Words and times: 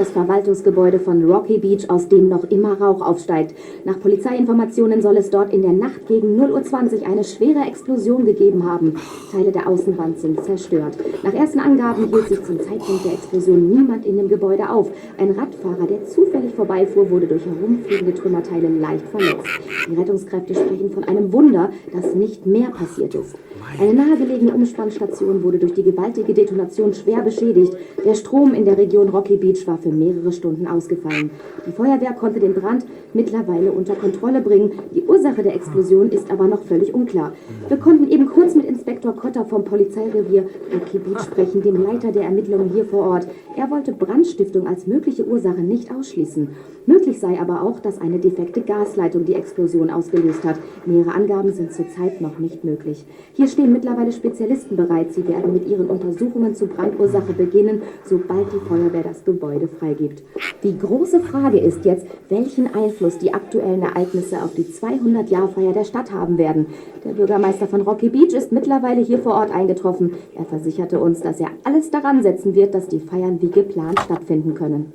das 0.00 0.10
Verwaltungsgebäude 0.10 0.98
von 0.98 1.30
Rocky 1.30 1.58
Beach, 1.58 1.90
aus 1.90 2.08
dem 2.08 2.30
noch 2.30 2.44
immer 2.44 2.80
Rauch 2.80 3.02
aufsteigt. 3.02 3.54
Nach 3.84 3.98
Polizeiinformationen 3.98 5.00
soll 5.00 5.16
es 5.16 5.30
dort 5.30 5.52
in 5.52 5.62
der 5.62 5.72
Nacht 5.72 6.06
gegen 6.06 6.38
0.20 6.40 7.00
Uhr 7.00 7.06
eine 7.06 7.24
schwere 7.24 7.66
Explosion 7.66 8.26
gegeben 8.26 8.68
haben. 8.68 8.94
Teile 9.32 9.52
der 9.52 9.68
Außenwand 9.68 10.18
sind 10.18 10.44
zerstört. 10.44 10.96
Nach 11.22 11.32
ersten 11.32 11.60
Angaben 11.60 12.08
hielt 12.08 12.28
sich 12.28 12.42
zum 12.42 12.60
Zeitpunkt 12.60 13.04
der 13.04 13.12
Explosion 13.12 13.70
niemand 13.70 14.04
in 14.04 14.16
dem 14.16 14.28
Gebäude 14.28 14.68
auf. 14.68 14.90
Ein 15.18 15.30
Radfahrer, 15.30 15.86
der 15.86 16.04
zufällig 16.06 16.54
vorbeifuhr, 16.54 17.10
wurde 17.10 17.26
durch 17.26 17.44
herumfliegende 17.46 18.14
Trümmerteile 18.14 18.68
leicht 18.68 19.06
verletzt. 19.06 19.46
Die 19.88 19.94
Rettungskräfte 19.94 20.54
sprechen 20.54 20.90
von 20.92 21.04
einem 21.04 21.32
Wunder, 21.32 21.70
dass 21.92 22.14
nicht 22.14 22.46
mehr 22.46 22.70
passiert 22.70 23.14
ist. 23.14 23.36
Eine 23.78 23.94
nahegelegene 23.94 24.52
Umspannstation 24.52 25.42
wurde 25.42 25.58
durch 25.58 25.74
die 25.74 25.82
gewaltige 25.82 26.34
Detonation 26.34 26.92
schwer 26.92 27.22
beschädigt. 27.22 27.72
Der 28.04 28.14
Strom 28.14 28.52
in 28.52 28.64
der 28.64 28.76
Region 28.76 29.08
Rocky 29.08 29.36
Beach 29.36 29.66
war 29.66 29.78
für 29.78 29.90
mehrere 29.90 30.32
Stunden 30.32 30.66
ausgefallen. 30.66 31.30
Die 31.66 31.72
Feuerwehr 31.72 32.12
konnte 32.12 32.40
den 32.40 32.54
Brand 32.54 32.84
mittlerweile 33.14 33.72
unter 33.72 33.94
Kontrolle 33.94 34.40
bringen. 34.40 34.72
Die 34.94 35.02
Ursache 35.02 35.42
der 35.42 35.54
Explosion 35.54 36.10
ist 36.10 36.30
aber 36.30 36.46
noch 36.46 36.62
völlig 36.62 36.94
unklar. 36.94 37.32
Wir 37.68 37.76
konnten 37.76 38.10
eben 38.10 38.26
kurz 38.26 38.54
mit 38.54 38.66
Inspektor 38.66 39.14
Cotter 39.14 39.44
vom 39.44 39.64
Polizeirevier 39.64 40.44
Rocky 40.72 41.00
sprechen, 41.22 41.62
dem 41.62 41.82
Leiter 41.82 42.12
der 42.12 42.24
Ermittlungen 42.24 42.70
hier 42.72 42.84
vor 42.84 43.06
Ort. 43.06 43.26
Er 43.56 43.70
wollte 43.70 43.92
Brandstiftung 43.92 44.66
als 44.66 44.86
mögliche 44.86 45.26
Ursache 45.26 45.60
nicht 45.60 45.94
ausschließen. 45.94 46.48
Möglich 46.86 47.20
sei 47.20 47.40
aber 47.40 47.62
auch, 47.62 47.80
dass 47.80 48.00
eine 48.00 48.18
defekte 48.18 48.62
Gasleitung 48.62 49.24
die 49.24 49.34
Explosion 49.34 49.90
ausgelöst 49.90 50.44
hat. 50.44 50.58
Nähere 50.86 51.14
Angaben 51.14 51.52
sind 51.52 51.72
zurzeit 51.72 52.20
noch 52.20 52.38
nicht 52.38 52.64
möglich. 52.64 53.04
Hier 53.34 53.48
stehen 53.48 53.72
mittlerweile 53.72 54.12
Spezialisten 54.12 54.76
bereit. 54.76 55.12
Sie 55.12 55.26
werden 55.28 55.52
mit 55.52 55.68
ihren 55.68 55.86
Untersuchungen 55.86 56.54
zur 56.54 56.68
Brandursache 56.68 57.32
beginnen, 57.32 57.82
sobald 58.04 58.52
die 58.52 58.66
Feuerwehr 58.66 59.02
das 59.02 59.24
Gebäude 59.24 59.68
freigibt. 59.68 60.22
Die 60.62 60.76
große 60.78 61.20
Frage 61.20 61.58
ist 61.58 61.84
jetzt, 61.84 62.06
welchen 62.28 62.74
Einfluss 63.00 63.18
die 63.18 63.32
aktuellen 63.32 63.80
Ereignisse 63.80 64.42
auf 64.42 64.52
die 64.54 64.64
200-Jahr-Feier 64.64 65.72
der 65.72 65.84
Stadt 65.84 66.12
haben 66.12 66.36
werden. 66.36 66.66
Der 67.02 67.12
Bürgermeister 67.12 67.66
von 67.66 67.80
Rocky 67.80 68.10
Beach 68.10 68.34
ist 68.34 68.52
mittlerweile 68.52 69.00
hier 69.00 69.18
vor 69.18 69.32
Ort 69.34 69.50
eingetroffen. 69.50 70.12
Er 70.36 70.44
versicherte 70.44 71.00
uns, 71.00 71.22
dass 71.22 71.40
er 71.40 71.48
alles 71.64 71.90
daran 71.90 72.22
setzen 72.22 72.54
wird, 72.54 72.74
dass 72.74 72.88
die 72.88 72.98
Feiern 72.98 73.40
wie 73.40 73.50
geplant 73.50 74.00
stattfinden 74.00 74.54
können. 74.54 74.92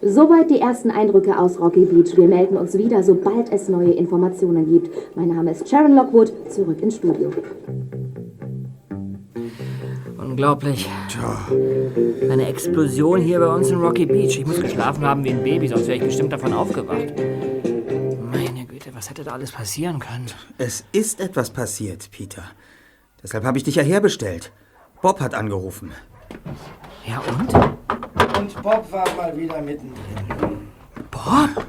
Soweit 0.00 0.50
die 0.50 0.60
ersten 0.60 0.90
Eindrücke 0.90 1.38
aus 1.38 1.60
Rocky 1.60 1.84
Beach. 1.84 2.16
Wir 2.16 2.28
melden 2.28 2.56
uns 2.56 2.78
wieder, 2.78 3.02
sobald 3.02 3.52
es 3.52 3.68
neue 3.68 3.92
Informationen 3.92 4.66
gibt. 4.72 4.90
Mein 5.14 5.28
Name 5.28 5.50
ist 5.50 5.68
Sharon 5.68 5.94
Lockwood, 5.94 6.32
zurück 6.48 6.80
ins 6.80 6.96
Studio. 6.96 7.28
Unglaublich. 10.32 10.88
Tja. 11.10 11.46
Eine 12.30 12.48
Explosion 12.48 13.20
hier 13.20 13.38
bei 13.38 13.48
uns 13.48 13.68
in 13.68 13.78
Rocky 13.78 14.06
Beach. 14.06 14.38
Ich 14.38 14.46
muss 14.46 14.62
geschlafen 14.62 15.04
haben 15.04 15.22
wie 15.24 15.28
ein 15.28 15.42
Baby, 15.42 15.68
sonst 15.68 15.86
wäre 15.86 15.98
ich 15.98 16.04
bestimmt 16.04 16.32
davon 16.32 16.54
aufgewacht. 16.54 17.12
Meine 18.32 18.64
Güte, 18.64 18.94
was 18.94 19.10
hätte 19.10 19.24
da 19.24 19.32
alles 19.32 19.52
passieren 19.52 19.98
können? 19.98 20.24
Es 20.56 20.86
ist 20.92 21.20
etwas 21.20 21.50
passiert, 21.50 22.10
Peter. 22.10 22.44
Deshalb 23.22 23.44
habe 23.44 23.58
ich 23.58 23.64
dich 23.64 23.74
ja 23.74 23.82
herbestellt. 23.82 24.52
Bob 25.02 25.20
hat 25.20 25.34
angerufen. 25.34 25.92
Ja 27.06 27.18
und? 27.38 27.52
Und 28.38 28.62
Bob 28.62 28.90
war 28.90 29.14
mal 29.14 29.36
wieder 29.36 29.60
mittendrin. 29.60 30.70
Bob? 31.10 31.66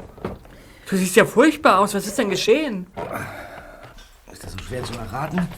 Du 0.90 0.96
siehst 0.96 1.18
ja 1.18 1.26
furchtbar 1.26 1.80
aus. 1.80 1.94
Was 1.96 2.08
ist 2.08 2.18
denn 2.18 2.30
geschehen? 2.30 2.88
Ist 4.32 4.42
das 4.42 4.54
so 4.54 4.60
schwer 4.60 4.86
zu 4.86 4.94
erraten? 4.94 5.50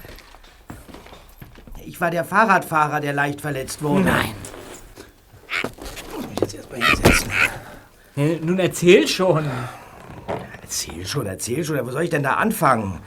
Ich 1.85 2.01
war 2.01 2.09
der 2.09 2.25
Fahrradfahrer, 2.25 2.99
der 2.99 3.13
leicht 3.13 3.41
verletzt 3.41 3.83
wurde. 3.83 4.05
Nein. 4.05 4.33
Ich 5.47 6.15
muss 6.15 6.27
mich 6.27 6.39
jetzt 6.41 6.55
erstmal 6.55 6.81
hinsetzen. 6.81 7.31
Ja, 8.15 8.25
nun 8.41 8.59
erzähl 8.59 9.07
schon. 9.07 9.45
Erzähl 10.61 11.05
schon, 11.05 11.27
erzähl 11.27 11.63
schon. 11.63 11.85
Wo 11.85 11.91
soll 11.91 12.03
ich 12.03 12.09
denn 12.09 12.23
da 12.23 12.33
anfangen? 12.33 13.01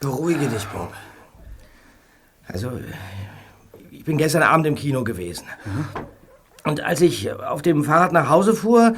Beruhige 0.00 0.46
dich, 0.46 0.64
Bob. 0.66 0.92
Also, 2.46 2.70
ich 3.90 4.04
bin 4.04 4.16
gestern 4.16 4.44
Abend 4.44 4.66
im 4.66 4.76
Kino 4.76 5.02
gewesen. 5.02 5.46
Mhm. 5.64 5.86
Und 6.64 6.80
als 6.80 7.00
ich 7.00 7.32
auf 7.32 7.62
dem 7.62 7.82
Fahrrad 7.82 8.12
nach 8.12 8.28
Hause 8.28 8.54
fuhr 8.54 8.94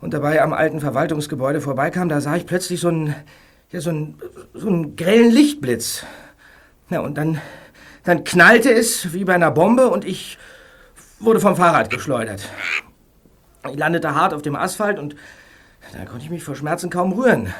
und 0.00 0.14
dabei 0.14 0.40
am 0.42 0.54
alten 0.54 0.80
Verwaltungsgebäude 0.80 1.60
vorbeikam, 1.60 2.08
da 2.08 2.20
sah 2.20 2.36
ich 2.36 2.46
plötzlich 2.46 2.80
so 2.80 2.88
einen, 2.88 3.14
ja, 3.70 3.80
so 3.80 3.90
einen, 3.90 4.18
so 4.54 4.68
einen 4.68 4.96
grellen 4.96 5.30
Lichtblitz. 5.30 6.04
Ja, 6.90 7.00
und 7.00 7.18
dann, 7.18 7.40
dann 8.04 8.24
knallte 8.24 8.72
es 8.72 9.12
wie 9.12 9.24
bei 9.24 9.34
einer 9.34 9.50
Bombe 9.50 9.88
und 9.88 10.04
ich 10.04 10.38
wurde 11.20 11.40
vom 11.40 11.56
Fahrrad 11.56 11.90
geschleudert. 11.90 12.48
Ich 13.70 13.76
landete 13.76 14.14
hart 14.14 14.34
auf 14.34 14.42
dem 14.42 14.56
Asphalt 14.56 14.98
und 14.98 15.16
da 15.92 16.04
konnte 16.04 16.24
ich 16.24 16.30
mich 16.30 16.44
vor 16.44 16.54
Schmerzen 16.54 16.90
kaum 16.90 17.12
rühren. 17.12 17.52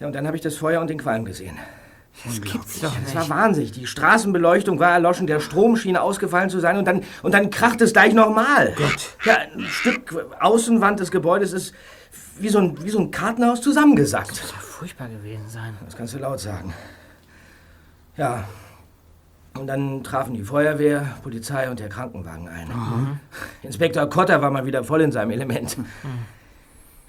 Ja, 0.00 0.06
und 0.06 0.14
dann 0.14 0.26
habe 0.26 0.36
ich 0.36 0.42
das 0.42 0.56
Feuer 0.56 0.80
und 0.80 0.88
den 0.88 0.98
Qualm 0.98 1.24
gesehen. 1.24 1.58
Das 2.24 2.40
gibt's 2.40 2.80
doch 2.80 2.98
nicht. 2.98 3.14
Das 3.14 3.28
war 3.28 3.36
wahnsinnig. 3.36 3.72
Die 3.72 3.86
Straßenbeleuchtung 3.86 4.80
war 4.80 4.92
erloschen, 4.92 5.26
der 5.26 5.40
Strom 5.40 5.76
schien 5.76 5.96
ausgefallen 5.96 6.50
zu 6.50 6.58
sein 6.58 6.76
und 6.76 6.84
dann, 6.84 7.04
und 7.22 7.32
dann 7.32 7.50
kracht 7.50 7.80
es 7.80 7.92
gleich 7.92 8.12
nochmal. 8.12 8.74
Gott. 8.76 9.16
Ja, 9.24 9.36
ein 9.36 9.64
Stück 9.66 10.14
Außenwand 10.40 11.00
des 11.00 11.10
Gebäudes 11.10 11.52
ist 11.52 11.74
wie 12.38 12.48
so 12.48 12.58
ein, 12.58 12.82
wie 12.82 12.90
so 12.90 12.98
ein 12.98 13.10
Kartenhaus 13.10 13.60
zusammengesackt. 13.60 14.32
Das 14.32 14.42
muss 14.42 14.50
ja 14.50 14.58
furchtbar 14.58 15.08
gewesen 15.08 15.48
sein. 15.48 15.76
Das 15.84 15.96
kannst 15.96 16.14
du 16.14 16.18
laut 16.18 16.40
sagen. 16.40 16.74
Ja. 18.16 18.44
Und 19.58 19.66
dann 19.66 20.04
trafen 20.04 20.34
die 20.34 20.44
Feuerwehr, 20.44 21.16
Polizei 21.22 21.68
und 21.68 21.80
der 21.80 21.88
Krankenwagen 21.88 22.48
ein. 22.48 22.68
Mhm. 22.68 23.20
Inspektor 23.62 24.08
Kotter 24.08 24.40
war 24.40 24.50
mal 24.50 24.66
wieder 24.66 24.84
voll 24.84 25.00
in 25.00 25.12
seinem 25.12 25.30
Element. 25.30 25.78
Mhm. 25.78 25.84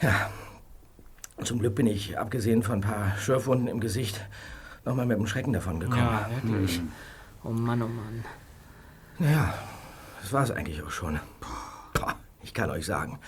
Ja. 0.01 0.29
Zum 1.43 1.59
Glück 1.59 1.75
bin 1.75 1.87
ich, 1.87 2.17
abgesehen 2.17 2.63
von 2.63 2.79
ein 2.79 2.81
paar 2.81 3.15
Schürfwunden 3.17 3.67
im 3.67 3.79
Gesicht, 3.79 4.19
nochmal 4.83 5.05
mit 5.05 5.17
dem 5.17 5.27
Schrecken 5.27 5.53
davon 5.53 5.79
gekommen. 5.79 6.01
Ja, 6.01 6.29
wirklich. 6.41 6.77
Hm. 6.77 6.91
Oh 7.43 7.49
Mann, 7.49 7.81
oh 7.81 7.87
Mann. 7.87 8.25
Naja, 9.19 9.53
das 10.21 10.33
war 10.33 10.43
es 10.43 10.51
eigentlich 10.51 10.83
auch 10.83 10.91
schon. 10.91 11.19
Boah, 11.93 12.15
ich 12.43 12.53
kann 12.53 12.69
euch 12.69 12.85
sagen, 12.85 13.19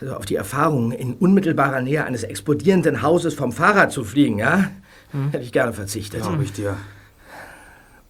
also 0.00 0.16
auf 0.16 0.26
die 0.26 0.34
Erfahrung, 0.34 0.90
in 0.90 1.14
unmittelbarer 1.14 1.80
Nähe 1.80 2.04
eines 2.04 2.24
explodierenden 2.24 3.02
Hauses 3.02 3.34
vom 3.34 3.52
Fahrrad 3.52 3.92
zu 3.92 4.04
fliegen, 4.04 4.38
ja, 4.38 4.70
hm. 5.12 5.30
hätte 5.30 5.44
ich 5.44 5.52
gerne 5.52 5.72
verzichtet. 5.72 6.22
Glaube 6.22 6.42
ich 6.42 6.52
dir. 6.52 6.76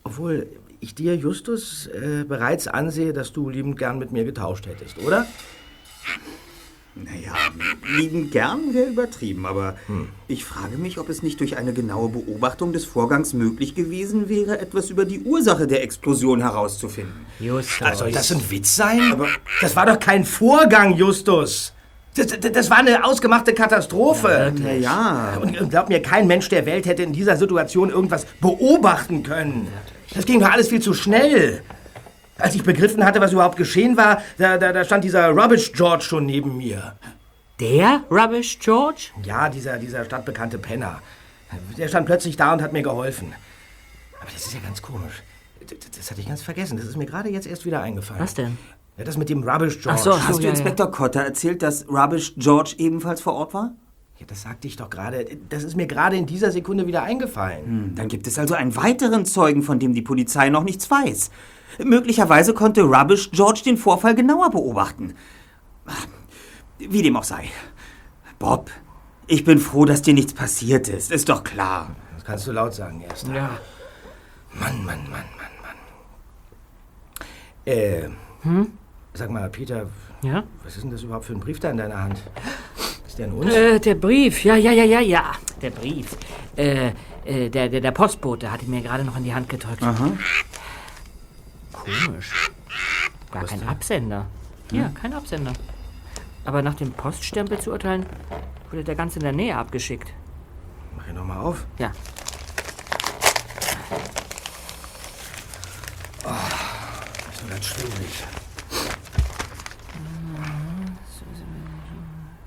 Obwohl 0.09 0.47
ich 0.81 0.95
dir, 0.95 1.15
Justus, 1.17 1.87
äh, 1.89 2.25
bereits 2.25 2.67
ansehe, 2.67 3.13
dass 3.13 3.33
du 3.33 3.51
liebend 3.51 3.79
gern 3.79 3.99
mit 3.99 4.11
mir 4.11 4.25
getauscht 4.25 4.67
hättest, 4.67 4.99
oder? 4.99 5.27
Naja, 6.95 7.35
lieben 7.97 8.31
gern 8.31 8.73
wäre 8.73 8.89
übertrieben, 8.89 9.45
aber 9.45 9.77
hm. 9.87 10.09
ich 10.27 10.47
frage 10.47 10.79
mich, 10.79 10.99
ob 10.99 11.11
es 11.11 11.23
nicht 11.23 11.41
durch 11.41 11.59
eine 11.59 11.75
genaue 11.75 12.09
Beobachtung 12.09 12.73
des 12.73 12.87
Vorgangs 12.87 13.35
möglich 13.35 13.75
gewesen 13.75 14.31
wäre, 14.31 14.59
etwas 14.59 14.89
über 14.89 15.05
die 15.05 15.21
Ursache 15.21 15.67
der 15.67 15.83
Explosion 15.83 16.41
herauszufinden. 16.41 17.27
Justus. 17.39 17.87
Also, 17.87 18.05
soll 18.05 18.13
das 18.13 18.33
ein 18.33 18.51
Witz 18.51 18.75
sein? 18.75 19.13
Aber 19.13 19.29
das 19.61 19.77
war 19.77 19.85
doch 19.85 20.01
kein 20.01 20.25
Vorgang, 20.25 20.97
Justus. 20.97 21.75
Das, 22.17 22.27
das, 22.27 22.53
das 22.53 22.71
war 22.71 22.79
eine 22.79 23.05
ausgemachte 23.05 23.53
Katastrophe. 23.53 24.53
Ja, 24.65 24.73
ja. 24.73 25.39
Und, 25.41 25.61
und 25.61 25.71
glaub 25.71 25.91
mir, 25.91 26.01
kein 26.01 26.27
Mensch 26.27 26.49
der 26.49 26.65
Welt 26.65 26.87
hätte 26.87 27.03
in 27.03 27.13
dieser 27.13 27.37
Situation 27.37 27.91
irgendwas 27.91 28.25
beobachten 28.41 29.23
können. 29.23 29.69
Das 30.15 30.25
ging 30.25 30.41
doch 30.41 30.51
alles 30.51 30.69
viel 30.69 30.81
zu 30.81 30.95
schnell. 30.95 31.63
Als 32.39 32.55
ich 32.55 32.63
begriffen 32.63 33.05
hatte, 33.05 33.21
was 33.21 33.33
überhaupt 33.33 33.57
geschehen 33.57 33.97
war, 33.97 34.23
da, 34.39 34.59
da, 34.59 34.73
da 34.73 34.85
stand 34.85 35.05
dieser 35.05 35.31
Rubbish 35.31 35.73
George 35.73 36.05
schon 36.05 36.27
neben 36.27 36.57
mir. 36.57 36.95
Der 37.59 38.03
Rubbish 38.11 38.59
George? 38.61 39.09
Ja, 39.25 39.49
dieser, 39.49 39.79
dieser 39.79 40.05
stadtbekannte 40.05 40.59
Penner. 40.59 41.03
Der 41.77 41.89
stand 41.89 42.07
plötzlich 42.07 42.37
da 42.37 42.53
und 42.53 42.63
hat 42.63 42.73
mir 42.73 42.83
geholfen. 42.83 43.35
Aber 44.21 44.31
das 44.33 44.47
ist 44.47 44.55
ja 44.55 44.61
ganz 44.61 44.81
komisch. 44.81 45.23
Das, 45.61 45.79
das 45.97 46.11
hatte 46.11 46.21
ich 46.21 46.29
ganz 46.29 46.43
vergessen. 46.43 46.77
Das 46.77 46.87
ist 46.87 46.97
mir 46.97 47.07
gerade 47.07 47.29
jetzt 47.31 47.47
erst 47.47 47.67
wieder 47.67 47.83
eingefallen. 47.83 48.23
Was 48.23 48.35
denn? 48.35 48.57
Ja, 48.97 49.05
das 49.05 49.17
mit 49.17 49.29
dem 49.29 49.43
Rubbish 49.43 49.81
George. 49.81 49.99
Ach 49.99 50.05
so, 50.05 50.13
Hast 50.21 50.35
so, 50.35 50.39
du 50.39 50.45
ja, 50.45 50.51
Inspektor 50.51 50.87
ja. 50.87 50.93
Cotter 50.93 51.23
erzählt, 51.23 51.63
dass 51.63 51.89
Rubbish 51.89 52.35
George 52.37 52.75
ebenfalls 52.79 53.21
vor 53.21 53.35
Ort 53.35 53.55
war? 53.55 53.73
Ja, 54.19 54.27
das 54.27 54.43
sagte 54.43 54.67
ich 54.67 54.77
doch 54.77 54.91
gerade. 54.91 55.39
Das 55.49 55.63
ist 55.63 55.77
mir 55.77 55.87
gerade 55.87 56.17
in 56.17 56.27
dieser 56.27 56.51
Sekunde 56.51 56.87
wieder 56.87 57.03
eingefallen. 57.05 57.65
Hm, 57.65 57.95
dann 57.95 58.09
gibt 58.09 58.27
es 58.27 58.39
also 58.39 58.55
einen 58.55 58.75
weiteren 58.75 59.25
Zeugen, 59.25 59.63
von 59.63 59.79
dem 59.79 59.95
die 59.95 60.03
Polizei 60.03 60.49
noch 60.49 60.65
nichts 60.65 60.91
weiß. 60.91 61.31
Möglicherweise 61.85 62.53
konnte 62.53 62.83
Rubbish 62.83 63.31
George 63.31 63.61
den 63.65 63.77
Vorfall 63.77 64.15
genauer 64.15 64.51
beobachten. 64.51 65.15
Wie 66.79 67.03
dem 67.03 67.17
auch 67.17 67.25
sei. 67.25 67.49
Bob, 68.39 68.71
ich 69.27 69.45
bin 69.45 69.59
froh, 69.59 69.85
dass 69.85 70.03
dir 70.03 70.15
nichts 70.15 70.33
passiert 70.33 70.89
ist. 70.89 71.13
Ist 71.13 71.29
doch 71.29 71.45
klar. 71.45 71.95
Das 72.15 72.25
kannst 72.25 72.47
du 72.47 72.53
laut 72.53 72.75
sagen, 72.75 73.03
Erster. 73.03 73.35
Ja. 73.35 73.51
Mann, 74.55 74.85
Mann, 74.85 75.03
Mann, 75.05 75.11
Mann, 75.11 75.55
Mann. 75.63 75.77
Äh, 77.65 78.09
hm? 78.43 78.73
sag 79.15 79.31
mal, 79.31 79.49
Peter. 79.51 79.87
Ja? 80.23 80.45
Was 80.65 80.77
ist 80.77 80.83
denn 80.83 80.91
das 80.91 81.03
überhaupt 81.03 81.27
für 81.27 81.35
ein 81.35 81.41
Brief 81.41 81.61
da 81.61 81.71
in 81.71 81.77
deiner 81.77 82.03
Hand? 82.03 82.23
Der 83.19 83.27
an 83.27 83.33
uns? 83.33 83.53
Äh, 83.53 83.81
der 83.81 83.95
Brief, 83.97 84.45
ja, 84.45 84.55
ja, 84.57 84.71
ja, 84.71 84.85
ja, 84.85 85.01
ja. 85.01 85.33
der 85.61 85.71
Brief. 85.71 86.17
Äh, 86.57 86.93
äh, 87.25 87.51
der, 87.51 87.69
der, 87.69 87.81
der 87.81 87.91
Postbote 87.91 88.51
hat 88.51 88.63
ihn 88.63 88.71
mir 88.71 88.81
gerade 88.81 89.05
noch 89.05 89.17
in 89.17 89.25
die 89.25 89.35
Hand 89.35 89.49
gedrückt. 89.49 89.83
Aha. 89.83 90.13
Komisch. 91.73 92.51
Gar 93.31 93.45
kein 93.45 93.69
Absender. 93.69 94.27
Ja, 94.73 94.91
kein 94.91 95.13
Absender. 95.13 95.53
Aber 96.45 96.63
nach 96.63 96.75
dem 96.75 96.93
Poststempel 96.93 97.59
zu 97.59 97.73
urteilen, 97.73 98.07
wurde 98.71 98.85
der 98.85 98.95
ganz 98.95 99.17
in 99.17 99.23
der 99.23 99.33
Nähe 99.33 99.57
abgeschickt. 99.57 100.09
Mach 100.97 101.09
ihn 101.09 101.15
noch 101.15 101.25
mal 101.25 101.41
auf. 101.41 101.67
Ja. 101.79 101.93
Das 106.23 107.43
ist 107.43 107.51
ganz 107.51 107.65
schwierig. 107.67 108.25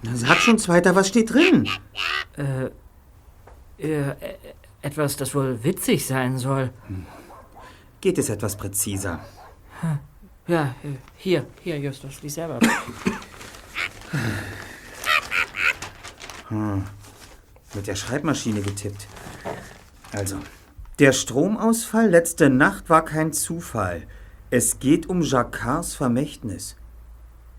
Na, 0.03 0.15
sag 0.15 0.37
schon, 0.37 0.57
Zweiter, 0.57 0.95
was 0.95 1.09
steht 1.09 1.33
drin? 1.33 1.69
Äh, 2.37 2.69
äh, 3.77 4.15
etwas, 4.81 5.15
das 5.15 5.35
wohl 5.35 5.63
witzig 5.63 6.05
sein 6.05 6.37
soll. 6.37 6.71
Geht 7.99 8.17
es 8.17 8.29
etwas 8.29 8.55
präziser? 8.57 9.23
Ja, 10.47 10.75
äh, 10.83 10.95
hier, 11.17 11.45
hier, 11.61 11.79
Justus, 11.79 12.21
lies 12.23 12.33
selber. 12.33 12.59
Mit 17.73 17.87
der 17.87 17.95
Schreibmaschine 17.95 18.61
getippt. 18.61 19.07
Also, 20.11 20.37
der 20.99 21.13
Stromausfall 21.13 22.09
letzte 22.09 22.49
Nacht 22.49 22.89
war 22.89 23.05
kein 23.05 23.33
Zufall. 23.33 24.07
Es 24.49 24.79
geht 24.79 25.07
um 25.07 25.21
Jacquards 25.21 25.95
Vermächtnis. 25.95 26.75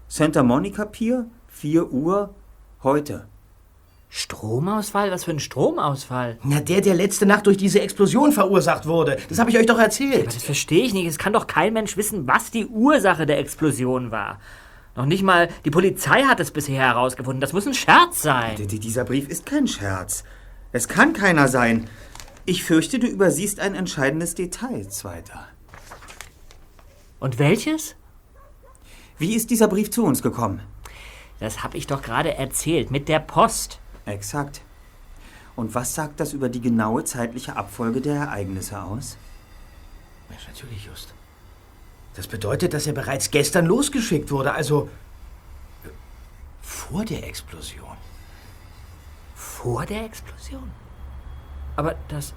Santa 0.08 0.42
Monica 0.42 0.84
Pier, 0.84 1.26
4 1.62 1.92
Uhr, 1.92 2.34
heute. 2.82 3.28
Stromausfall? 4.10 5.12
Was 5.12 5.22
für 5.22 5.30
ein 5.30 5.38
Stromausfall? 5.38 6.36
Na, 6.42 6.58
der, 6.58 6.80
der 6.80 6.94
letzte 6.96 7.24
Nacht 7.24 7.46
durch 7.46 7.56
diese 7.56 7.80
Explosion 7.80 8.32
verursacht 8.32 8.84
wurde. 8.84 9.16
Das 9.28 9.38
habe 9.38 9.48
ich 9.50 9.56
euch 9.56 9.66
doch 9.66 9.74
Aber 9.76 9.84
erzählt. 9.84 10.26
das 10.26 10.42
verstehe 10.42 10.84
ich 10.84 10.92
nicht. 10.92 11.06
Es 11.06 11.18
kann 11.18 11.32
doch 11.32 11.46
kein 11.46 11.72
Mensch 11.72 11.96
wissen, 11.96 12.26
was 12.26 12.50
die 12.50 12.66
Ursache 12.66 13.26
der 13.26 13.38
Explosion 13.38 14.10
war. 14.10 14.40
Noch 14.96 15.06
nicht 15.06 15.22
mal 15.22 15.50
die 15.64 15.70
Polizei 15.70 16.22
hat 16.24 16.40
es 16.40 16.50
bisher 16.50 16.82
herausgefunden. 16.82 17.40
Das 17.40 17.52
muss 17.52 17.64
ein 17.64 17.74
Scherz 17.74 18.22
sein. 18.22 18.56
D- 18.56 18.66
Dieser 18.66 19.04
Brief 19.04 19.28
ist 19.28 19.46
kein 19.46 19.68
Scherz. 19.68 20.24
Es 20.72 20.88
kann 20.88 21.12
keiner 21.12 21.46
sein. 21.46 21.88
Ich 22.44 22.64
fürchte, 22.64 22.98
du 22.98 23.06
übersiehst 23.06 23.60
ein 23.60 23.76
entscheidendes 23.76 24.34
Detail, 24.34 24.88
Zweiter. 24.88 25.46
Und 27.20 27.38
welches? 27.38 27.94
Wie 29.16 29.36
ist 29.36 29.50
dieser 29.50 29.68
Brief 29.68 29.92
zu 29.92 30.04
uns 30.04 30.22
gekommen? 30.22 30.60
Das 31.42 31.64
habe 31.64 31.76
ich 31.76 31.86
doch 31.86 32.02
gerade 32.02 32.34
erzählt. 32.36 32.90
Mit 32.90 33.08
der 33.08 33.18
Post. 33.18 33.80
Exakt. 34.06 34.62
Und 35.56 35.74
was 35.74 35.94
sagt 35.94 36.20
das 36.20 36.32
über 36.32 36.48
die 36.48 36.60
genaue 36.60 37.04
zeitliche 37.04 37.56
Abfolge 37.56 38.00
der 38.00 38.14
Ereignisse 38.14 38.80
aus? 38.80 39.16
Mensch, 40.28 40.46
natürlich, 40.46 40.86
Just. 40.86 41.12
Das 42.14 42.26
bedeutet, 42.26 42.74
dass 42.74 42.86
er 42.86 42.92
bereits 42.92 43.30
gestern 43.30 43.66
losgeschickt 43.66 44.30
wurde, 44.30 44.52
also 44.52 44.88
äh, 45.84 45.88
vor 46.60 47.04
der 47.04 47.26
Explosion. 47.26 47.96
Vor 49.34 49.84
der 49.84 50.04
Explosion? 50.04 50.70
Aber 51.76 51.96
das. 52.08 52.34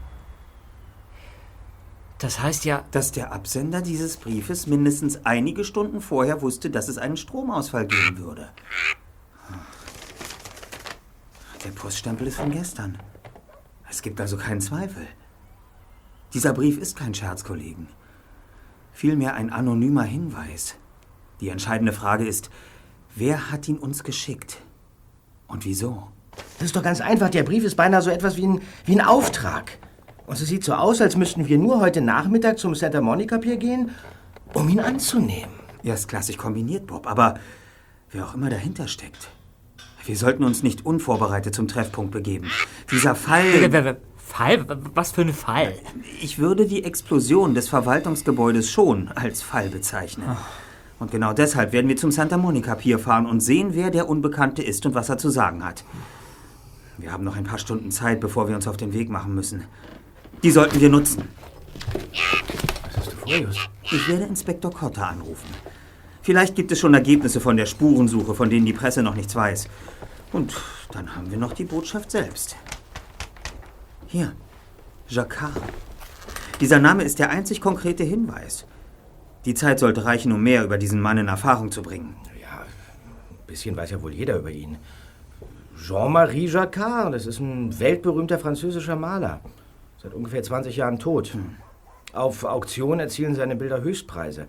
Das 2.19 2.41
heißt 2.41 2.65
ja. 2.65 2.83
Dass 2.91 3.11
der 3.11 3.33
Absender 3.33 3.81
dieses 3.81 4.17
Briefes 4.17 4.67
mindestens 4.67 5.25
einige 5.25 5.63
Stunden 5.63 6.01
vorher 6.01 6.41
wusste, 6.41 6.69
dass 6.69 6.87
es 6.87 6.97
einen 6.97 7.17
Stromausfall 7.17 7.87
geben 7.87 8.17
würde. 8.17 8.49
Der 11.63 11.71
Poststempel 11.71 12.27
ist 12.27 12.37
von 12.37 12.51
gestern. 12.51 12.97
Es 13.89 14.01
gibt 14.01 14.21
also 14.21 14.37
keinen 14.37 14.61
Zweifel. 14.61 15.07
Dieser 16.33 16.53
Brief 16.53 16.77
ist 16.77 16.95
kein 16.97 17.13
Scherz, 17.13 17.43
Kollegen. 17.43 17.87
Vielmehr 18.91 19.33
ein 19.35 19.51
anonymer 19.51 20.03
Hinweis. 20.03 20.75
Die 21.41 21.49
entscheidende 21.49 21.91
Frage 21.91 22.25
ist, 22.25 22.49
wer 23.15 23.51
hat 23.51 23.67
ihn 23.67 23.77
uns 23.77 24.03
geschickt? 24.03 24.61
Und 25.47 25.65
wieso? 25.65 26.07
Das 26.57 26.67
ist 26.67 26.75
doch 26.75 26.83
ganz 26.83 27.01
einfach. 27.01 27.29
Der 27.29 27.43
Brief 27.43 27.63
ist 27.63 27.75
beinahe 27.75 28.01
so 28.01 28.09
etwas 28.09 28.37
wie 28.37 28.47
ein, 28.47 28.61
wie 28.85 28.93
ein 28.93 29.05
Auftrag. 29.05 29.77
Und 30.27 30.41
es 30.41 30.47
sieht 30.47 30.63
so 30.63 30.73
aus, 30.73 31.01
als 31.01 31.15
müssten 31.15 31.47
wir 31.47 31.57
nur 31.57 31.79
heute 31.79 32.01
Nachmittag 32.01 32.57
zum 32.57 32.75
Santa 32.75 33.01
Monica 33.01 33.37
Pier 33.37 33.57
gehen, 33.57 33.91
um 34.53 34.67
ihn 34.69 34.79
anzunehmen. 34.79 35.53
Erstklassig 35.83 36.37
kombiniert, 36.37 36.87
Bob, 36.87 37.07
aber 37.07 37.35
wer 38.11 38.25
auch 38.25 38.33
immer 38.33 38.49
dahinter 38.49 38.87
steckt. 38.87 39.29
Wir 40.05 40.15
sollten 40.15 40.43
uns 40.43 40.63
nicht 40.63 40.85
unvorbereitet 40.85 41.55
zum 41.55 41.67
Treffpunkt 41.67 42.11
begeben. 42.11 42.49
Dieser 42.91 43.15
Fall. 43.15 43.97
Fall? 44.17 44.65
Was 44.93 45.11
für 45.11 45.21
ein 45.21 45.33
Fall? 45.33 45.73
Ich 46.21 46.39
würde 46.39 46.65
die 46.65 46.83
Explosion 46.83 47.53
des 47.53 47.69
Verwaltungsgebäudes 47.69 48.69
schon 48.69 49.09
als 49.09 49.41
Fall 49.41 49.69
bezeichnen. 49.69 50.35
Und 50.99 51.11
genau 51.11 51.33
deshalb 51.33 51.71
werden 51.73 51.87
wir 51.87 51.97
zum 51.97 52.11
Santa 52.11 52.37
Monica 52.37 52.75
Pier 52.75 52.97
fahren 52.97 53.27
und 53.27 53.41
sehen, 53.41 53.69
wer 53.73 53.91
der 53.91 54.09
Unbekannte 54.09 54.63
ist 54.63 54.85
und 54.85 54.95
was 54.95 55.09
er 55.09 55.17
zu 55.17 55.29
sagen 55.29 55.63
hat. 55.63 55.83
Wir 56.97 57.11
haben 57.11 57.23
noch 57.23 57.35
ein 57.35 57.43
paar 57.43 57.59
Stunden 57.59 57.91
Zeit, 57.91 58.19
bevor 58.19 58.47
wir 58.47 58.55
uns 58.55 58.67
auf 58.67 58.77
den 58.77 58.93
Weg 58.93 59.09
machen 59.09 59.35
müssen. 59.35 59.65
Die 60.45 60.51
sollten 60.51 60.79
wir 60.79 60.89
nutzen. 60.89 61.27
Was 62.83 62.97
hast 62.97 63.11
du 63.11 63.15
vor, 63.15 63.35
Just? 63.35 63.67
Ich 63.81 64.07
werde 64.07 64.25
Inspektor 64.25 64.71
Cotta 64.71 65.09
anrufen. 65.09 65.49
Vielleicht 66.21 66.53
gibt 66.53 66.71
es 66.71 66.79
schon 66.79 66.93
Ergebnisse 66.93 67.39
von 67.39 67.57
der 67.57 67.65
Spurensuche, 67.65 68.35
von 68.35 68.51
denen 68.51 68.67
die 68.67 68.73
Presse 68.73 69.01
noch 69.01 69.15
nichts 69.15 69.35
weiß. 69.35 69.67
Und 70.33 70.53
dann 70.91 71.15
haben 71.15 71.31
wir 71.31 71.39
noch 71.39 71.53
die 71.53 71.63
Botschaft 71.63 72.11
selbst. 72.11 72.55
Hier, 74.05 74.33
Jacquard. 75.07 75.59
Dieser 76.59 76.77
Name 76.77 77.01
ist 77.01 77.17
der 77.17 77.31
einzig 77.31 77.59
konkrete 77.59 78.03
Hinweis. 78.03 78.67
Die 79.45 79.55
Zeit 79.55 79.79
sollte 79.79 80.05
reichen, 80.05 80.31
um 80.31 80.43
mehr 80.43 80.63
über 80.63 80.77
diesen 80.77 81.01
Mann 81.01 81.17
in 81.17 81.27
Erfahrung 81.27 81.71
zu 81.71 81.81
bringen. 81.81 82.17
Ja, 82.39 82.59
ein 82.59 83.47
bisschen 83.47 83.75
weiß 83.75 83.89
ja 83.89 83.99
wohl 84.03 84.13
jeder 84.13 84.37
über 84.37 84.51
ihn. 84.51 84.77
Jean-Marie 85.75 86.45
Jacquard, 86.45 87.15
das 87.15 87.25
ist 87.25 87.39
ein 87.39 87.79
weltberühmter 87.79 88.37
französischer 88.37 88.95
Maler. 88.95 89.41
Seit 90.05 90.13
ungefähr 90.13 90.43
20 90.43 90.75
Jahren 90.77 90.99
tot. 90.99 91.31
Auf 92.13 92.43
Auktionen 92.43 92.99
erzielen 92.99 93.33
seine 93.33 93.55
Bilder 93.55 93.81
Höchstpreise. 93.81 94.45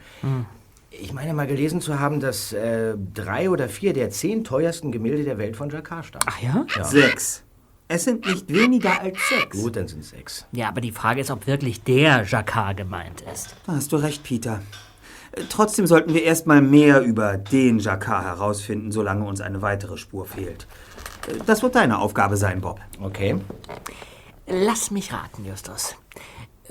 Ich 0.90 1.14
meine 1.14 1.32
mal 1.32 1.46
gelesen 1.46 1.80
zu 1.80 1.98
haben, 1.98 2.20
dass 2.20 2.52
äh, 2.52 2.94
drei 3.14 3.48
oder 3.48 3.70
vier 3.70 3.94
der 3.94 4.10
zehn 4.10 4.44
teuersten 4.44 4.92
Gemälde 4.92 5.24
der 5.24 5.38
Welt 5.38 5.56
von 5.56 5.70
Jacquard 5.70 6.04
stammen. 6.04 6.26
Ach 6.28 6.38
ja? 6.42 6.84
Sechs. 6.84 7.42
Es 7.88 8.04
sind 8.04 8.26
nicht 8.26 8.52
weniger 8.52 9.00
als 9.00 9.16
sechs. 9.30 9.56
Gut, 9.62 9.76
dann 9.76 9.88
sind 9.88 10.00
es 10.00 10.10
sechs. 10.10 10.46
Ja, 10.52 10.68
aber 10.68 10.82
die 10.82 10.92
Frage 10.92 11.22
ist, 11.22 11.30
ob 11.30 11.46
wirklich 11.46 11.82
der 11.82 12.24
Jacquard 12.24 12.76
gemeint 12.76 13.22
ist. 13.32 13.56
Da 13.66 13.72
hast 13.72 13.92
du 13.92 13.96
recht, 13.96 14.22
Peter. 14.24 14.60
Äh, 15.32 15.42
Trotzdem 15.48 15.86
sollten 15.86 16.12
wir 16.12 16.22
erstmal 16.22 16.60
mehr 16.60 17.00
über 17.00 17.38
den 17.38 17.78
Jacquard 17.78 18.24
herausfinden, 18.24 18.92
solange 18.92 19.24
uns 19.24 19.40
eine 19.40 19.62
weitere 19.62 19.96
Spur 19.96 20.26
fehlt. 20.26 20.66
Äh, 21.28 21.32
Das 21.46 21.62
wird 21.62 21.74
deine 21.76 21.98
Aufgabe 21.98 22.36
sein, 22.36 22.60
Bob. 22.60 22.78
Okay. 23.00 23.36
Lass 24.46 24.90
mich 24.90 25.12
raten, 25.12 25.44
Justus. 25.44 25.96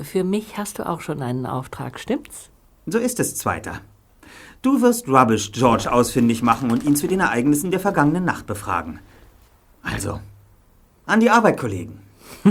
Für 0.02 0.24
mich 0.24 0.58
hast 0.58 0.80
du 0.80 0.88
auch 0.88 1.02
schon 1.02 1.22
einen 1.22 1.46
Auftrag, 1.46 2.00
stimmt's? 2.00 2.50
So 2.86 2.98
ist 2.98 3.20
es, 3.20 3.36
Zweiter. 3.36 3.82
Du 4.62 4.82
wirst 4.82 5.08
Rubbish 5.08 5.52
George 5.52 5.92
ausfindig 5.92 6.42
machen 6.42 6.72
und 6.72 6.84
ihn 6.84 6.96
zu 6.96 7.08
den 7.08 7.20
Ereignissen 7.20 7.72
der 7.72 7.80
vergangenen 7.80 8.26
Nacht 8.26 8.48
befragen. 8.48 9.00
Also, 9.84 10.20
an 11.06 11.20
die 11.20 11.30
Arbeit, 11.30 11.60
Kollegen. 11.60 12.02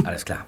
Alles 0.04 0.24
klar. 0.24 0.44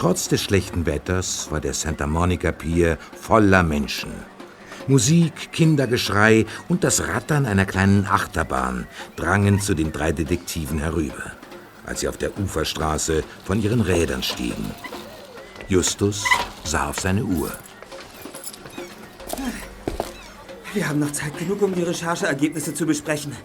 Trotz 0.00 0.28
des 0.28 0.40
schlechten 0.40 0.86
Wetters 0.86 1.50
war 1.50 1.60
der 1.60 1.74
Santa 1.74 2.06
Monica 2.06 2.52
Pier 2.52 2.96
voller 3.20 3.62
Menschen. 3.62 4.10
Musik, 4.86 5.52
Kindergeschrei 5.52 6.46
und 6.70 6.84
das 6.84 7.06
Rattern 7.06 7.44
einer 7.44 7.66
kleinen 7.66 8.06
Achterbahn 8.06 8.86
drangen 9.16 9.60
zu 9.60 9.74
den 9.74 9.92
drei 9.92 10.12
Detektiven 10.12 10.78
herüber, 10.78 11.32
als 11.84 12.00
sie 12.00 12.08
auf 12.08 12.16
der 12.16 12.38
Uferstraße 12.38 13.22
von 13.44 13.62
ihren 13.62 13.82
Rädern 13.82 14.22
stiegen. 14.22 14.70
Justus 15.68 16.24
sah 16.64 16.88
auf 16.88 16.98
seine 16.98 17.22
Uhr. 17.22 17.52
Wir 20.72 20.88
haben 20.88 21.00
noch 21.00 21.12
Zeit 21.12 21.36
genug, 21.36 21.60
um 21.60 21.74
die 21.74 21.82
Rechercheergebnisse 21.82 22.72
zu 22.72 22.86
besprechen. 22.86 23.36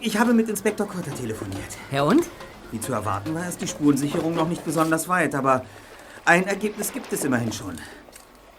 Ich 0.00 0.16
habe 0.16 0.34
mit 0.34 0.48
Inspektor 0.48 0.86
Cotter 0.86 1.12
telefoniert. 1.16 1.78
Ja 1.90 2.04
und? 2.04 2.28
Wie 2.72 2.80
zu 2.80 2.92
erwarten 2.92 3.34
war, 3.34 3.48
ist 3.48 3.60
die 3.60 3.66
Spurensicherung 3.66 4.34
noch 4.34 4.48
nicht 4.48 4.64
besonders 4.64 5.08
weit, 5.08 5.34
aber 5.34 5.64
ein 6.24 6.46
Ergebnis 6.46 6.92
gibt 6.92 7.12
es 7.12 7.24
immerhin 7.24 7.52
schon. 7.52 7.76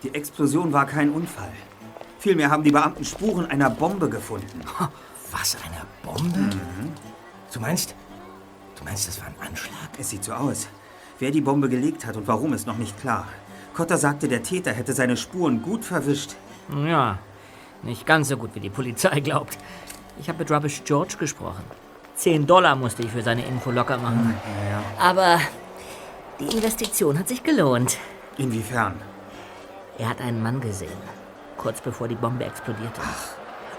Die 0.04 0.14
Explosion 0.14 0.74
war 0.74 0.86
kein 0.86 1.12
Unfall. 1.12 1.52
Vielmehr 2.20 2.50
haben 2.50 2.64
die 2.64 2.72
Beamten 2.72 3.06
Spuren 3.06 3.46
einer 3.46 3.70
Bombe 3.70 4.10
gefunden. 4.10 4.62
Was, 5.32 5.58
eine 5.64 5.86
Bombe? 6.04 6.50
Du 7.54 7.60
meinst, 7.60 7.96
du 8.78 8.84
meinst, 8.84 9.08
das 9.08 9.20
war 9.20 9.28
ein 9.28 9.48
Anschlag? 9.48 9.90
Es 9.98 10.10
sieht 10.10 10.24
so 10.24 10.34
aus. 10.34 10.68
Wer 11.20 11.32
die 11.32 11.42
Bombe 11.42 11.70
gelegt 11.70 12.06
hat 12.06 12.18
und 12.18 12.28
warum, 12.28 12.54
ist 12.54 12.68
noch 12.68 12.78
nicht 12.78 13.00
klar. 13.00 13.28
Cotter 13.74 13.98
sagte, 13.98 14.28
der 14.28 14.44
Täter 14.44 14.74
hätte 14.74 14.94
seine 14.94 15.16
Spuren 15.16 15.62
gut 15.62 15.86
verwischt. 15.86 16.36
Ja, 16.86 17.20
nicht 17.84 18.06
ganz 18.06 18.28
so 18.28 18.38
gut, 18.38 18.52
wie 18.56 18.60
die 18.60 18.70
Polizei 18.70 19.20
glaubt. 19.22 19.58
Ich 20.20 20.28
habe 20.28 20.40
mit 20.40 20.52
Rubbish 20.52 20.82
George 20.84 21.16
gesprochen. 21.18 21.64
10 22.22 22.46
Dollar 22.46 22.76
musste 22.76 23.02
ich 23.02 23.10
für 23.10 23.24
seine 23.24 23.44
Info 23.44 23.72
locker 23.72 23.98
machen. 23.98 24.36
Aber 25.00 25.40
die 26.40 26.56
Investition 26.56 27.18
hat 27.18 27.28
sich 27.28 27.42
gelohnt. 27.42 27.98
Inwiefern? 28.38 28.94
Er 29.98 30.10
hat 30.10 30.22
einen 30.22 30.44
Mann 30.44 30.62
gesehen, 30.62 31.02
kurz 31.58 31.82
bevor 31.82 32.08
die 32.08 32.16
Bombe 32.16 32.46
explodierte. 32.46 33.02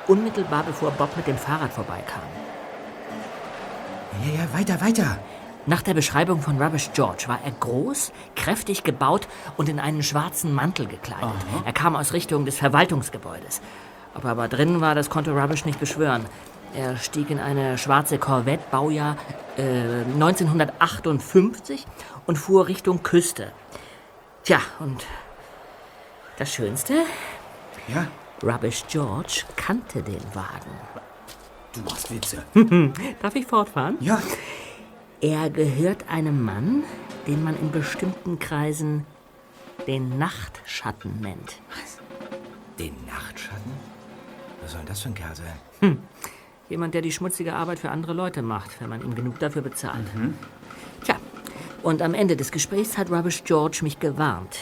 Unmittelbar 0.08 0.64
bevor 0.64 0.90
Bob 0.90 1.16
mit 1.16 1.28
dem 1.28 1.38
Fahrrad 1.38 1.72
vorbeikam. 1.72 2.22
Ja, 4.24 4.40
ja, 4.42 4.58
weiter, 4.58 4.80
weiter. 4.80 5.18
Nach 5.66 5.82
der 5.82 5.94
Beschreibung 5.94 6.40
von 6.40 6.60
Rubbish 6.60 6.90
George 6.94 7.26
war 7.28 7.38
er 7.44 7.52
groß, 7.52 8.10
kräftig 8.34 8.82
gebaut 8.82 9.28
und 9.56 9.68
in 9.68 9.78
einen 9.78 10.02
schwarzen 10.02 10.52
Mantel 10.52 10.86
gekleidet. 10.86 11.30
Er 11.64 11.72
kam 11.72 11.94
aus 11.94 12.12
Richtung 12.12 12.44
des 12.44 12.56
Verwaltungsgebäudes. 12.56 13.60
Ob 14.14 14.24
er 14.24 14.32
aber 14.32 14.48
drin 14.48 14.80
war, 14.80 14.96
das 14.96 15.10
konnte 15.10 15.30
Rubbish 15.30 15.64
nicht 15.64 15.78
beschwören. 15.78 16.26
Er 16.74 16.96
stieg 16.96 17.30
in 17.30 17.38
eine 17.38 17.76
schwarze 17.76 18.18
Corvette, 18.18 18.64
Baujahr 18.70 19.16
äh, 19.58 20.04
1958 20.14 21.86
und 22.26 22.36
fuhr 22.36 22.66
Richtung 22.68 23.02
Küste. 23.02 23.52
Tja, 24.44 24.58
und 24.80 25.04
das 26.38 26.52
Schönste? 26.52 26.94
Ja. 27.88 28.06
Rubbish 28.42 28.84
George 28.88 29.42
kannte 29.56 30.02
den 30.02 30.22
Wagen. 30.34 30.70
Du 31.74 31.80
machst 31.82 32.10
Witze. 32.10 32.42
Darf 33.22 33.34
ich 33.36 33.46
fortfahren? 33.46 33.96
Ja, 34.00 34.20
Er 35.20 35.48
gehört 35.50 36.08
einem 36.08 36.42
Mann, 36.42 36.82
den 37.26 37.44
man 37.44 37.56
in 37.58 37.70
bestimmten 37.70 38.38
Kreisen 38.38 39.06
den 39.86 40.18
Nachtschatten 40.18 41.20
nennt. 41.20 41.60
Den 42.78 42.94
Nachtschatten? 43.06 43.72
Was 44.62 44.72
soll 44.72 44.80
denn 44.80 44.88
das 44.88 45.00
für 45.00 45.08
ein 45.10 45.14
Kerl 45.14 45.34
sein? 45.36 45.98
Jemand, 46.72 46.94
der 46.94 47.02
die 47.02 47.12
schmutzige 47.12 47.52
Arbeit 47.52 47.80
für 47.80 47.90
andere 47.90 48.14
Leute 48.14 48.40
macht, 48.40 48.80
wenn 48.80 48.88
man 48.88 49.02
ihm 49.02 49.14
genug 49.14 49.38
dafür 49.38 49.60
bezahlt. 49.60 50.06
Tja, 51.04 51.16
und 51.82 52.00
am 52.00 52.14
Ende 52.14 52.34
des 52.34 52.50
Gesprächs 52.50 52.96
hat 52.96 53.10
Rubbish 53.10 53.44
George 53.44 53.80
mich 53.82 54.00
gewarnt. 54.00 54.56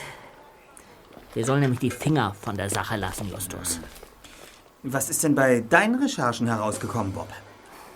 Wir 1.35 1.45
sollen 1.45 1.61
nämlich 1.61 1.79
die 1.79 1.93
Finger 1.93 2.35
von 2.35 2.57
der 2.57 2.69
Sache 2.69 2.97
lassen, 2.97 3.31
Justus. 3.31 3.79
was 4.83 5.09
ist 5.09 5.23
denn 5.23 5.37
bei 5.37 5.61
deinen 5.61 6.03
Recherchen 6.03 6.49
herausgekommen, 6.49 7.13
Bob? 7.13 7.29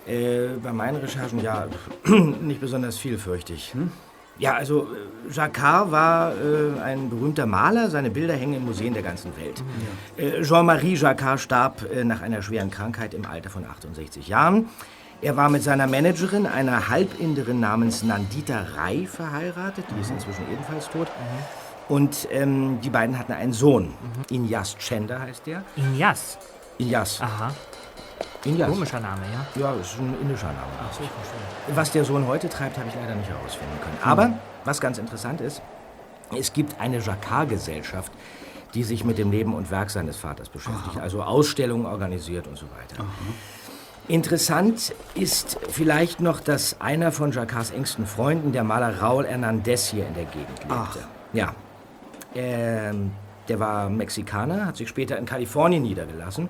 Äh, 0.07 0.47
bei 0.63 0.71
meinen 0.71 0.95
Recherchen, 0.95 1.41
ja, 1.41 1.67
nicht 2.05 2.61
besonders 2.61 2.97
viel, 2.97 3.17
fürchte 3.17 3.51
ich. 3.51 3.73
Hm? 3.73 3.91
Ja, 4.37 4.53
also 4.53 4.83
äh, 4.83 5.33
Jacquard 5.33 5.91
war 5.91 6.33
äh, 6.33 6.79
ein 6.81 7.09
berühmter 7.09 7.45
Maler. 7.45 7.89
Seine 7.89 8.09
Bilder 8.09 8.33
hängen 8.35 8.55
in 8.55 8.65
Museen 8.65 8.93
der 8.93 9.03
ganzen 9.03 9.31
Welt. 9.37 9.63
Äh, 10.17 10.41
Jean-Marie 10.43 10.95
Jacquard 10.95 11.39
starb 11.39 11.89
äh, 11.91 12.03
nach 12.03 12.21
einer 12.21 12.41
schweren 12.41 12.69
Krankheit 12.69 13.13
im 13.13 13.25
Alter 13.25 13.49
von 13.49 13.65
68 13.65 14.27
Jahren. 14.27 14.67
Er 15.21 15.37
war 15.37 15.49
mit 15.49 15.63
seiner 15.63 15.87
Managerin, 15.87 16.45
einer 16.45 16.89
Halbinderin 16.89 17.59
namens 17.59 18.03
Nandita 18.03 18.65
Rai, 18.75 19.07
verheiratet. 19.07 19.85
Die 19.95 20.01
ist 20.01 20.11
inzwischen 20.11 20.43
ebenfalls 20.51 20.89
tot. 20.89 21.07
Und 21.87 22.27
ähm, 22.31 22.79
die 22.81 22.89
beiden 22.89 23.17
hatten 23.17 23.31
einen 23.31 23.53
Sohn. 23.53 23.93
Inyas 24.29 24.75
Chender 24.77 25.21
heißt 25.21 25.47
der. 25.47 25.63
Inyas. 25.77 26.37
Inyas. 26.77 27.21
Aha, 27.21 27.51
Inyas. 28.45 28.69
komischer 28.69 28.99
Name, 28.99 29.21
ja? 29.33 29.61
Ja, 29.61 29.73
ist 29.73 29.97
ein 29.99 30.15
indischer 30.21 30.47
Name. 30.47 30.71
Was 31.73 31.91
der 31.91 32.05
Sohn 32.05 32.27
heute 32.27 32.47
treibt, 32.47 32.77
habe 32.77 32.87
ich 32.87 32.95
leider 32.95 33.15
nicht 33.15 33.29
herausfinden 33.29 33.77
können. 33.81 33.97
Aber 34.03 34.33
was 34.63 34.79
ganz 34.79 34.97
interessant 34.97 35.41
ist, 35.41 35.61
es 36.37 36.53
gibt 36.53 36.79
eine 36.79 36.99
Jacquard-Gesellschaft, 36.99 38.11
die 38.73 38.83
sich 38.83 39.03
mit 39.03 39.17
dem 39.17 39.31
Leben 39.31 39.53
und 39.53 39.71
Werk 39.71 39.89
seines 39.89 40.17
Vaters 40.17 40.49
beschäftigt, 40.49 40.97
also 40.99 41.23
Ausstellungen 41.23 41.85
organisiert 41.85 42.47
und 42.47 42.57
so 42.57 42.65
weiter. 42.65 43.05
Interessant 44.07 44.93
ist 45.15 45.57
vielleicht 45.69 46.19
noch, 46.19 46.39
dass 46.39 46.79
einer 46.79 47.11
von 47.11 47.31
Jacquards 47.31 47.71
engsten 47.71 48.05
Freunden, 48.05 48.51
der 48.51 48.63
Maler 48.63 49.01
Raul 49.01 49.25
Hernandez, 49.25 49.87
hier 49.87 50.05
in 50.05 50.13
der 50.13 50.25
Gegend 50.25 50.59
lebte. 50.59 50.99
Ja. 51.33 51.55
Ähm, 52.35 53.11
der 53.47 53.59
war 53.59 53.89
Mexikaner, 53.89 54.65
hat 54.65 54.77
sich 54.77 54.89
später 54.89 55.17
in 55.17 55.25
Kalifornien 55.25 55.81
niedergelassen. 55.83 56.49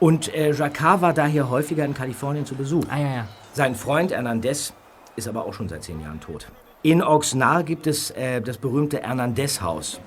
Und 0.00 0.32
äh, 0.32 0.52
Jacquard 0.52 1.00
war 1.00 1.12
daher 1.12 1.50
häufiger 1.50 1.84
in 1.84 1.94
Kalifornien 1.94 2.46
zu 2.46 2.54
Besuch. 2.54 2.84
Ah, 2.88 2.98
ja, 2.98 3.14
ja. 3.14 3.28
Sein 3.52 3.74
Freund 3.74 4.12
Hernandez 4.12 4.72
ist 5.16 5.26
aber 5.26 5.44
auch 5.44 5.54
schon 5.54 5.68
seit 5.68 5.82
zehn 5.82 6.00
Jahren 6.00 6.20
tot. 6.20 6.46
In 6.82 7.02
Oxnard 7.02 7.66
gibt 7.66 7.88
es 7.88 8.12
äh, 8.12 8.40
das 8.40 8.58
berühmte 8.58 9.00
Hernandez-Haus. 9.00 10.00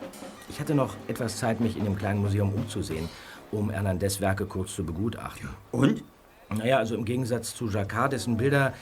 Ich 0.49 0.59
hatte 0.59 0.73
noch 0.73 0.95
etwas 1.07 1.37
Zeit, 1.37 1.59
mich 1.59 1.77
in 1.77 1.83
dem 1.83 1.97
kleinen 1.97 2.21
Museum 2.21 2.53
umzusehen, 2.53 3.09
um 3.51 3.69
Hernandez 3.69 4.21
Werke 4.21 4.45
kurz 4.45 4.75
zu 4.75 4.85
begutachten. 4.85 5.49
Und? 5.71 6.03
Naja, 6.49 6.77
also 6.77 6.95
im 6.95 7.05
Gegensatz 7.05 7.53
zu 7.55 7.69
Jacquard, 7.69 8.13
dessen 8.13 8.37
Bilder 8.37 8.73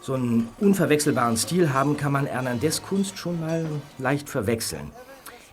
so 0.00 0.14
einen 0.14 0.48
unverwechselbaren 0.60 1.36
Stil 1.36 1.72
haben, 1.72 1.96
kann 1.96 2.12
man 2.12 2.26
Hernandez 2.26 2.82
Kunst 2.82 3.18
schon 3.18 3.40
mal 3.40 3.66
leicht 3.98 4.30
verwechseln. 4.30 4.90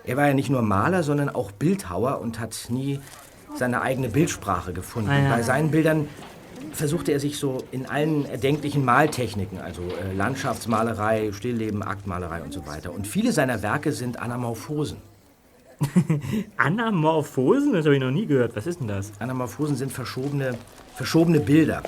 Er 0.05 0.17
war 0.17 0.27
ja 0.27 0.33
nicht 0.33 0.49
nur 0.49 0.61
Maler, 0.61 1.03
sondern 1.03 1.29
auch 1.29 1.51
Bildhauer 1.51 2.19
und 2.19 2.39
hat 2.39 2.67
nie 2.69 2.99
seine 3.55 3.81
eigene 3.81 4.09
Bildsprache 4.09 4.73
gefunden. 4.73 5.09
Ah, 5.09 5.19
ja. 5.23 5.29
Bei 5.29 5.41
seinen 5.43 5.71
Bildern 5.71 6.07
versuchte 6.71 7.11
er 7.11 7.19
sich 7.19 7.37
so 7.37 7.59
in 7.71 7.85
allen 7.85 8.25
erdenklichen 8.25 8.83
Maltechniken, 8.83 9.59
also 9.59 9.81
äh, 9.81 10.13
Landschaftsmalerei, 10.15 11.31
Stillleben, 11.33 11.83
Aktmalerei 11.83 12.41
und 12.41 12.51
so 12.53 12.65
weiter. 12.65 12.93
Und 12.93 13.05
viele 13.07 13.31
seiner 13.31 13.61
Werke 13.61 13.91
sind 13.91 14.19
Anamorphosen. 14.19 14.97
Anamorphosen? 16.57 17.73
Das 17.73 17.85
habe 17.85 17.95
ich 17.95 18.01
noch 18.01 18.11
nie 18.11 18.25
gehört. 18.25 18.55
Was 18.55 18.67
ist 18.67 18.79
denn 18.79 18.87
das? 18.87 19.11
Anamorphosen 19.19 19.75
sind 19.75 19.91
verschobene, 19.91 20.55
verschobene 20.95 21.39
Bilder. 21.39 21.81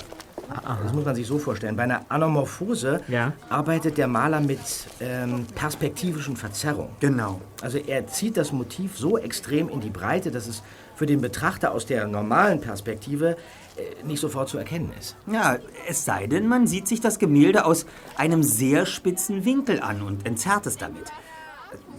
Das 0.84 0.92
muss 0.92 1.04
man 1.04 1.14
sich 1.16 1.26
so 1.26 1.38
vorstellen. 1.38 1.74
Bei 1.74 1.82
einer 1.82 2.02
Anamorphose 2.08 3.00
Ja. 3.08 3.32
arbeitet 3.48 3.98
der 3.98 4.06
Maler 4.06 4.40
mit 4.40 4.60
ähm, 5.00 5.44
perspektivischen 5.56 6.36
Verzerrungen. 6.36 6.90
Genau. 7.00 7.40
Also 7.62 7.78
er 7.78 8.06
zieht 8.06 8.36
das 8.36 8.52
Motiv 8.52 8.96
so 8.96 9.18
extrem 9.18 9.68
in 9.68 9.80
die 9.80 9.90
Breite, 9.90 10.30
dass 10.30 10.46
es 10.46 10.62
für 10.96 11.06
den 11.06 11.20
Betrachter 11.20 11.72
aus 11.72 11.86
der 11.86 12.08
normalen 12.08 12.60
Perspektive 12.60 13.36
äh, 13.76 14.04
nicht 14.04 14.20
sofort 14.20 14.48
zu 14.48 14.58
erkennen 14.58 14.92
ist. 14.98 15.16
Ja, 15.30 15.58
es 15.88 16.04
sei 16.04 16.26
denn, 16.26 16.48
man 16.48 16.66
sieht 16.66 16.88
sich 16.88 17.00
das 17.00 17.18
Gemälde 17.18 17.64
aus 17.64 17.86
einem 18.16 18.42
sehr 18.42 18.86
spitzen 18.86 19.44
Winkel 19.44 19.80
an 19.80 20.02
und 20.02 20.26
entzerrt 20.26 20.66
es 20.66 20.76
damit. 20.76 21.12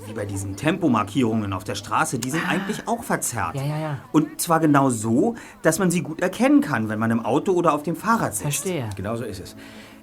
Wie 0.05 0.13
bei 0.13 0.25
diesen 0.25 0.55
Tempomarkierungen 0.55 1.53
auf 1.53 1.63
der 1.63 1.75
Straße, 1.75 2.17
die 2.17 2.29
sind 2.31 2.49
eigentlich 2.49 2.87
auch 2.87 3.03
verzerrt. 3.03 3.55
Ja, 3.55 3.63
ja, 3.63 3.79
ja. 3.79 3.99
Und 4.11 4.39
zwar 4.41 4.59
genau 4.59 4.89
so, 4.89 5.35
dass 5.61 5.79
man 5.79 5.91
sie 5.91 6.01
gut 6.01 6.21
erkennen 6.21 6.61
kann, 6.61 6.89
wenn 6.89 6.97
man 6.97 7.11
im 7.11 7.23
Auto 7.25 7.51
oder 7.51 7.73
auf 7.73 7.83
dem 7.83 7.95
Fahrrad 7.95 8.33
sitzt. 8.33 8.63
Verstehe. 8.63 8.89
Genau 8.95 9.15
so 9.15 9.25
ist 9.25 9.41
es. 9.41 9.55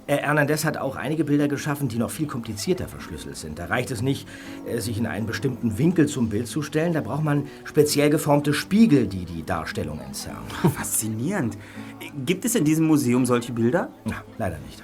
Hernandez 0.06 0.64
hat 0.64 0.76
auch 0.76 0.96
einige 0.96 1.24
Bilder 1.24 1.48
geschaffen, 1.48 1.88
die 1.88 1.98
noch 1.98 2.10
viel 2.10 2.26
komplizierter 2.26 2.88
verschlüsselt 2.88 3.36
sind. 3.36 3.58
Da 3.58 3.66
reicht 3.66 3.90
es 3.90 4.02
nicht, 4.02 4.28
äh, 4.66 4.80
sich 4.80 4.98
in 4.98 5.06
einen 5.06 5.26
bestimmten 5.26 5.78
Winkel 5.78 6.06
zum 6.06 6.28
Bild 6.28 6.46
zu 6.46 6.62
stellen. 6.62 6.92
Da 6.92 7.00
braucht 7.00 7.24
man 7.24 7.46
speziell 7.64 8.10
geformte 8.10 8.52
Spiegel, 8.52 9.06
die 9.06 9.24
die 9.24 9.44
Darstellung 9.44 10.00
entzerren. 10.00 10.44
Faszinierend. 10.76 11.56
Gibt 12.26 12.44
es 12.44 12.54
in 12.54 12.64
diesem 12.64 12.86
Museum 12.86 13.24
solche 13.26 13.52
Bilder? 13.52 13.88
Na, 14.04 14.16
leider 14.38 14.58
nicht. 14.58 14.82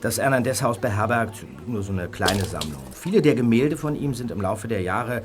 Das 0.00 0.18
Hernandez-Haus 0.18 0.78
beherbergt 0.78 1.44
nur 1.66 1.82
so 1.82 1.92
eine 1.92 2.08
kleine 2.08 2.44
Sammlung. 2.44 2.82
Viele 2.92 3.22
der 3.22 3.34
Gemälde 3.34 3.76
von 3.76 3.96
ihm 3.96 4.14
sind 4.14 4.30
im 4.30 4.40
Laufe 4.40 4.68
der 4.68 4.82
Jahre 4.82 5.22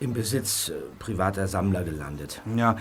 im 0.00 0.14
Besitz 0.14 0.70
äh, 0.70 0.72
privater 0.98 1.46
Sammler 1.46 1.84
gelandet. 1.84 2.40
Ja. 2.56 2.76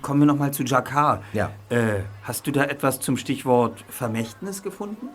Kommen 0.00 0.20
wir 0.20 0.26
noch 0.26 0.38
mal 0.38 0.52
zu 0.52 0.62
Jacquard. 0.62 1.22
Ja. 1.34 1.50
Äh, 1.68 2.00
hast 2.22 2.46
du 2.46 2.52
da 2.52 2.64
etwas 2.64 3.00
zum 3.00 3.16
Stichwort 3.18 3.84
Vermächtnis 3.88 4.62
gefunden? 4.62 5.08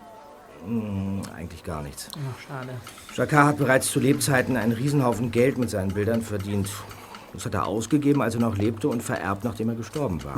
Hm, 0.66 1.22
eigentlich 1.36 1.64
gar 1.64 1.82
nichts. 1.82 2.10
Ach, 2.14 2.40
schade. 2.48 2.70
Jacquard 3.16 3.48
hat 3.48 3.58
bereits 3.58 3.92
zu 3.92 4.00
Lebzeiten 4.00 4.58
einen 4.58 4.74
Riesenhaufen 4.74 5.32
Geld 5.32 5.58
mit 5.58 5.70
seinen 5.70 5.94
Bildern 5.94 6.22
verdient. 6.22 6.70
Das 7.34 7.46
hat 7.46 7.54
er 7.54 7.68
ausgegeben, 7.68 8.22
als 8.22 8.36
er 8.36 8.42
noch 8.42 8.58
lebte 8.58 8.90
und 8.90 9.04
vererbt, 9.04 9.44
nachdem 9.44 9.70
er 9.70 9.76
gestorben 9.76 10.24
war. 10.24 10.36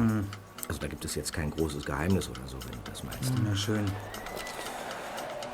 Also 0.68 0.80
da 0.80 0.88
gibt 0.88 1.04
es 1.06 1.16
jetzt 1.16 1.34
kein 1.34 1.52
großes 1.52 1.86
Geheimnis 1.86 2.30
oder 2.30 2.42
so, 2.46 2.58
wenn 2.64 2.72
du 2.72 2.78
das 2.86 3.04
meinst. 3.04 3.34
Na 3.44 3.56
schön. 3.56 3.86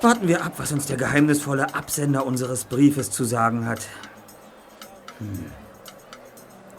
Warten 0.02 0.28
wir 0.28 0.44
ab, 0.44 0.54
was 0.58 0.72
uns 0.72 0.86
der 0.86 0.98
geheimnisvolle 0.98 1.74
Absender 1.74 2.26
unseres 2.26 2.66
Briefes 2.66 3.10
zu 3.10 3.24
sagen 3.24 3.66
hat. 3.66 3.80
Hm. 5.20 5.46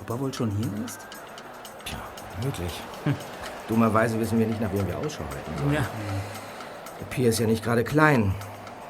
Ob 0.00 0.10
er 0.10 0.20
wohl 0.20 0.32
schon 0.32 0.50
hier 0.50 0.70
ist? 0.84 1.00
Tja, 1.84 1.98
möglich. 2.44 2.80
Dummerweise 3.68 4.20
wissen 4.20 4.38
wir 4.38 4.46
nicht, 4.46 4.60
nach 4.60 4.72
wem 4.72 4.86
wir 4.86 4.98
Ausschau 4.98 5.24
halten 5.24 5.58
sollen. 5.58 5.74
Ja. 5.74 5.86
Der 7.00 7.06
Pier 7.06 7.28
ist 7.28 7.38
ja 7.38 7.46
nicht 7.46 7.64
gerade 7.64 7.84
klein. 7.84 8.34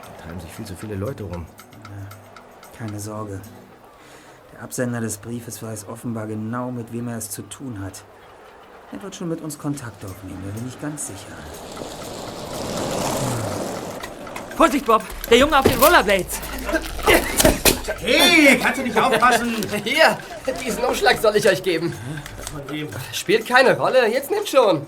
Da 0.03 0.25
treiben 0.25 0.41
sich 0.41 0.51
viel 0.51 0.65
zu 0.65 0.75
viele 0.75 0.95
Leute 0.95 1.25
rum. 1.25 1.47
Keine 2.79 3.01
Sorge. 3.01 3.41
Der 4.53 4.63
Absender 4.63 5.01
des 5.01 5.19
Briefes 5.19 5.63
weiß 5.63 5.89
offenbar 5.89 6.27
genau, 6.29 6.71
mit 6.71 6.93
wem 6.93 7.09
er 7.09 7.19
es 7.19 7.31
zu 7.31 7.43
tun 7.43 7.81
hat. 7.81 8.05
Er 8.93 9.03
wird 9.03 9.17
schon 9.17 9.29
mit 9.29 9.41
uns 9.41 9.59
Kontakt 9.59 10.05
aufnehmen, 10.05 10.43
da 10.47 10.53
bin 10.59 10.69
ich 10.69 10.81
ganz 10.81 11.09
sicher. 11.09 11.37
Vorsicht, 14.57 14.87
Bob! 14.87 15.03
Der 15.29 15.39
Junge 15.39 15.59
auf 15.59 15.67
den 15.67 15.79
Rollerblades! 15.79 16.41
Hey, 17.99 18.59
kannst 18.59 18.81
du 18.81 18.85
nicht 18.85 18.97
aufpassen? 18.97 19.57
Hier, 19.85 20.19
diesen 20.65 20.85
Umschlag 20.85 21.19
soll 21.19 21.37
ich 21.37 21.49
euch 21.49 21.63
geben. 21.63 21.93
Spielt 23.13 23.47
keine 23.47 23.77
Rolle, 23.77 24.07
jetzt 24.09 24.31
nehmt 24.31 24.49
schon. 24.49 24.87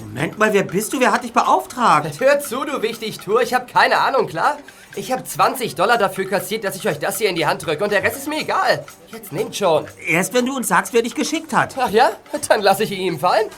Moment 0.00 0.38
mal, 0.38 0.52
wer 0.52 0.62
bist 0.62 0.92
du? 0.92 1.00
Wer 1.00 1.12
hat 1.12 1.24
dich 1.24 1.32
beauftragt? 1.32 2.20
Hört 2.20 2.42
zu, 2.42 2.64
du 2.64 2.82
Wichtigtour, 2.82 3.42
ich 3.42 3.54
habe 3.54 3.66
keine 3.66 3.98
Ahnung, 3.98 4.26
klar? 4.26 4.58
Ich 4.96 5.10
habe 5.10 5.24
20 5.24 5.74
Dollar 5.74 5.98
dafür 5.98 6.28
kassiert, 6.28 6.62
dass 6.62 6.76
ich 6.76 6.86
euch 6.86 7.00
das 7.00 7.18
hier 7.18 7.28
in 7.28 7.34
die 7.34 7.46
Hand 7.46 7.66
drücke 7.66 7.82
und 7.82 7.90
der 7.90 8.02
Rest 8.02 8.16
ist 8.16 8.28
mir 8.28 8.40
egal. 8.40 8.84
Jetzt 9.08 9.32
nehmt 9.32 9.56
schon. 9.56 9.86
Erst 10.06 10.34
wenn 10.34 10.46
du 10.46 10.56
uns 10.56 10.68
sagst, 10.68 10.92
wer 10.92 11.02
dich 11.02 11.14
geschickt 11.16 11.52
hat. 11.52 11.74
Ach 11.78 11.90
ja? 11.90 12.12
Dann 12.48 12.62
lasse 12.62 12.84
ich 12.84 12.92
ihn 12.92 13.00
ihm 13.00 13.18
fallen. 13.18 13.48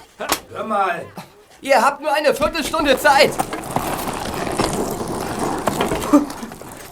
Hör 0.53 0.65
mal. 0.65 1.05
Ihr 1.61 1.81
habt 1.83 2.01
nur 2.01 2.13
eine 2.13 2.35
Viertelstunde 2.35 2.99
Zeit. 2.99 3.33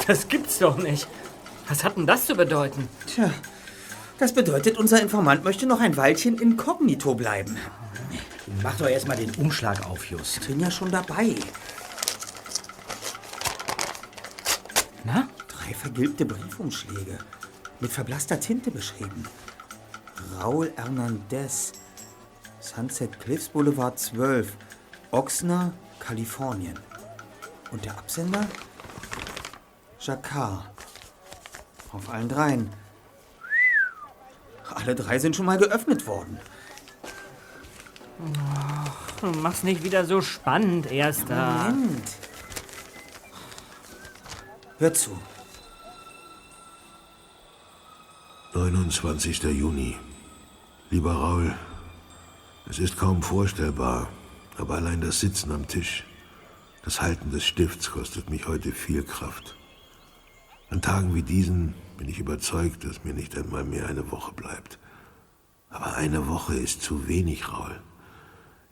Das 0.07 0.29
gibt's 0.29 0.59
doch 0.59 0.77
nicht. 0.77 1.09
Was 1.69 1.83
hat 1.83 1.97
denn 1.97 2.07
das 2.07 2.27
zu 2.27 2.35
bedeuten? 2.35 2.89
Tja, 3.07 3.31
das 4.19 4.35
bedeutet, 4.35 4.77
unser 4.77 5.01
Informant 5.01 5.45
möchte 5.45 5.67
noch 5.67 5.81
ein 5.81 5.97
Weilchen 5.97 6.39
inkognito 6.39 7.15
bleiben. 7.15 7.57
Mach 8.63 8.77
doch 8.77 8.89
erst 8.89 9.09
mal 9.09 9.17
den 9.17 9.35
Umschlag 9.37 9.87
auf, 9.87 10.05
Just. 10.11 10.39
Ich 10.39 10.47
bin 10.49 10.61
ja 10.61 10.71
schon 10.71 10.91
dabei. 10.91 11.35
Na? 15.05 15.29
Drei 15.49 15.75
vergilbte 15.75 16.27
Briefumschläge. 16.27 17.19
Mit 17.81 17.91
verblasster 17.91 18.39
Tinte 18.41 18.71
beschrieben. 18.71 19.25
Raul 20.39 20.73
Hernandez. 20.77 21.73
Sunset 22.61 23.19
Cliffs 23.21 23.49
Boulevard 23.49 23.99
12. 23.99 24.53
Oxnard, 25.11 25.73
Kalifornien. 25.99 26.79
Und 27.71 27.85
der 27.85 27.97
Absender? 27.99 28.47
Jacquard. 30.01 30.71
Auf 31.93 32.11
allen 32.11 32.29
dreien. 32.29 32.71
Alle 34.75 34.95
drei 34.95 35.19
sind 35.19 35.37
schon 35.37 35.47
mal 35.47 35.59
geöffnet 35.59 36.07
worden. 36.07 36.39
Mach's 39.43 39.63
nicht 39.63 39.83
wieder 39.83 40.05
so 40.05 40.21
spannend, 40.21 40.91
Erster. 40.91 41.71
Moment. 41.71 42.03
Hör 44.79 44.93
zu. 44.93 45.17
29. 48.55 49.43
Juni. 49.45 49.97
Lieber 50.91 51.13
Raul, 51.13 51.55
es 52.69 52.79
ist 52.79 52.97
kaum 52.97 53.23
vorstellbar, 53.23 54.09
aber 54.59 54.75
allein 54.75 55.01
das 55.01 55.21
Sitzen 55.21 55.51
am 55.51 55.67
Tisch, 55.67 56.05
das 56.85 57.01
Halten 57.01 57.31
des 57.31 57.45
Stifts 57.45 57.91
kostet 57.91 58.31
mich 58.31 58.47
heute 58.47 58.73
viel 58.73 59.03
Kraft. 59.03 59.57
An 60.71 60.83
Tagen 60.83 61.15
wie 61.15 61.23
diesen 61.23 61.75
bin 61.99 62.09
ich 62.09 62.19
überzeugt, 62.19 62.85
dass 62.85 63.05
mir 63.05 63.15
nicht 63.15 63.37
einmal 63.37 63.65
mehr 63.65 63.87
eine 63.89 64.11
Woche 64.11 64.33
bleibt. 64.33 64.79
Aber 65.71 65.97
eine 65.97 66.29
Woche 66.29 66.55
ist 66.55 66.83
zu 66.83 67.09
wenig, 67.09 67.53
Raul. 67.53 67.81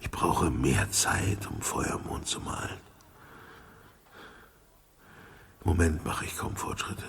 Ich 0.02 0.10
brauche 0.10 0.50
mehr 0.50 0.90
Zeit, 0.90 1.48
um 1.48 1.62
Feuermond 1.62 2.26
zu 2.26 2.40
malen. 2.40 2.80
Im 5.64 5.70
Moment 5.70 6.04
mache 6.04 6.24
ich 6.24 6.36
kaum 6.36 6.56
Fortschritte. 6.56 7.04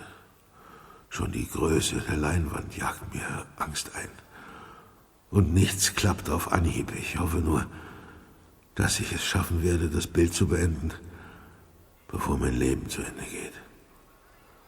Schon 1.09 1.31
die 1.31 1.49
Größe 1.49 2.01
der 2.01 2.17
Leinwand 2.17 2.77
jagt 2.77 3.11
mir 3.13 3.47
Angst 3.57 3.95
ein. 3.95 4.09
Und 5.31 5.55
nichts 5.55 5.95
klappt 5.95 6.29
auf 6.29 6.51
Anhieb. 6.51 6.93
Ich 6.95 7.17
hoffe 7.17 7.37
nur, 7.37 7.65
dass 8.75 8.99
ich 8.99 9.11
es 9.11 9.25
schaffen 9.25 9.63
werde, 9.63 9.89
das 9.89 10.05
Bild 10.05 10.35
zu 10.35 10.47
beenden, 10.47 10.91
bevor 12.07 12.37
mein 12.37 12.57
Leben 12.59 12.89
zu 12.89 13.01
Ende 13.01 13.23
geht. 13.23 13.53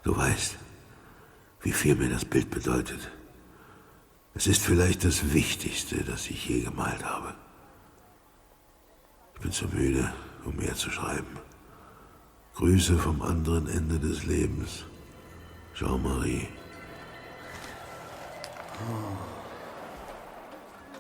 Du 0.02 0.18
weißt, 0.18 0.58
wie 1.62 1.74
viel 1.74 1.94
mir 1.96 2.10
das 2.10 2.26
Bild 2.26 2.50
bedeutet. 2.50 3.12
Es 4.34 4.48
ist 4.48 4.64
vielleicht 4.64 5.04
das 5.04 5.32
Wichtigste, 5.32 6.04
das 6.04 6.28
ich 6.28 6.50
je 6.50 6.62
gemalt 6.62 7.06
habe. 7.06 7.36
Ich 9.36 9.42
bin 9.42 9.52
zu 9.52 9.68
müde, 9.68 10.12
um 10.46 10.56
mehr 10.56 10.76
zu 10.76 10.90
schreiben. 10.90 11.40
Grüße 12.56 12.98
vom 12.98 13.22
anderen 13.22 13.68
Ende 13.68 14.00
des 14.00 14.26
Lebens. 14.26 14.86
Jean-Marie. 15.74 16.48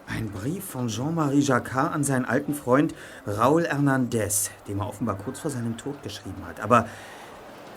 Ein 0.07 0.29
Brief 0.31 0.65
von 0.65 0.87
Jean-Marie 0.87 1.39
Jacquard 1.39 1.93
an 1.93 2.03
seinen 2.03 2.25
alten 2.25 2.53
Freund 2.53 2.93
Raul 3.25 3.65
Hernandez, 3.65 4.51
den 4.67 4.79
er 4.79 4.87
offenbar 4.87 5.17
kurz 5.17 5.39
vor 5.39 5.51
seinem 5.51 5.77
Tod 5.77 6.03
geschrieben 6.03 6.45
hat. 6.45 6.59
Aber 6.59 6.87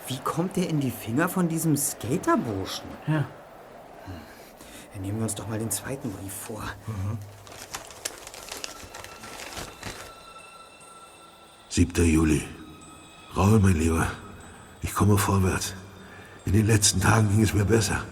wie 0.07 0.19
kommt 0.19 0.57
er 0.57 0.67
in 0.69 0.79
die 0.79 0.91
Finger 0.91 1.29
von 1.29 1.47
diesem 1.47 1.77
Skaterburschen? 1.77 2.87
Ja. 3.07 3.13
Hm. 3.13 4.13
Dann 4.93 5.01
nehmen 5.01 5.17
wir 5.19 5.23
uns 5.23 5.35
doch 5.35 5.47
mal 5.47 5.59
den 5.59 5.71
zweiten 5.71 6.11
Brief 6.11 6.33
vor. 6.33 6.63
7. 11.79 12.03
Juli. 12.03 12.41
Raul, 13.37 13.57
mein 13.61 13.79
Lieber, 13.79 14.05
ich 14.81 14.93
komme 14.93 15.17
vorwärts. 15.17 15.75
In 16.45 16.51
den 16.51 16.67
letzten 16.67 16.99
Tagen 16.99 17.29
ging 17.29 17.41
es 17.41 17.53
mir 17.53 17.63
besser. 17.63 18.03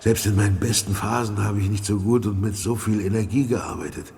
Selbst 0.00 0.24
in 0.24 0.34
meinen 0.34 0.58
besten 0.58 0.94
Phasen 0.94 1.44
habe 1.44 1.60
ich 1.60 1.68
nicht 1.68 1.84
so 1.84 1.98
gut 1.98 2.24
und 2.24 2.40
mit 2.40 2.56
so 2.56 2.74
viel 2.74 3.02
Energie 3.02 3.46
gearbeitet. 3.46 4.14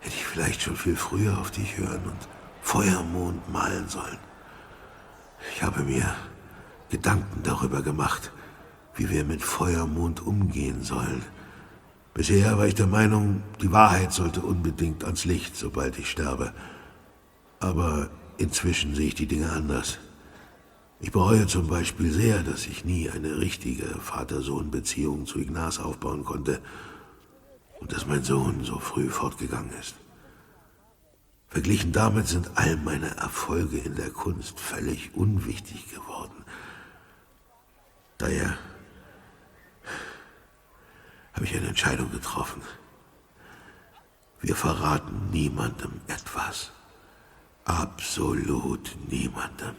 Hätte 0.00 0.14
ich 0.16 0.24
vielleicht 0.24 0.62
schon 0.62 0.76
viel 0.76 0.96
früher 0.96 1.36
auf 1.38 1.50
dich 1.50 1.76
hören 1.76 2.00
und 2.06 2.20
Feuermond 2.62 3.52
malen 3.52 3.86
sollen. 3.88 4.18
Ich 5.52 5.62
habe 5.62 5.82
mir 5.82 6.06
Gedanken 6.88 7.42
darüber 7.42 7.82
gemacht, 7.82 8.32
wie 8.94 9.10
wir 9.10 9.24
mit 9.24 9.42
Feuermond 9.42 10.26
umgehen 10.26 10.82
sollen. 10.84 11.22
Bisher 12.14 12.56
war 12.56 12.66
ich 12.66 12.76
der 12.76 12.86
Meinung, 12.86 13.42
die 13.60 13.72
Wahrheit 13.72 14.14
sollte 14.14 14.40
unbedingt 14.40 15.04
ans 15.04 15.26
Licht, 15.26 15.54
sobald 15.54 15.98
ich 15.98 16.10
sterbe. 16.10 16.54
Aber 17.60 18.10
inzwischen 18.38 18.94
sehe 18.94 19.08
ich 19.08 19.14
die 19.14 19.26
Dinge 19.26 19.50
anders. 19.50 19.98
Ich 21.00 21.12
bereue 21.12 21.46
zum 21.46 21.66
Beispiel 21.66 22.10
sehr, 22.10 22.42
dass 22.42 22.66
ich 22.66 22.84
nie 22.84 23.10
eine 23.10 23.38
richtige 23.38 23.84
Vater-Sohn-Beziehung 24.00 25.26
zu 25.26 25.38
Ignaz 25.38 25.78
aufbauen 25.78 26.24
konnte 26.24 26.60
und 27.80 27.92
dass 27.92 28.06
mein 28.06 28.24
Sohn 28.24 28.64
so 28.64 28.78
früh 28.78 29.08
fortgegangen 29.08 29.72
ist. 29.78 29.96
Verglichen 31.48 31.92
damit 31.92 32.26
sind 32.26 32.50
all 32.56 32.76
meine 32.76 33.16
Erfolge 33.16 33.78
in 33.78 33.94
der 33.94 34.10
Kunst 34.10 34.58
völlig 34.58 35.14
unwichtig 35.14 35.88
geworden. 35.90 36.44
Daher 38.18 38.58
habe 41.32 41.44
ich 41.44 41.54
eine 41.54 41.68
Entscheidung 41.68 42.10
getroffen. 42.10 42.62
Wir 44.40 44.56
verraten 44.56 45.30
niemandem 45.30 46.00
etwas. 46.06 46.72
Absolut 47.64 48.94
niemandem. 49.08 49.74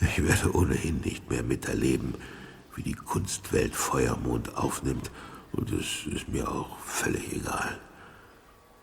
Ich 0.00 0.22
werde 0.22 0.54
ohnehin 0.54 1.00
nicht 1.00 1.30
mehr 1.30 1.42
miterleben, 1.42 2.14
wie 2.74 2.82
die 2.82 2.94
Kunstwelt 2.94 3.74
Feuermond 3.74 4.56
aufnimmt, 4.56 5.10
und 5.52 5.72
es 5.72 6.06
ist 6.06 6.28
mir 6.28 6.48
auch 6.48 6.78
völlig 6.80 7.32
egal. 7.32 7.78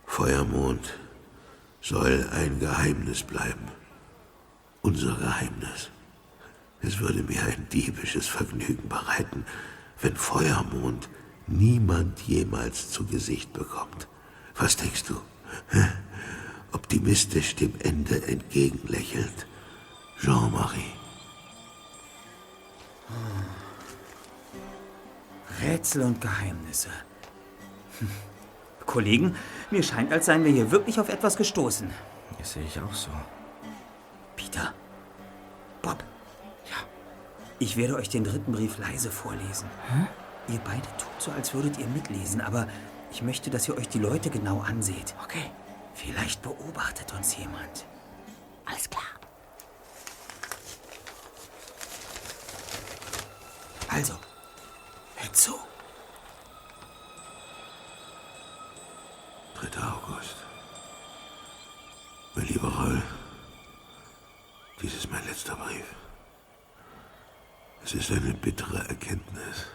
Feuermond 0.05 0.97
soll 1.81 2.27
ein 2.31 2.59
Geheimnis 2.59 3.23
bleiben. 3.23 3.67
Unser 4.81 5.15
Geheimnis. 5.15 5.89
Es 6.81 6.99
würde 6.99 7.23
mir 7.23 7.43
ein 7.43 7.67
diebisches 7.71 8.27
Vergnügen 8.27 8.88
bereiten, 8.88 9.45
wenn 10.01 10.15
Feuermond 10.15 11.09
niemand 11.47 12.21
jemals 12.21 12.91
zu 12.91 13.05
Gesicht 13.05 13.53
bekommt. 13.53 14.07
Was 14.55 14.77
denkst 14.77 15.03
du? 15.05 15.19
Hä? 16.75 16.79
Optimistisch 16.79 17.55
dem 17.55 17.73
Ende 17.79 18.27
entgegenlächelnd. 18.27 19.47
Jean-Marie. 20.19 20.93
Rätsel 25.61 26.01
und 26.03 26.19
Geheimnisse. 26.21 26.89
Hm. 27.99 28.09
Kollegen, 28.85 29.35
mir 29.71 29.83
scheint, 29.83 30.11
als 30.11 30.25
seien 30.25 30.43
wir 30.43 30.51
hier 30.51 30.71
wirklich 30.71 30.99
auf 30.99 31.09
etwas 31.09 31.38
gestoßen. 31.38 31.89
Das 32.38 32.53
sehe 32.53 32.63
ich 32.63 32.79
auch 32.79 32.93
so. 32.93 33.09
Peter. 34.35 34.73
Bob. 35.81 36.03
Ja. 36.69 36.77
Ich 37.59 37.77
werde 37.77 37.95
euch 37.95 38.09
den 38.09 38.23
dritten 38.23 38.51
Brief 38.51 38.77
leise 38.77 39.09
vorlesen. 39.09 39.69
Ihr 40.47 40.59
beide 40.59 40.88
tut 40.97 41.19
so, 41.19 41.31
als 41.31 41.53
würdet 41.53 41.77
ihr 41.79 41.88
mitlesen, 41.88 42.41
aber 42.41 42.67
ich 43.11 43.21
möchte, 43.21 43.49
dass 43.49 43.67
ihr 43.67 43.77
euch 43.77 43.89
die 43.89 43.99
Leute 43.99 44.29
genau 44.29 44.59
anseht. 44.59 45.15
Okay. 45.23 45.51
Vielleicht 45.95 46.41
beobachtet 46.41 47.12
uns 47.13 47.36
jemand. 47.38 47.86
Alles 48.65 48.89
klar. 48.89 49.03
Also, 53.89 54.19
Hört 55.15 55.36
zu. 55.36 55.53
3. 59.55 59.81
August. 59.81 60.36
Mein 62.36 62.45
lieber 62.47 62.67
Raul, 62.67 63.01
dies 64.81 64.93
ist 64.93 65.10
mein 65.10 65.25
letzter 65.25 65.55
Brief. 65.55 65.86
Es 67.84 67.93
ist 67.93 68.12
eine 68.12 68.34
bittere 68.34 68.79
Erkenntnis, 68.89 69.67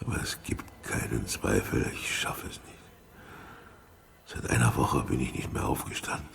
aber 0.00 0.16
es 0.22 0.42
gibt 0.42 0.64
keinen 0.82 1.26
Zweifel, 1.26 1.90
ich 1.92 2.20
schaffe 2.20 2.46
es 2.48 2.60
nicht. 2.64 2.79
Seit 4.32 4.48
einer 4.48 4.76
Woche 4.76 5.02
bin 5.02 5.18
ich 5.18 5.34
nicht 5.34 5.52
mehr 5.52 5.66
aufgestanden. 5.66 6.28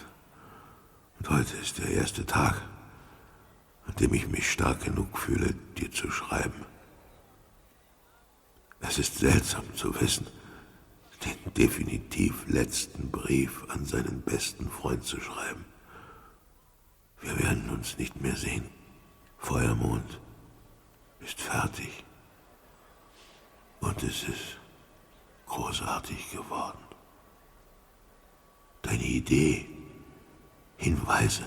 Und 1.20 1.30
heute 1.30 1.56
ist 1.56 1.78
der 1.78 1.88
erste 1.92 2.26
Tag, 2.26 2.62
an 3.88 3.96
dem 3.96 4.14
ich 4.14 4.28
mich 4.28 4.52
stark 4.52 4.84
genug 4.84 5.18
fühle, 5.18 5.54
dir 5.78 5.90
zu 5.92 6.12
schreiben. 6.12 6.66
Es 8.82 9.00
ist 9.00 9.20
seltsam 9.20 9.64
zu 9.76 9.98
wissen, 10.02 10.28
den 11.24 11.54
definitiv 11.54 12.46
letzten 12.48 13.12
Brief 13.12 13.64
an 13.70 13.86
seinen 13.86 14.22
besten 14.24 14.70
Freund 14.70 15.06
zu 15.06 15.22
schreiben. 15.22 15.64
Wir 17.22 17.40
werden 17.40 17.70
uns 17.70 17.98
nicht 17.98 18.20
mehr 18.20 18.36
sehen. 18.36 18.70
Feuermond 19.38 20.20
ist 21.22 21.40
fertig. 21.40 22.04
Und 23.80 24.04
es 24.04 24.24
ist 24.24 24.58
großartig 25.48 26.32
geworden. 26.32 26.85
Deine 28.86 29.04
Idee, 29.04 29.68
Hinweise 30.78 31.44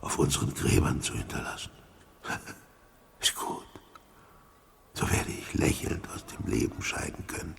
auf 0.00 0.20
unseren 0.20 0.54
Gräbern 0.54 1.02
zu 1.02 1.14
hinterlassen, 1.14 1.72
ist 3.20 3.34
gut. 3.34 3.66
So 4.92 5.10
werde 5.10 5.32
ich 5.32 5.52
lächelnd 5.54 6.08
aus 6.14 6.24
dem 6.26 6.46
Leben 6.46 6.80
scheiden 6.80 7.26
können, 7.26 7.56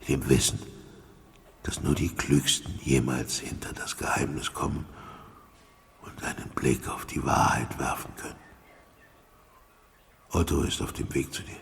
in 0.00 0.06
dem 0.06 0.28
Wissen, 0.30 0.58
dass 1.64 1.82
nur 1.82 1.94
die 1.94 2.08
Klügsten 2.08 2.80
jemals 2.82 3.40
hinter 3.40 3.74
das 3.74 3.98
Geheimnis 3.98 4.54
kommen 4.54 4.86
und 6.00 6.24
einen 6.24 6.48
Blick 6.54 6.88
auf 6.88 7.04
die 7.04 7.22
Wahrheit 7.26 7.78
werfen 7.78 8.16
können. 8.16 8.40
Otto 10.30 10.62
ist 10.62 10.80
auf 10.80 10.94
dem 10.94 11.12
Weg 11.12 11.30
zu 11.34 11.42
dir. 11.42 11.60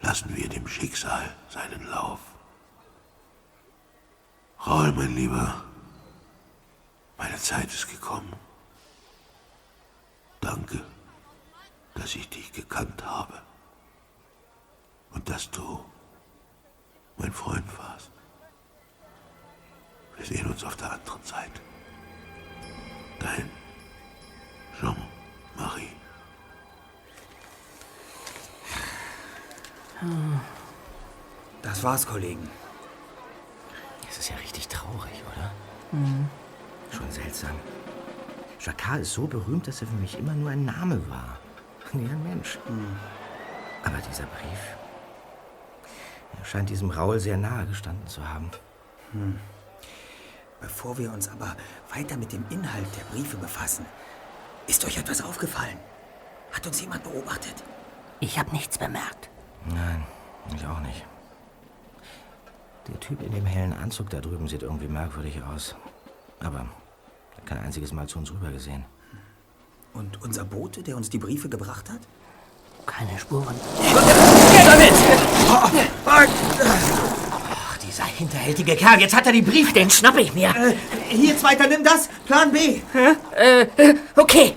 Lassen 0.00 0.36
wir 0.36 0.48
dem 0.48 0.68
Schicksal 0.68 1.34
seinen 1.48 1.88
Lauf. 1.88 2.20
Raul, 4.66 4.92
mein 4.92 5.14
Lieber, 5.14 5.62
meine 7.18 7.36
Zeit 7.36 7.66
ist 7.66 7.90
gekommen. 7.90 8.32
Danke, 10.40 10.80
dass 11.94 12.14
ich 12.14 12.28
dich 12.30 12.50
gekannt 12.50 13.04
habe 13.04 13.42
und 15.12 15.28
dass 15.28 15.50
du 15.50 15.84
mein 17.18 17.32
Freund 17.32 17.66
warst. 17.78 18.10
Wir 20.16 20.24
sehen 20.24 20.46
uns 20.46 20.64
auf 20.64 20.76
der 20.76 20.92
anderen 20.92 21.22
Seite. 21.22 21.60
Dein 23.18 23.50
Jean-Marie. 24.80 25.92
Das 31.62 31.82
war's, 31.82 32.06
Kollegen. 32.06 32.48
Das 34.14 34.24
ist 34.24 34.30
ja 34.30 34.36
richtig 34.36 34.68
traurig, 34.68 35.24
oder? 35.32 35.50
Schon 36.92 37.10
seltsam. 37.10 37.50
Jacquard 38.60 39.00
ist 39.00 39.12
so 39.12 39.26
berühmt, 39.26 39.66
dass 39.66 39.80
er 39.80 39.88
für 39.88 39.96
mich 39.96 40.16
immer 40.16 40.34
nur 40.34 40.50
ein 40.50 40.64
Name 40.64 41.00
war. 41.10 41.36
Nie 41.92 42.08
ein 42.08 42.22
Mensch. 42.22 42.60
Aber 43.82 43.98
dieser 43.98 44.26
Brief. 44.26 44.76
Er 46.38 46.44
scheint 46.44 46.70
diesem 46.70 46.90
Raul 46.90 47.18
sehr 47.18 47.36
nahe 47.36 47.66
gestanden 47.66 48.06
zu 48.06 48.26
haben. 48.28 48.52
Bevor 50.60 50.96
wir 50.96 51.12
uns 51.12 51.28
aber 51.28 51.56
weiter 51.92 52.16
mit 52.16 52.32
dem 52.32 52.44
Inhalt 52.50 52.86
der 52.96 53.16
Briefe 53.16 53.36
befassen, 53.36 53.84
ist 54.68 54.84
euch 54.84 54.96
etwas 54.96 55.22
aufgefallen? 55.22 55.78
Hat 56.52 56.64
uns 56.68 56.80
jemand 56.80 57.02
beobachtet? 57.02 57.64
Ich 58.20 58.38
habe 58.38 58.52
nichts 58.52 58.78
bemerkt. 58.78 59.28
Nein, 59.66 60.04
ich 60.54 60.64
auch 60.66 60.80
nicht. 60.80 61.04
Der 62.88 63.00
Typ 63.00 63.22
in 63.22 63.32
dem 63.32 63.46
hellen 63.46 63.72
Anzug 63.72 64.10
da 64.10 64.20
drüben 64.20 64.46
sieht 64.48 64.62
irgendwie 64.62 64.88
merkwürdig 64.88 65.42
aus. 65.42 65.74
Aber 66.40 66.58
er 66.58 67.36
hat 67.38 67.46
kein 67.46 67.58
einziges 67.58 67.92
Mal 67.92 68.06
zu 68.06 68.18
uns 68.18 68.30
rüber 68.30 68.50
gesehen. 68.50 68.84
Und 69.94 70.20
unser 70.22 70.44
Bote, 70.44 70.82
der 70.82 70.96
uns 70.96 71.08
die 71.08 71.18
Briefe 71.18 71.48
gebracht 71.48 71.88
hat? 71.88 72.00
Keine 72.84 73.18
Spuren. 73.18 73.54
Ach, 76.06 77.78
dieser 77.78 78.04
hinterhältige 78.04 78.76
Kerl, 78.76 79.00
jetzt 79.00 79.14
hat 79.14 79.26
er 79.26 79.32
die 79.32 79.40
Briefe. 79.40 79.72
Den 79.72 79.88
schnapp 79.88 80.18
ich 80.18 80.34
mir. 80.34 80.50
Äh, 80.50 80.74
hier, 81.08 81.38
Zweiter, 81.38 81.66
nimm 81.66 81.82
das. 81.82 82.08
Plan 82.26 82.52
B. 82.52 82.80
Okay. 84.16 84.54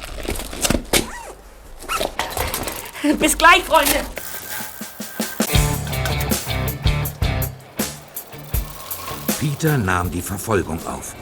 Bis 3.19 3.37
gleich, 3.37 3.63
Freunde. 3.63 4.01
Peter 9.39 9.77
nahm 9.77 10.09
die 10.09 10.23
Verfolgung 10.23 10.79
auf. 10.87 11.15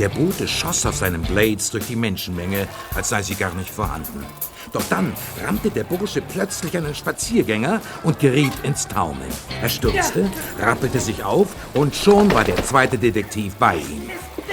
Der 0.00 0.08
Bote 0.08 0.48
schoss 0.48 0.84
auf 0.86 0.96
seinen 0.96 1.22
Blades 1.22 1.70
durch 1.70 1.86
die 1.86 1.94
Menschenmenge, 1.94 2.66
als 2.94 3.10
sei 3.10 3.22
sie 3.22 3.36
gar 3.36 3.54
nicht 3.54 3.70
vorhanden. 3.70 4.26
Doch 4.72 4.82
dann 4.90 5.12
rammte 5.44 5.70
der 5.70 5.84
Bursche 5.84 6.20
plötzlich 6.20 6.76
einen 6.76 6.96
Spaziergänger 6.96 7.80
und 8.02 8.18
geriet 8.18 8.52
ins 8.64 8.88
Taumeln. 8.88 9.30
Er 9.62 9.68
stürzte, 9.68 10.28
rappelte 10.60 10.98
sich 10.98 11.22
auf 11.22 11.48
und 11.74 11.94
schon 11.94 12.32
war 12.32 12.44
der 12.44 12.62
zweite 12.64 12.98
Detektiv 12.98 13.54
bei 13.54 13.76
ihm. 13.76 14.10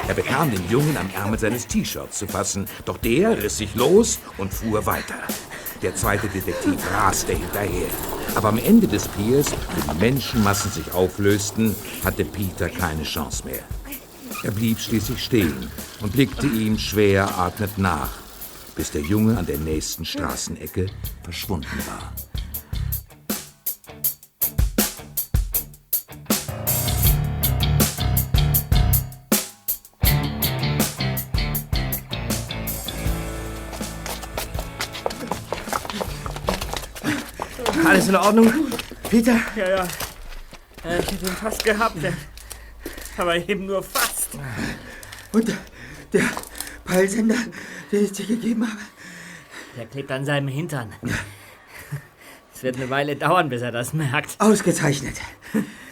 Er 0.08 0.13
bekam 0.13 0.52
den 0.52 0.69
Jungen 0.69 0.95
am 0.98 1.10
Ärmel 1.15 1.39
seines 1.39 1.65
T-Shirts 1.65 2.19
zu 2.19 2.28
fassen, 2.28 2.67
doch 2.86 2.98
der 2.98 3.41
riss 3.41 3.58
sich 3.58 3.74
los 3.74 4.19
und 4.38 4.54
fuhr 4.54 4.86
weiter. 4.86 5.15
Der 5.81 5.95
zweite 5.95 6.27
Detektiv 6.27 6.79
raste 6.91 7.33
hinterher. 7.33 7.88
Aber 8.35 8.49
am 8.49 8.57
Ende 8.57 8.88
des 8.88 9.07
Piers, 9.09 9.51
wo 9.51 9.93
die 9.93 9.99
Menschenmassen 9.99 10.71
sich 10.71 10.91
auflösten, 10.93 11.75
hatte 12.03 12.25
Peter 12.25 12.69
keine 12.69 13.03
Chance 13.03 13.43
mehr. 13.45 13.63
Er 14.43 14.51
blieb 14.51 14.79
schließlich 14.79 15.23
stehen 15.23 15.71
und 16.01 16.13
blickte 16.13 16.47
ihm 16.47 16.77
schwer 16.77 17.38
atmend 17.38 17.77
nach, 17.77 18.11
bis 18.75 18.91
der 18.91 19.01
Junge 19.01 19.38
an 19.38 19.45
der 19.45 19.57
nächsten 19.57 20.05
Straßenecke 20.05 20.88
verschwunden 21.23 21.79
war. 21.88 22.13
Alles 37.85 38.07
in 38.07 38.15
Ordnung? 38.15 38.51
Peter? 39.09 39.39
Ja, 39.55 39.69
ja. 39.69 39.87
ja 40.83 40.99
ich 40.99 41.11
hätte 41.11 41.25
ihn 41.25 41.31
fast 41.31 41.63
gehabt. 41.63 42.01
ja. 42.01 42.11
Aber 43.17 43.35
eben 43.35 43.65
nur 43.65 43.81
fast. 43.81 44.29
Und 45.31 45.53
der 46.11 46.23
Peilsender, 46.83 47.37
den 47.91 48.05
ich 48.05 48.11
dir 48.11 48.25
gegeben 48.25 48.67
habe. 48.67 48.81
Der 49.77 49.85
klebt 49.85 50.11
an 50.11 50.25
seinem 50.25 50.47
Hintern. 50.47 50.93
Es 52.53 52.63
wird 52.63 52.77
eine 52.77 52.89
Weile 52.89 53.15
dauern, 53.15 53.49
bis 53.49 53.61
er 53.61 53.71
das 53.71 53.93
merkt. 53.93 54.39
Ausgezeichnet. 54.39 55.15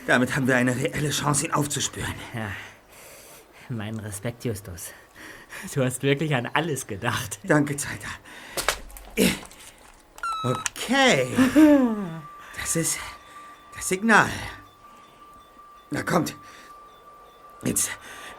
Damit 0.07 0.35
haben 0.35 0.47
wir 0.47 0.55
eine 0.55 0.75
reelle 0.75 1.09
Chance, 1.09 1.45
ihn 1.45 1.51
aufzuspüren. 1.51 2.13
Mein 3.69 3.99
Respekt, 3.99 4.45
Justus. 4.45 4.91
Du 5.73 5.83
hast 5.83 6.03
wirklich 6.03 6.35
an 6.35 6.47
alles 6.53 6.87
gedacht. 6.87 7.39
Danke, 7.43 7.75
Zeiter. 7.77 8.09
Okay. 10.43 11.29
Das 12.59 12.75
ist 12.75 12.99
das 13.75 13.87
Signal. 13.87 14.29
Na 15.89 16.03
kommt. 16.03 16.35
Jetzt 17.63 17.89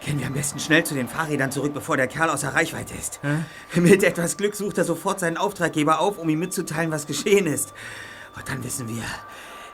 gehen 0.00 0.18
wir 0.20 0.26
am 0.26 0.34
besten 0.34 0.58
schnell 0.60 0.84
zu 0.84 0.94
den 0.94 1.08
Fahrrädern 1.08 1.50
zurück, 1.50 1.72
bevor 1.72 1.96
der 1.96 2.06
Kerl 2.06 2.28
außer 2.28 2.54
Reichweite 2.54 2.94
ist. 2.94 3.20
Mit 3.74 4.02
etwas 4.02 4.36
Glück 4.36 4.54
sucht 4.54 4.76
er 4.76 4.84
sofort 4.84 5.20
seinen 5.20 5.38
Auftraggeber 5.38 6.00
auf, 6.00 6.18
um 6.18 6.28
ihm 6.28 6.40
mitzuteilen, 6.40 6.90
was 6.90 7.06
geschehen 7.06 7.46
ist. 7.46 7.72
Und 8.36 8.46
dann 8.48 8.62
wissen 8.62 8.86
wir, 8.88 9.04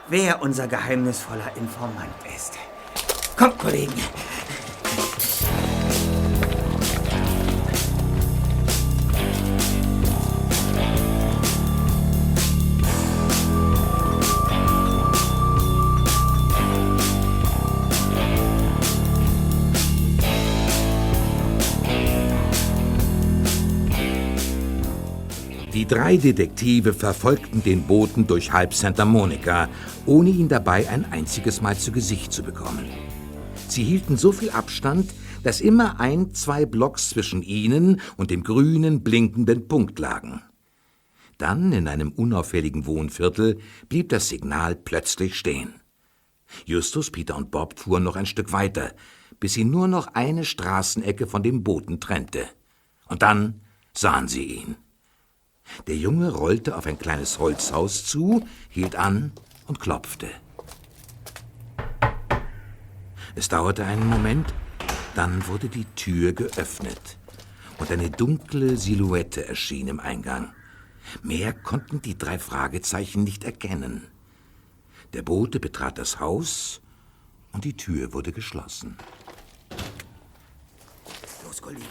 wer 0.08 0.40
unser 0.40 0.68
geheimnisvoller 0.68 1.56
Informant 1.56 2.14
ist. 2.36 2.52
Kommt, 3.36 3.58
Kollegen. 3.58 3.94
Drei 25.90 26.16
Detektive 26.16 26.94
verfolgten 26.94 27.64
den 27.64 27.82
Boten 27.82 28.26
durch 28.26 28.52
halb 28.52 28.74
Santa 28.74 29.04
Monica, 29.04 29.68
ohne 30.06 30.30
ihn 30.30 30.48
dabei 30.48 30.88
ein 30.88 31.04
einziges 31.10 31.60
Mal 31.60 31.76
zu 31.76 31.90
Gesicht 31.90 32.32
zu 32.32 32.44
bekommen. 32.44 32.88
Sie 33.68 33.82
hielten 33.82 34.16
so 34.16 34.30
viel 34.30 34.50
Abstand, 34.50 35.12
dass 35.42 35.60
immer 35.60 35.98
ein, 35.98 36.32
zwei 36.32 36.64
Blocks 36.64 37.10
zwischen 37.10 37.42
ihnen 37.42 38.00
und 38.16 38.30
dem 38.30 38.44
grünen, 38.44 39.02
blinkenden 39.02 39.66
Punkt 39.66 39.98
lagen. 39.98 40.42
Dann, 41.38 41.72
in 41.72 41.88
einem 41.88 42.12
unauffälligen 42.12 42.86
Wohnviertel, 42.86 43.58
blieb 43.88 44.10
das 44.10 44.28
Signal 44.28 44.76
plötzlich 44.76 45.36
stehen. 45.36 45.74
Justus, 46.66 47.10
Peter 47.10 47.36
und 47.36 47.50
Bob 47.50 47.78
fuhren 47.80 48.04
noch 48.04 48.16
ein 48.16 48.26
Stück 48.26 48.52
weiter, 48.52 48.92
bis 49.40 49.54
sie 49.54 49.64
nur 49.64 49.88
noch 49.88 50.08
eine 50.14 50.44
Straßenecke 50.44 51.26
von 51.26 51.42
dem 51.42 51.64
Boten 51.64 51.98
trennte. 51.98 52.46
Und 53.08 53.22
dann 53.22 53.62
sahen 53.92 54.28
sie 54.28 54.44
ihn. 54.44 54.76
Der 55.86 55.96
Junge 55.96 56.30
rollte 56.32 56.76
auf 56.76 56.86
ein 56.86 56.98
kleines 56.98 57.38
Holzhaus 57.38 58.04
zu, 58.04 58.46
hielt 58.68 58.96
an 58.96 59.32
und 59.66 59.80
klopfte. 59.80 60.28
Es 63.34 63.48
dauerte 63.48 63.84
einen 63.84 64.06
Moment, 64.06 64.52
dann 65.14 65.46
wurde 65.46 65.68
die 65.68 65.86
Tür 65.96 66.32
geöffnet 66.32 67.18
und 67.78 67.90
eine 67.90 68.10
dunkle 68.10 68.76
Silhouette 68.76 69.46
erschien 69.46 69.88
im 69.88 70.00
Eingang. 70.00 70.52
Mehr 71.22 71.52
konnten 71.52 72.02
die 72.02 72.16
drei 72.16 72.38
Fragezeichen 72.38 73.24
nicht 73.24 73.44
erkennen. 73.44 74.06
Der 75.12 75.22
Bote 75.22 75.58
betrat 75.58 75.98
das 75.98 76.20
Haus 76.20 76.80
und 77.52 77.64
die 77.64 77.76
Tür 77.76 78.12
wurde 78.12 78.32
geschlossen. 78.32 78.96
Los, 81.44 81.60
Kollegen. 81.60 81.84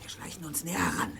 Wir 0.00 0.10
schleichen 0.10 0.44
uns 0.44 0.62
näher 0.62 0.78
heran. 0.78 1.12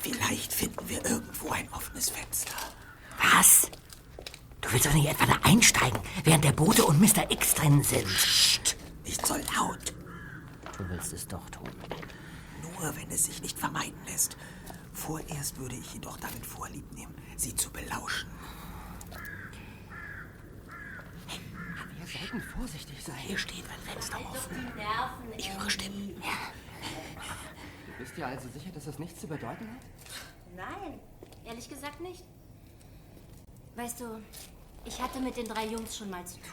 Vielleicht 0.00 0.52
finden 0.52 0.88
wir 0.88 1.04
irgendwo 1.04 1.50
ein 1.50 1.68
offenes 1.72 2.10
Fenster. 2.10 2.54
Was? 3.34 3.70
Du 4.60 4.72
willst 4.72 4.86
doch 4.86 4.94
nicht 4.94 5.08
etwa 5.08 5.26
da 5.26 5.38
einsteigen, 5.42 6.00
während 6.24 6.44
der 6.44 6.52
Bote 6.52 6.84
und 6.84 7.00
Mr. 7.00 7.30
X 7.30 7.54
drin 7.54 7.82
sind. 7.82 8.06
Psst, 8.06 8.76
nicht 9.04 9.26
so 9.26 9.34
laut. 9.34 9.94
Du 10.76 10.88
willst 10.88 11.12
es 11.12 11.26
doch 11.26 11.48
tun. 11.50 11.70
Nur 12.62 12.94
wenn 12.96 13.10
es 13.10 13.24
sich 13.24 13.42
nicht 13.42 13.58
vermeiden 13.58 13.98
lässt. 14.06 14.36
Vorerst 14.92 15.58
würde 15.58 15.76
ich 15.76 15.94
jedoch 15.94 16.16
damit 16.16 16.44
vorlieb 16.44 16.92
nehmen, 16.92 17.14
sie 17.36 17.54
zu 17.54 17.70
belauschen. 17.70 18.28
Wir 21.98 22.20
sollten 22.20 22.42
vorsichtig 22.42 23.04
sein. 23.04 23.16
Hier 23.16 23.38
steht 23.38 23.64
ein 23.64 23.92
Fenster 23.92 24.18
offen. 24.30 24.72
Ich 25.36 25.52
höre 25.52 25.70
Stimmen. 25.70 26.14
Du 26.16 26.22
bist 27.98 28.16
dir 28.16 28.26
also 28.26 28.48
sicher, 28.48 28.70
dass 28.72 28.84
das 28.84 28.98
nichts 28.98 29.20
zu 29.20 29.26
bedeuten 29.26 29.68
hat? 29.68 29.82
Nein, 30.56 30.98
ehrlich 31.44 31.68
gesagt 31.68 32.00
nicht. 32.00 32.24
Weißt 33.76 34.00
du, 34.00 34.04
ich 34.84 35.00
hatte 35.00 35.20
mit 35.20 35.36
den 35.36 35.46
drei 35.46 35.66
Jungs 35.66 35.96
schon 35.96 36.10
mal 36.10 36.24
zu 36.24 36.36
tun. 36.36 36.52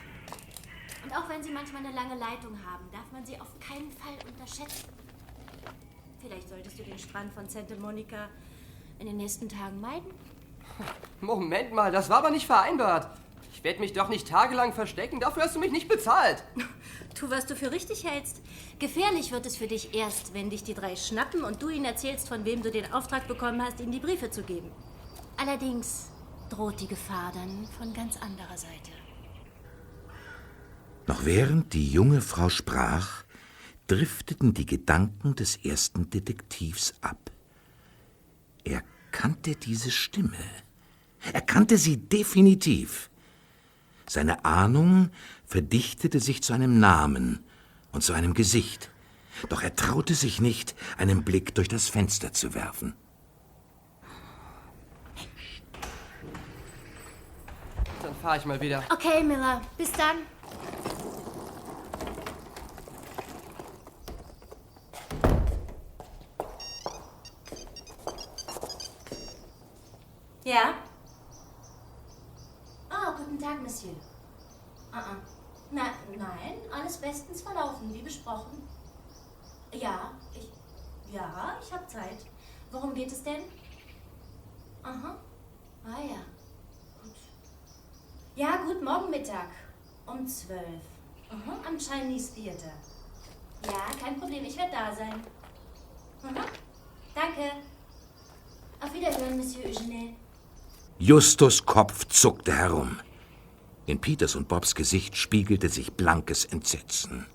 Und 1.04 1.16
auch 1.16 1.30
wenn 1.30 1.44
sie 1.44 1.52
manchmal 1.52 1.86
eine 1.86 1.96
lange 1.96 2.16
Leitung 2.16 2.58
haben, 2.66 2.90
darf 2.92 3.12
man 3.12 3.26
sie 3.26 3.40
auf 3.40 3.60
keinen 3.60 3.92
Fall 3.92 4.14
unterschätzen. 4.28 4.90
Vielleicht 6.20 6.50
solltest 6.50 6.80
du 6.80 6.84
den 6.84 6.98
Strand 6.98 7.32
von 7.34 7.48
Santa 7.48 7.76
Monica 7.76 8.30
in 9.00 9.06
den 9.06 9.18
nächsten 9.18 9.48
Tagen 9.48 9.80
meiden. 9.80 10.12
Moment 11.22 11.72
mal, 11.72 11.92
das 11.92 12.10
war 12.10 12.18
aber 12.18 12.32
nicht 12.32 12.48
vereinbart. 12.48 13.16
Ich 13.56 13.64
werde 13.64 13.80
mich 13.80 13.94
doch 13.94 14.10
nicht 14.10 14.28
tagelang 14.28 14.74
verstecken. 14.74 15.22
Dafür 15.22 15.44
hast 15.44 15.56
du 15.56 15.60
mich 15.60 15.72
nicht 15.72 15.88
bezahlt. 15.88 16.44
Tu, 17.16 17.30
was 17.30 17.46
du 17.46 17.56
für 17.56 17.72
richtig 17.72 18.04
hältst. 18.04 18.42
Gefährlich 18.80 19.32
wird 19.32 19.46
es 19.46 19.56
für 19.56 19.68
dich 19.68 19.96
erst, 19.96 20.34
wenn 20.34 20.50
dich 20.50 20.66
die 20.66 20.74
drei 20.74 20.98
schnappen 20.98 21.46
und 21.46 21.62
du 21.62 21.70
ihnen 21.70 21.86
erzählst, 21.86 22.28
von 22.28 22.44
wem 22.44 22.62
du 22.62 22.70
den 22.70 22.92
Auftrag 22.92 23.30
bekommen 23.30 23.62
hast, 23.62 23.80
ihnen 23.80 23.94
die 23.94 24.02
Briefe 24.02 24.30
zu 24.30 24.44
geben. 24.44 24.70
Allerdings 25.38 26.10
droht 26.50 26.82
die 26.82 26.88
Gefahr 26.88 27.32
dann 27.34 27.66
von 27.80 27.94
ganz 27.94 28.18
anderer 28.18 28.58
Seite. 28.58 28.92
Noch 31.08 31.24
während 31.24 31.74
die 31.74 31.90
junge 31.90 32.20
Frau 32.20 32.50
sprach, 32.50 33.24
drifteten 33.88 34.54
die 34.54 34.66
Gedanken 34.66 35.36
des 35.36 35.56
ersten 35.56 36.10
Detektivs 36.10 36.94
ab. 37.00 37.32
Er 38.66 38.84
kannte 39.12 39.56
diese 39.56 39.92
Stimme. 39.92 40.44
Er 41.32 41.42
kannte 41.42 41.78
sie 41.78 41.96
definitiv. 41.96 43.10
Seine 44.08 44.46
Ahnung 44.46 45.10
verdichtete 45.46 46.20
sich 46.20 46.44
zu 46.44 46.54
einem 46.54 46.80
Namen 46.80 47.44
und 47.92 48.04
zu 48.04 48.14
einem 48.14 48.34
Gesicht. 48.34 48.92
Doch 49.50 49.62
er 49.62 49.76
traute 49.76 50.14
sich 50.14 50.40
nicht, 50.40 50.76
einen 50.98 51.24
Blick 51.24 51.56
durch 51.56 51.68
das 51.68 51.90
Fenster 51.90 52.32
zu 52.32 52.54
werfen. 52.54 52.94
Dann 58.02 58.16
fahre 58.22 58.38
ich 58.38 58.46
mal 58.46 58.62
wieder. 58.62 58.84
Okay, 58.92 59.24
Miller, 59.24 59.62
bis 59.78 59.92
dann. 59.92 60.18
Ja? 70.44 70.76
Guten 73.18 73.40
Tag, 73.40 73.62
Monsieur. 73.62 73.96
Ah, 74.92 75.00
ah. 75.00 75.16
Na, 75.72 75.84
nein, 76.18 76.58
alles 76.72 76.98
bestens 76.98 77.42
verlaufen, 77.42 77.94
wie 77.94 78.02
besprochen. 78.02 78.62
Ja, 79.72 80.12
ich. 80.34 80.50
Ja, 81.14 81.58
ich 81.62 81.74
habe 81.74 81.88
Zeit. 81.88 82.18
Worum 82.72 82.94
geht 82.94 83.12
es 83.12 83.24
denn? 83.24 83.44
Aha. 84.84 85.16
Ah 85.86 86.02
ja. 86.02 86.22
Gut. 87.02 87.16
Ja, 88.36 88.58
gut, 88.58 88.84
morgen 88.84 89.10
Mittag. 89.10 89.48
Um 90.06 90.28
zwölf. 90.28 90.84
Aha, 91.30 91.58
am 91.68 91.78
Chinese 91.78 92.34
Theater. 92.36 92.74
Ja, 93.66 93.96
kein 94.00 94.20
Problem, 94.20 94.44
ich 94.44 94.58
werde 94.58 94.72
da 94.72 94.96
sein. 94.96 95.24
Aha. 96.24 96.46
Danke. 97.16 97.52
Auf 98.82 98.94
Wiederhören, 98.94 99.38
Monsieur 99.38 99.66
Eugene. 99.66 100.16
Justus 101.00 101.66
Kopf 101.66 102.06
zuckte 102.08 102.54
herum. 102.54 103.00
In 103.86 104.00
Peters 104.00 104.36
und 104.36 104.48
Bobs 104.48 104.76
Gesicht 104.76 105.16
spiegelte 105.16 105.70
sich 105.70 105.94
blankes 105.94 106.46
Entsetzen. 106.46 107.26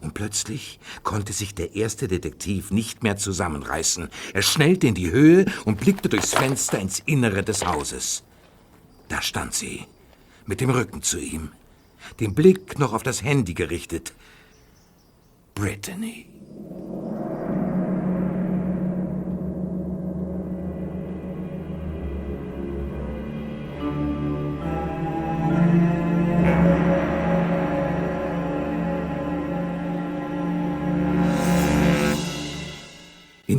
Und 0.00 0.14
plötzlich 0.14 0.80
konnte 1.02 1.32
sich 1.32 1.54
der 1.54 1.74
erste 1.74 2.08
Detektiv 2.08 2.70
nicht 2.70 3.02
mehr 3.02 3.16
zusammenreißen. 3.16 4.08
Er 4.32 4.42
schnellte 4.42 4.86
in 4.86 4.94
die 4.94 5.10
Höhe 5.10 5.46
und 5.64 5.78
blickte 5.78 6.08
durchs 6.08 6.34
Fenster 6.34 6.78
ins 6.78 7.00
Innere 7.00 7.42
des 7.42 7.64
Hauses. 7.64 8.24
Da 9.08 9.22
stand 9.22 9.54
sie, 9.54 9.84
mit 10.46 10.60
dem 10.60 10.70
Rücken 10.70 11.02
zu 11.02 11.18
ihm, 11.18 11.52
den 12.20 12.34
Blick 12.34 12.78
noch 12.78 12.92
auf 12.92 13.02
das 13.02 13.22
Handy 13.22 13.54
gerichtet. 13.54 14.12
Brittany. 15.54 16.26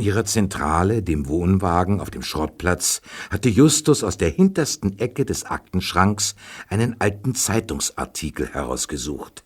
Ihrer 0.08 0.24
Zentrale, 0.24 1.02
dem 1.02 1.28
Wohnwagen 1.28 2.00
auf 2.00 2.08
dem 2.08 2.22
Schrottplatz, 2.22 3.02
hatte 3.30 3.50
Justus 3.50 4.02
aus 4.02 4.16
der 4.16 4.30
hintersten 4.30 4.98
Ecke 4.98 5.26
des 5.26 5.44
Aktenschranks 5.44 6.34
einen 6.68 6.98
alten 6.98 7.34
Zeitungsartikel 7.34 8.48
herausgesucht. 8.48 9.44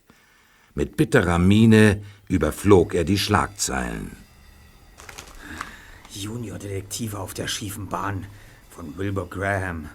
Mit 0.73 0.95
bitterer 0.95 1.37
Miene 1.37 2.01
überflog 2.29 2.95
er 2.95 3.03
die 3.03 3.17
Schlagzeilen. 3.17 4.11
Juniordetektive 6.11 7.19
auf 7.19 7.33
der 7.33 7.47
schiefen 7.47 7.89
Bahn 7.89 8.25
von 8.69 8.97
Wilbur 8.97 9.29
Graham. 9.29 9.89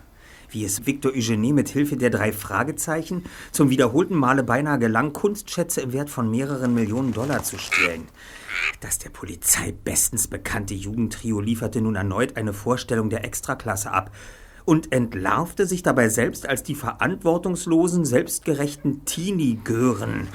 Wie 0.51 0.67
es 0.67 0.85
Victor 0.85 1.13
Eugenie 1.13 1.55
mit 1.55 1.71
Hilfe 1.71 1.97
der 1.97 2.11
drei 2.11 2.31
Fragezeichen 2.33 3.25
zum 3.53 3.71
wiederholten 3.71 4.17
Male 4.17 4.43
beinahe 4.43 4.79
gelang, 4.79 5.15
Kunstschätze 5.15 5.81
im 5.81 5.95
Wert 5.95 6.11
von 6.11 6.31
mehreren 6.31 6.75
Millionen 6.75 7.15
Dollar 7.15 7.43
zu 7.43 7.59
stehlen. 7.59 8.07
Das 8.81 8.99
der 8.99 9.11
Polizei 9.11 9.73
bestens 9.73 10.29
bekannte 10.29 10.75
Jugendtrio 10.75 11.41
lieferte 11.41 11.81
nun 11.81 11.97
erneut 11.97 12.37
eine 12.37 12.53
Vorstellung 12.53 13.11
der 13.11 13.25
Extraklasse 13.25 13.91
ab 13.91 14.13
und 14.65 14.93
entlarvte 14.93 15.67
sich 15.67 15.83
dabei 15.83 16.11
selbst 16.11 16.47
als 16.49 16.63
die 16.63 16.75
verantwortungslosen, 16.75 18.05
selbstgerechten 18.05 19.05
Teenie-Gören, 19.07 20.29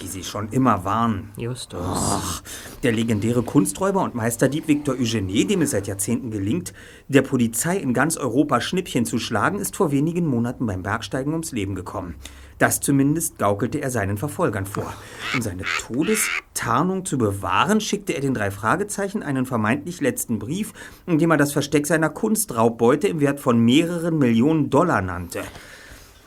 die 0.00 0.06
sie 0.06 0.22
schon 0.22 0.50
immer 0.50 0.84
waren. 0.84 1.32
Justus. 1.36 1.80
Ach, 1.82 2.42
der 2.84 2.92
legendäre 2.92 3.42
Kunsträuber 3.42 4.02
und 4.04 4.14
Meisterdieb 4.14 4.68
Victor 4.68 4.94
Eugenie, 4.94 5.46
dem 5.46 5.62
es 5.62 5.72
seit 5.72 5.88
Jahrzehnten 5.88 6.30
gelingt, 6.30 6.72
der 7.08 7.22
Polizei 7.22 7.76
in 7.76 7.92
ganz 7.92 8.16
Europa 8.16 8.60
Schnippchen 8.60 9.04
zu 9.04 9.18
schlagen, 9.18 9.58
ist 9.58 9.74
vor 9.74 9.90
wenigen 9.90 10.26
Monaten 10.26 10.64
beim 10.66 10.84
Bergsteigen 10.84 11.32
ums 11.32 11.50
Leben 11.50 11.74
gekommen. 11.74 12.14
Das 12.58 12.80
zumindest 12.80 13.38
gaukelte 13.38 13.82
er 13.82 13.90
seinen 13.90 14.16
Verfolgern 14.16 14.64
vor. 14.64 14.94
Um 15.34 15.42
seine 15.42 15.64
Todestarnung 15.64 17.04
zu 17.04 17.18
bewahren, 17.18 17.82
schickte 17.82 18.14
er 18.14 18.22
den 18.22 18.32
drei 18.32 18.50
Fragezeichen 18.50 19.22
einen 19.22 19.44
vermeintlich 19.44 20.00
letzten 20.00 20.38
Brief, 20.38 20.72
in 21.06 21.18
dem 21.18 21.30
er 21.30 21.36
das 21.36 21.52
Versteck 21.52 21.86
seiner 21.86 22.08
Kunstraubbeute 22.08 23.08
im 23.08 23.20
Wert 23.20 23.40
von 23.40 23.58
mehreren 23.58 24.18
Millionen 24.18 24.70
Dollar 24.70 25.02
nannte. 25.02 25.42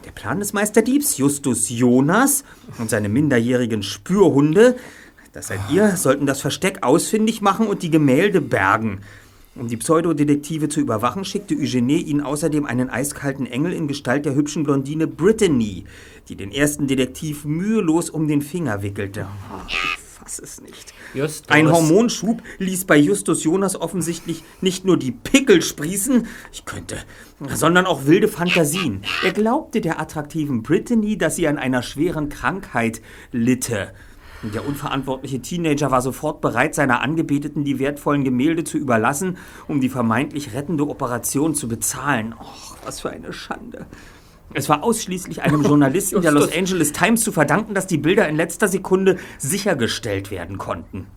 Der 0.06 0.12
Plan 0.12 0.40
des 0.40 0.54
Meisterdiebs, 0.54 1.18
Justus 1.18 1.70
Jonas 1.70 2.44
und 2.78 2.90
seine 2.90 3.10
minderjährigen 3.10 3.82
Spürhunde, 3.82 4.76
das 5.34 5.48
seid 5.48 5.60
ihr, 5.72 5.96
sollten 5.98 6.26
das 6.26 6.42
Versteck 6.42 6.84
ausfindig 6.84 7.42
machen 7.42 7.68
und 7.68 7.84
die 7.84 7.92
Gemälde 7.92 8.42
bergen. 8.42 9.02
Um 9.60 9.68
die 9.68 9.76
Pseudodetektive 9.76 10.70
zu 10.70 10.80
überwachen, 10.80 11.26
schickte 11.26 11.54
Eugenie 11.56 12.02
ihnen 12.02 12.22
außerdem 12.22 12.66
einen 12.66 12.90
eiskalten 12.90 13.46
Engel 13.46 13.74
in 13.74 13.90
Gestalt 13.90 14.26
der 14.26 14.34
hübschen 14.34 14.64
Blondine 14.64 15.06
Brittany, 15.06 15.84
die 16.30 16.38
den 16.38 16.54
ersten 16.54 16.88
Detektiv 16.88 17.44
mühelos 17.44 18.10
um 18.10 18.30
den 18.30 18.42
Finger 18.42 18.82
wickelte. 18.82 19.28
Oh, 19.52 19.60
ich 19.68 19.98
fass 20.30 20.40
es 20.40 20.62
nicht. 20.62 20.94
Justus. 21.14 21.50
Ein 21.50 21.70
Hormonschub 21.70 22.42
ließ 22.60 22.86
bei 22.86 22.96
Justus 22.96 23.44
Jonas 23.44 23.76
offensichtlich 23.76 24.44
nicht 24.62 24.86
nur 24.86 24.98
die 24.98 25.12
Pickel 25.12 25.62
sprießen, 25.62 26.26
ich 26.54 26.64
könnte, 26.64 26.98
sondern 27.54 27.86
auch 27.86 28.06
wilde 28.06 28.30
Fantasien. 28.30 29.02
Er 29.24 29.34
glaubte 29.34 29.82
der 29.82 30.00
attraktiven 30.00 30.64
Brittany, 30.64 31.18
dass 31.18 31.36
sie 31.36 31.50
an 31.50 31.58
einer 31.58 31.84
schweren 31.84 32.30
Krankheit 32.30 33.02
litte. 33.34 33.92
Der 34.42 34.66
unverantwortliche 34.66 35.42
Teenager 35.42 35.92
war 35.92 36.02
sofort 36.02 36.40
bereit, 36.40 36.74
seiner 36.74 37.02
Angebeteten 37.02 37.66
die 37.66 37.78
wertvollen 37.78 38.24
Gemälde 38.24 38.64
zu 38.64 38.78
überlassen, 38.78 39.38
um 39.68 39.82
die 39.82 39.90
vermeintlich 39.90 40.54
rettende 40.54 40.88
Operation 40.88 41.56
zu 41.56 41.68
bezahlen. 41.68 42.34
Och, 42.40 42.78
was 42.86 43.02
für 43.02 43.10
eine 43.10 43.34
Schande. 43.34 43.86
Es 44.54 44.70
war 44.70 44.84
ausschließlich 44.84 45.42
einem 45.42 45.64
Journalisten 45.66 46.22
der 46.22 46.32
Los 46.32 46.56
Angeles 46.56 46.94
Times 46.94 47.22
zu 47.22 47.34
verdanken, 47.34 47.74
dass 47.74 47.86
die 47.86 47.98
Bilder 47.98 48.30
in 48.30 48.38
letzter 48.38 48.70
Sekunde 48.70 49.18
sichergestellt 49.38 50.32
werden 50.32 50.58
konnten. 50.58 51.08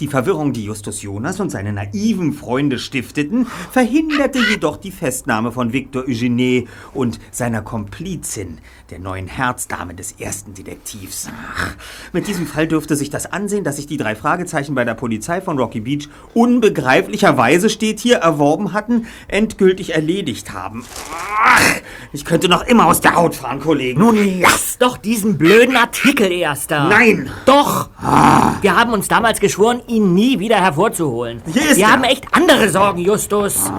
Die 0.00 0.08
Verwirrung, 0.08 0.52
die 0.52 0.64
Justus 0.64 1.02
Jonas 1.02 1.38
und 1.38 1.50
seine 1.50 1.72
naiven 1.72 2.32
Freunde 2.32 2.78
stifteten, 2.78 3.46
verhinderte 3.70 4.38
jedoch 4.50 4.76
die 4.76 4.90
Festnahme 4.90 5.52
von 5.52 5.72
Victor 5.72 6.04
Eugenie 6.08 6.66
und 6.94 7.20
seiner 7.30 7.62
Komplizin, 7.62 8.58
der 8.90 8.98
neuen 8.98 9.26
Herzdame 9.26 9.94
des 9.94 10.12
ersten 10.12 10.54
Detektivs. 10.54 11.28
Ach, 11.56 11.74
mit 12.12 12.26
diesem 12.26 12.46
Fall 12.46 12.66
dürfte 12.66 12.96
sich 12.96 13.10
das 13.10 13.32
Ansehen, 13.32 13.64
dass 13.64 13.76
sich 13.76 13.86
die 13.86 13.96
drei 13.96 14.14
Fragezeichen 14.14 14.74
bei 14.74 14.84
der 14.84 14.94
Polizei 14.94 15.40
von 15.40 15.58
Rocky 15.58 15.80
Beach 15.80 16.08
unbegreiflicherweise 16.34 17.68
steht 17.68 18.00
hier 18.00 18.16
erworben 18.16 18.72
hatten, 18.72 19.06
endgültig 19.28 19.94
erledigt 19.94 20.52
haben. 20.52 20.84
Ach, 21.44 21.60
ich 22.12 22.24
könnte 22.24 22.48
noch 22.48 22.64
immer 22.64 22.86
aus 22.86 23.00
der 23.00 23.14
Haut 23.14 23.34
fahren, 23.34 23.60
Kollegen. 23.60 24.00
Nun 24.00 24.40
lass 24.40 24.78
doch 24.78 24.96
diesen 24.96 25.38
blöden 25.38 25.76
Artikel 25.76 26.30
erst 26.30 26.70
da. 26.70 26.88
Nein! 26.88 27.30
Doch! 27.46 27.88
Wir 28.60 28.76
haben 28.76 28.92
uns 28.92 29.08
damals 29.08 29.40
geschworen, 29.40 29.71
ihn 29.88 30.14
nie 30.14 30.38
wieder 30.38 30.56
hervorzuholen. 30.56 31.42
Hier 31.46 31.70
ist 31.70 31.76
Wir 31.76 31.84
er. 31.86 31.92
haben 31.92 32.04
echt 32.04 32.26
andere 32.32 32.68
Sorgen, 32.68 33.00
Justus. 33.00 33.70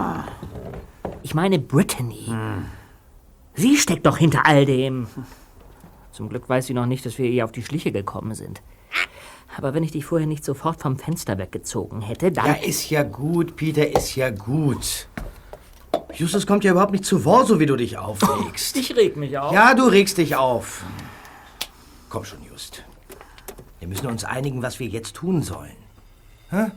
Ich 1.22 1.36
meine 1.36 1.60
Brittany. 1.60 2.34
Sie 3.56 3.78
steckt 3.78 4.06
doch 4.06 4.18
hinter 4.18 4.46
all 4.46 4.66
dem. 4.66 5.08
Zum 6.12 6.30
Glück 6.30 6.50
weiß 6.50 6.68
sie 6.68 6.74
noch 6.74 6.86
nicht, 6.86 7.06
dass 7.06 7.18
wir 7.18 7.26
ihr 7.26 7.44
auf 7.46 7.52
die 7.52 7.64
Schliche 7.64 7.92
gekommen 7.92 8.36
sind. 8.36 8.62
Aber 9.56 9.74
wenn 9.74 9.84
ich 9.84 9.92
dich 9.92 10.06
vorher 10.06 10.28
nicht 10.28 10.44
sofort 10.44 10.82
vom 10.82 10.98
Fenster 10.98 11.38
weggezogen 11.38 12.02
hätte, 12.02 12.32
dann... 12.32 12.46
Ja, 12.48 12.54
ist 12.54 12.90
ja 12.90 13.04
gut, 13.04 13.56
Peter, 13.56 13.88
ist 13.96 14.16
ja 14.16 14.32
gut. 14.32 15.08
Justus 16.16 16.46
kommt 16.48 16.64
ja 16.64 16.72
überhaupt 16.72 16.92
nicht 16.92 17.06
zu 17.06 17.24
Wort, 17.26 17.48
so 17.48 17.60
wie 17.60 17.66
du 17.66 17.76
dich 17.76 17.98
aufregst. 17.98 18.76
ich 18.78 18.96
reg 18.96 19.16
mich 19.16 19.38
auf. 19.38 19.54
Ja, 19.54 19.74
du 19.74 19.84
regst 19.86 20.18
dich 20.18 20.36
auf. 20.36 20.84
Komm 22.10 22.26
schon, 22.26 22.40
Just. 22.50 22.84
Wir 23.80 23.88
müssen 23.88 24.08
uns 24.08 24.24
einigen, 24.24 24.62
was 24.62 24.80
wir 24.80 24.88
jetzt 24.88 25.16
tun 25.16 25.42
sollen. 25.42 25.76
Hä? 26.54 26.72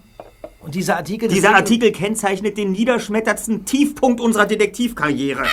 Und 0.60 0.74
dieser 0.74 0.96
Artikel... 0.96 1.28
Dieser 1.28 1.54
Artikel 1.54 1.92
kennzeichnet 1.92 2.56
den 2.56 2.72
niederschmettertsten 2.72 3.66
Tiefpunkt 3.66 4.20
unserer 4.20 4.46
Detektivkarriere. 4.46 5.44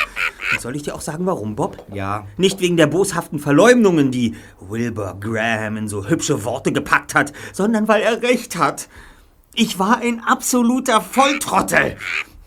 Und 0.52 0.62
soll 0.62 0.76
ich 0.78 0.84
dir 0.84 0.96
auch 0.96 1.02
sagen, 1.02 1.26
warum, 1.26 1.56
Bob? 1.56 1.86
Ja. 1.94 2.26
Nicht 2.38 2.62
wegen 2.62 2.78
der 2.78 2.88
boshaften 2.88 3.38
Verleumdungen, 3.38 4.12
die 4.12 4.36
Wilbur 4.62 5.18
Graham 5.20 5.76
in 5.76 5.88
so 5.90 6.08
hübsche 6.08 6.46
Worte 6.46 6.72
gepackt 6.72 7.16
hat, 7.16 7.34
sondern 7.52 7.88
weil 7.88 8.02
er 8.02 8.22
recht 8.24 8.56
hat. 8.56 8.88
Ich 9.54 9.78
war 9.78 9.98
ein 9.98 10.22
absoluter 10.22 11.02
Volltrottel. 11.02 11.98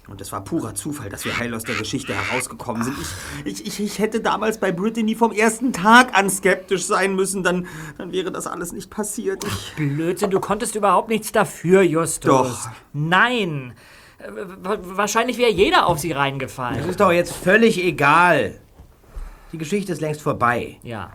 Und 0.08 0.20
es 0.20 0.30
war 0.30 0.44
purer 0.44 0.74
Zufall, 0.76 1.08
dass 1.08 1.24
wir 1.24 1.36
heil 1.36 1.52
aus 1.52 1.64
der 1.64 1.74
Geschichte 1.74 2.14
herausgekommen 2.14 2.84
sind. 2.84 2.96
Ich, 3.44 3.60
ich, 3.60 3.66
ich, 3.66 3.80
ich 3.80 3.98
hätte 3.98 4.20
damals 4.20 4.58
bei 4.60 4.70
Brittany 4.70 5.16
vom 5.16 5.32
ersten 5.32 5.72
Tag 5.72 6.16
an 6.16 6.30
skeptisch 6.30 6.84
sein 6.84 7.16
müssen, 7.16 7.42
dann, 7.42 7.66
dann 7.98 8.12
wäre 8.12 8.30
das 8.30 8.46
alles 8.46 8.72
nicht 8.72 8.88
passiert. 8.88 9.44
Ich, 9.44 9.72
Blödsinn, 9.76 10.30
du 10.30 10.38
konntest 10.38 10.76
überhaupt 10.76 11.08
nichts 11.08 11.32
dafür, 11.32 11.82
Justus. 11.82 12.28
Doch. 12.30 12.68
Nein. 12.92 13.74
Äh, 14.18 14.30
wa- 14.62 14.78
Wahrscheinlich 14.80 15.38
wäre 15.38 15.50
jeder 15.50 15.86
auf 15.88 15.98
sie 15.98 16.12
reingefallen. 16.12 16.78
Das 16.78 16.86
ist 16.86 17.00
doch 17.00 17.10
jetzt 17.10 17.32
völlig 17.34 17.82
egal. 17.82 18.60
Die 19.52 19.58
Geschichte 19.58 19.92
ist 19.92 20.00
längst 20.00 20.22
vorbei. 20.22 20.78
Ja. 20.84 21.12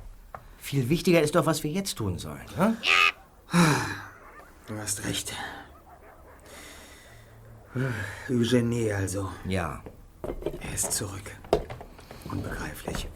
Viel 0.58 0.90
wichtiger 0.90 1.22
ist 1.22 1.36
doch, 1.36 1.46
was 1.46 1.64
wir 1.64 1.72
jetzt 1.72 1.96
tun 1.96 2.18
sollen. 2.20 2.42
Hä? 2.58 2.74
du 4.68 4.78
hast 4.78 5.06
recht. 5.06 5.34
Eugenie 8.30 8.92
also. 8.92 9.30
Ja. 9.48 9.82
Er 10.24 10.74
ist 10.74 10.92
zurück. 10.94 11.32
Unbegreiflich. 12.30 13.08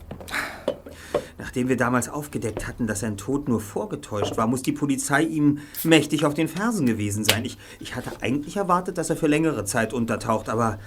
Nachdem 1.37 1.67
wir 1.67 1.77
damals 1.77 2.09
aufgedeckt 2.09 2.65
hatten, 2.67 2.87
dass 2.87 3.01
sein 3.01 3.17
Tod 3.17 3.49
nur 3.49 3.59
vorgetäuscht 3.59 4.37
war, 4.37 4.47
muss 4.47 4.61
die 4.61 4.71
Polizei 4.71 5.21
ihm 5.21 5.59
mächtig 5.83 6.25
auf 6.25 6.33
den 6.33 6.47
Fersen 6.47 6.85
gewesen 6.85 7.25
sein. 7.25 7.43
Ich, 7.45 7.57
ich 7.79 7.95
hatte 7.95 8.11
eigentlich 8.21 8.57
erwartet, 8.57 8.97
dass 8.97 9.09
er 9.09 9.17
für 9.17 9.27
längere 9.27 9.65
Zeit 9.65 9.93
untertaucht, 9.93 10.49
aber 10.49 10.79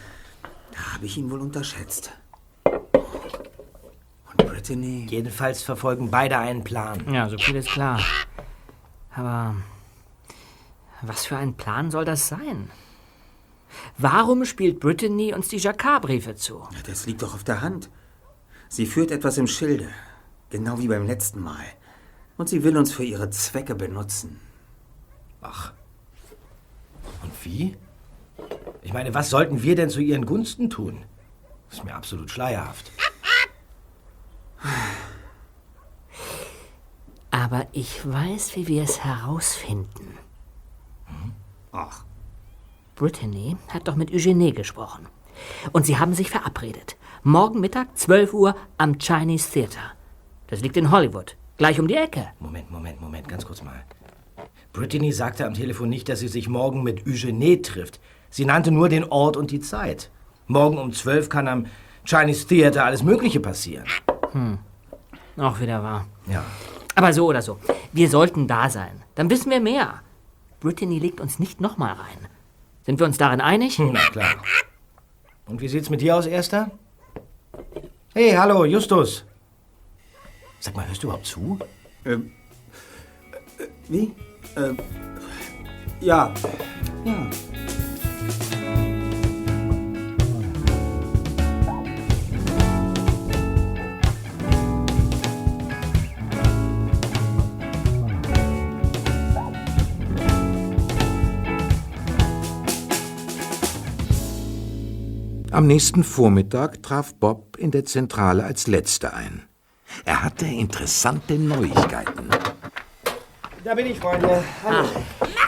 da 0.72 0.94
habe 0.94 1.06
ich 1.06 1.18
ihn 1.18 1.30
wohl 1.30 1.40
unterschätzt. 1.40 2.12
Und 2.64 4.36
Brittany? 4.36 5.06
Jedenfalls 5.10 5.62
verfolgen 5.62 6.10
beide 6.10 6.38
einen 6.38 6.64
Plan. 6.64 7.04
Ja, 7.12 7.28
so 7.28 7.36
viel 7.36 7.56
ist 7.56 7.68
klar. 7.68 8.00
Aber 9.14 9.54
was 11.02 11.26
für 11.26 11.36
ein 11.36 11.54
Plan 11.54 11.90
soll 11.90 12.04
das 12.04 12.28
sein? 12.28 12.70
Warum 13.96 14.44
spielt 14.44 14.80
Brittany 14.80 15.34
uns 15.34 15.48
die 15.48 15.58
Jacquard-Briefe 15.58 16.34
zu? 16.36 16.66
Ja, 16.72 16.78
Das 16.86 17.06
liegt 17.06 17.22
doch 17.22 17.34
auf 17.34 17.44
der 17.44 17.60
Hand. 17.60 17.90
Sie 18.68 18.86
führt 18.86 19.10
etwas 19.10 19.38
im 19.38 19.46
Schilde, 19.46 19.88
genau 20.50 20.78
wie 20.78 20.88
beim 20.88 21.06
letzten 21.06 21.40
Mal. 21.40 21.64
Und 22.36 22.48
sie 22.48 22.62
will 22.64 22.76
uns 22.76 22.92
für 22.92 23.04
ihre 23.04 23.30
Zwecke 23.30 23.74
benutzen. 23.74 24.38
Ach. 25.40 25.72
Und 27.22 27.32
wie? 27.44 27.76
Ich 28.82 28.92
meine, 28.92 29.14
was 29.14 29.30
sollten 29.30 29.62
wir 29.62 29.74
denn 29.74 29.90
zu 29.90 30.00
ihren 30.00 30.26
Gunsten 30.26 30.70
tun? 30.70 31.04
Das 31.68 31.78
ist 31.78 31.84
mir 31.84 31.94
absolut 31.94 32.30
schleierhaft. 32.30 32.90
Aber 37.30 37.66
ich 37.72 38.06
weiß, 38.06 38.56
wie 38.56 38.66
wir 38.66 38.82
es 38.82 39.04
herausfinden. 39.04 40.18
Ach, 41.72 42.04
Brittany 42.98 43.56
hat 43.68 43.86
doch 43.86 43.94
mit 43.94 44.12
Eugenie 44.12 44.52
gesprochen. 44.52 45.06
Und 45.70 45.86
sie 45.86 45.98
haben 45.98 46.14
sich 46.14 46.30
verabredet. 46.30 46.96
Morgen 47.22 47.60
Mittag, 47.60 47.96
12 47.96 48.34
Uhr, 48.34 48.56
am 48.76 48.98
Chinese 48.98 49.52
Theater. 49.52 49.92
Das 50.48 50.62
liegt 50.62 50.76
in 50.76 50.90
Hollywood. 50.90 51.36
Gleich 51.58 51.78
um 51.78 51.86
die 51.86 51.94
Ecke. 51.94 52.26
Moment, 52.40 52.72
Moment, 52.72 53.00
Moment, 53.00 53.28
ganz 53.28 53.46
kurz 53.46 53.62
mal. 53.62 53.84
Brittany 54.72 55.12
sagte 55.12 55.46
am 55.46 55.54
Telefon 55.54 55.88
nicht, 55.88 56.08
dass 56.08 56.18
sie 56.18 56.26
sich 56.26 56.48
morgen 56.48 56.82
mit 56.82 57.06
Eugenie 57.06 57.62
trifft. 57.62 58.00
Sie 58.30 58.44
nannte 58.44 58.72
nur 58.72 58.88
den 58.88 59.04
Ort 59.04 59.36
und 59.36 59.52
die 59.52 59.60
Zeit. 59.60 60.10
Morgen 60.48 60.78
um 60.78 60.92
12 60.92 61.28
kann 61.28 61.46
am 61.46 61.66
Chinese 62.04 62.48
Theater 62.48 62.84
alles 62.84 63.04
Mögliche 63.04 63.38
passieren. 63.38 63.86
Auch 65.36 65.60
wieder 65.60 65.84
wahr. 65.84 66.08
Ja. 66.26 66.44
Aber 66.96 67.12
so 67.12 67.26
oder 67.26 67.42
so. 67.42 67.60
Wir 67.92 68.10
sollten 68.10 68.48
da 68.48 68.68
sein. 68.68 69.04
Dann 69.14 69.30
wissen 69.30 69.50
wir 69.50 69.60
mehr. 69.60 70.02
Brittany 70.58 70.98
legt 70.98 71.20
uns 71.20 71.38
nicht 71.38 71.60
nochmal 71.60 71.92
rein. 71.92 72.28
Sind 72.88 72.98
wir 73.00 73.06
uns 73.06 73.18
darin 73.18 73.42
einig? 73.42 73.78
Na 73.78 74.00
klar. 74.08 74.36
Und 75.44 75.60
wie 75.60 75.68
sieht's 75.68 75.90
mit 75.90 76.00
dir 76.00 76.16
aus, 76.16 76.24
Erster? 76.24 76.70
Hey, 78.14 78.30
hallo, 78.30 78.64
Justus. 78.64 79.26
Sag 80.58 80.74
mal, 80.74 80.88
hörst 80.88 81.02
du 81.02 81.08
überhaupt 81.08 81.26
zu? 81.26 81.58
ähm. 82.06 82.32
Äh, 83.58 83.64
wie? 83.90 84.14
Ähm. 84.56 84.78
Ja. 86.00 86.32
Ja. 87.04 87.30
Am 105.50 105.66
nächsten 105.66 106.04
Vormittag 106.04 106.82
traf 106.82 107.14
Bob 107.14 107.56
in 107.56 107.70
der 107.70 107.86
Zentrale 107.86 108.44
als 108.44 108.66
Letzter 108.66 109.14
ein. 109.14 109.44
Er 110.04 110.22
hatte 110.22 110.44
interessante 110.44 111.34
Neuigkeiten. 111.34 112.28
Da 113.64 113.74
bin 113.74 113.86
ich, 113.86 113.98
Freunde. 113.98 114.44
Hallo. 114.62 114.86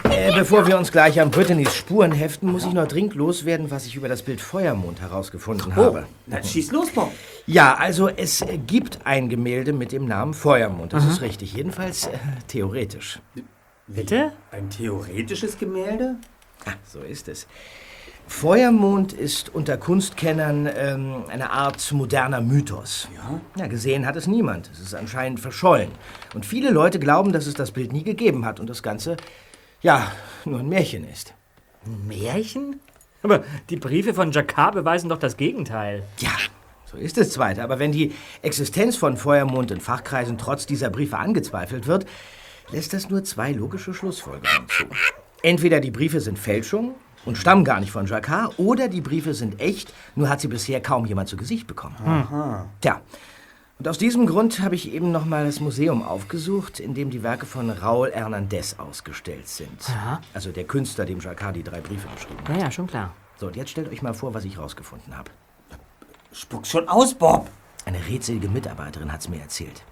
Äh, 0.05 0.33
bevor 0.35 0.67
wir 0.67 0.79
uns 0.79 0.91
gleich 0.91 1.21
an 1.21 1.31
Brittany's 1.31 1.75
Spuren 1.75 2.13
heften, 2.13 2.51
muss 2.51 2.65
ich 2.65 2.73
noch 2.73 2.89
dringend 2.89 3.15
loswerden, 3.15 3.71
was 3.71 3.85
ich 3.85 3.95
über 3.95 4.09
das 4.09 4.23
Bild 4.23 4.41
Feuermond 4.41 5.03
herausgefunden 5.03 5.77
habe. 5.77 6.07
Na, 6.27 6.43
schieß 6.43 6.73
los, 6.73 6.91
Bob. 6.91 7.13
Ja, 7.47 7.75
also 7.75 8.09
es 8.09 8.43
gibt 8.67 9.01
ein 9.05 9.29
Gemälde 9.29 9.75
mit 9.75 9.93
dem 9.93 10.07
Namen 10.07 10.33
Feuermond. 10.33 10.95
Das 10.95 11.05
ist 11.05 11.21
richtig. 11.21 11.53
Jedenfalls 11.53 12.07
äh, 12.07 12.19
theoretisch. 12.49 13.21
Bitte? 13.87 14.33
Ein 14.51 14.71
theoretisches 14.71 15.59
Gemälde? 15.59 16.17
Ah, 16.65 16.73
so 16.87 17.01
ist 17.01 17.29
es. 17.29 17.47
Feuermond 18.31 19.13
ist 19.13 19.55
unter 19.55 19.77
Kunstkennern 19.77 20.71
ähm, 20.75 21.25
eine 21.29 21.51
Art 21.51 21.93
moderner 21.93 22.41
Mythos. 22.41 23.09
Ja? 23.15 23.41
ja? 23.57 23.67
Gesehen 23.67 24.07
hat 24.07 24.17
es 24.17 24.29
niemand. 24.29 24.71
Es 24.73 24.79
ist 24.79 24.95
anscheinend 24.95 25.41
verschollen. 25.41 25.91
Und 26.33 26.47
viele 26.47 26.71
Leute 26.71 26.99
glauben, 27.01 27.33
dass 27.33 27.47
es 27.47 27.55
das 27.55 27.73
Bild 27.73 27.93
nie 27.93 28.05
gegeben 28.05 28.47
hat 28.47 28.59
und 28.59 28.71
das 28.71 28.83
Ganze, 28.83 29.17
ja, 29.83 30.11
nur 30.47 30.61
ein 30.61 30.69
Märchen 30.69 31.07
ist. 31.07 31.35
Ein 31.85 32.07
Märchen? 32.07 32.81
Aber 33.23 33.43
die 33.69 33.77
Briefe 33.77 34.15
von 34.15 34.31
Jacquard 34.31 34.75
beweisen 34.75 35.11
doch 35.11 35.19
das 35.19 35.37
Gegenteil. 35.37 36.05
Ja, 36.21 36.33
so 36.87 36.97
ist 36.97 37.19
es 37.19 37.33
zweite. 37.33 37.63
Aber 37.63 37.79
wenn 37.79 37.93
die 37.93 38.15
Existenz 38.41 38.97
von 38.97 39.19
Feuermond 39.19 39.71
in 39.73 39.81
Fachkreisen 39.81 40.39
trotz 40.39 40.65
dieser 40.65 40.89
Briefe 40.89 41.19
angezweifelt 41.19 41.89
wird, 41.89 42.07
lässt 42.71 42.95
das 42.95 43.11
nur 43.11 43.25
zwei 43.25 43.53
logische 43.53 43.93
Schlussfolgerungen 43.93 44.69
zu. 44.69 44.85
Entweder 45.43 45.81
die 45.81 45.91
Briefe 45.91 46.21
sind 46.21 46.39
Fälschung 46.39 46.95
und 47.25 47.37
stammen 47.37 47.65
gar 47.65 47.81
nicht 47.81 47.93
von 47.93 48.07
Jacquard, 48.07 48.59
oder 48.59 48.89
die 48.89 49.01
Briefe 49.01 49.35
sind 49.35 49.61
echt, 49.61 49.93
nur 50.15 50.29
hat 50.29 50.41
sie 50.41 50.49
bisher 50.49 50.81
kaum 50.81 51.07
jemand 51.07 51.29
zu 51.29 51.37
Gesicht 51.37 51.67
bekommen. 51.67 51.97
Aha. 52.05 52.67
Tja, 52.81 53.01
und 53.81 53.89
aus 53.89 53.97
diesem 53.97 54.27
Grund 54.27 54.61
habe 54.61 54.75
ich 54.75 54.93
eben 54.93 55.11
noch 55.11 55.25
mal 55.25 55.47
das 55.47 55.59
Museum 55.59 56.03
aufgesucht, 56.03 56.81
in 56.81 56.93
dem 56.93 57.09
die 57.09 57.23
Werke 57.23 57.47
von 57.47 57.71
Raoul 57.71 58.13
Hernandez 58.13 58.77
ausgestellt 58.79 59.49
sind. 59.49 59.89
Aha. 59.89 60.21
Also 60.35 60.53
der 60.53 60.65
Künstler, 60.65 61.07
dem 61.07 61.19
Jacquard 61.19 61.57
die 61.57 61.63
drei 61.63 61.81
Briefe 61.81 62.07
geschrieben 62.15 62.41
hat. 62.47 62.57
Ja, 62.57 62.65
ja, 62.65 62.71
schon 62.71 62.87
klar. 62.87 63.15
So, 63.39 63.47
und 63.47 63.57
jetzt 63.57 63.71
stellt 63.71 63.91
euch 63.91 64.03
mal 64.03 64.13
vor, 64.13 64.35
was 64.35 64.45
ich 64.45 64.59
rausgefunden 64.59 65.17
habe. 65.17 65.31
Spuck 66.31 66.67
schon 66.67 66.89
aus, 66.89 67.15
Bob. 67.15 67.49
Eine 67.87 68.07
rätselige 68.07 68.51
Mitarbeiterin 68.51 69.11
hat 69.11 69.23
es 69.23 69.31
mir 69.31 69.41
erzählt. 69.41 69.83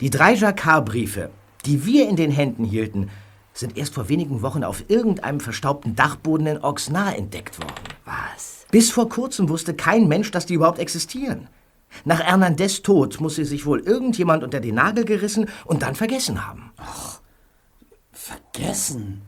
Die 0.00 0.10
drei 0.10 0.34
Jacquard-Briefe, 0.34 1.30
die 1.64 1.86
wir 1.86 2.08
in 2.08 2.16
den 2.16 2.32
Händen 2.32 2.64
hielten, 2.64 3.10
sind 3.58 3.76
erst 3.76 3.94
vor 3.94 4.08
wenigen 4.08 4.42
Wochen 4.42 4.64
auf 4.64 4.84
irgendeinem 4.88 5.40
verstaubten 5.40 5.96
Dachboden 5.96 6.46
in 6.46 6.62
Oxnard 6.62 7.16
entdeckt 7.16 7.58
worden. 7.58 7.74
Was? 8.04 8.66
Bis 8.70 8.90
vor 8.90 9.08
kurzem 9.08 9.48
wusste 9.48 9.74
kein 9.74 10.08
Mensch, 10.08 10.30
dass 10.30 10.46
die 10.46 10.54
überhaupt 10.54 10.78
existieren. 10.78 11.48
Nach 12.04 12.20
Hernandez 12.20 12.82
Tod 12.82 13.20
muss 13.20 13.36
sie 13.36 13.44
sich 13.44 13.64
wohl 13.64 13.80
irgendjemand 13.80 14.44
unter 14.44 14.60
den 14.60 14.74
Nagel 14.74 15.04
gerissen 15.04 15.48
und 15.64 15.82
dann 15.82 15.94
vergessen 15.94 16.46
haben. 16.46 16.72
Vergessen. 18.12 19.22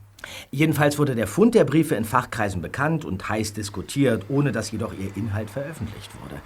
Jedenfalls 0.51 0.99
wurde 0.99 1.15
der 1.15 1.27
Fund 1.27 1.55
der 1.55 1.63
Briefe 1.63 1.95
in 1.95 2.05
Fachkreisen 2.05 2.61
bekannt 2.61 3.05
und 3.05 3.27
heiß 3.27 3.53
diskutiert, 3.53 4.25
ohne 4.29 4.51
dass 4.51 4.71
jedoch 4.71 4.93
ihr 4.93 5.15
Inhalt 5.15 5.49
veröffentlicht 5.49 6.11
wurde. 6.21 6.41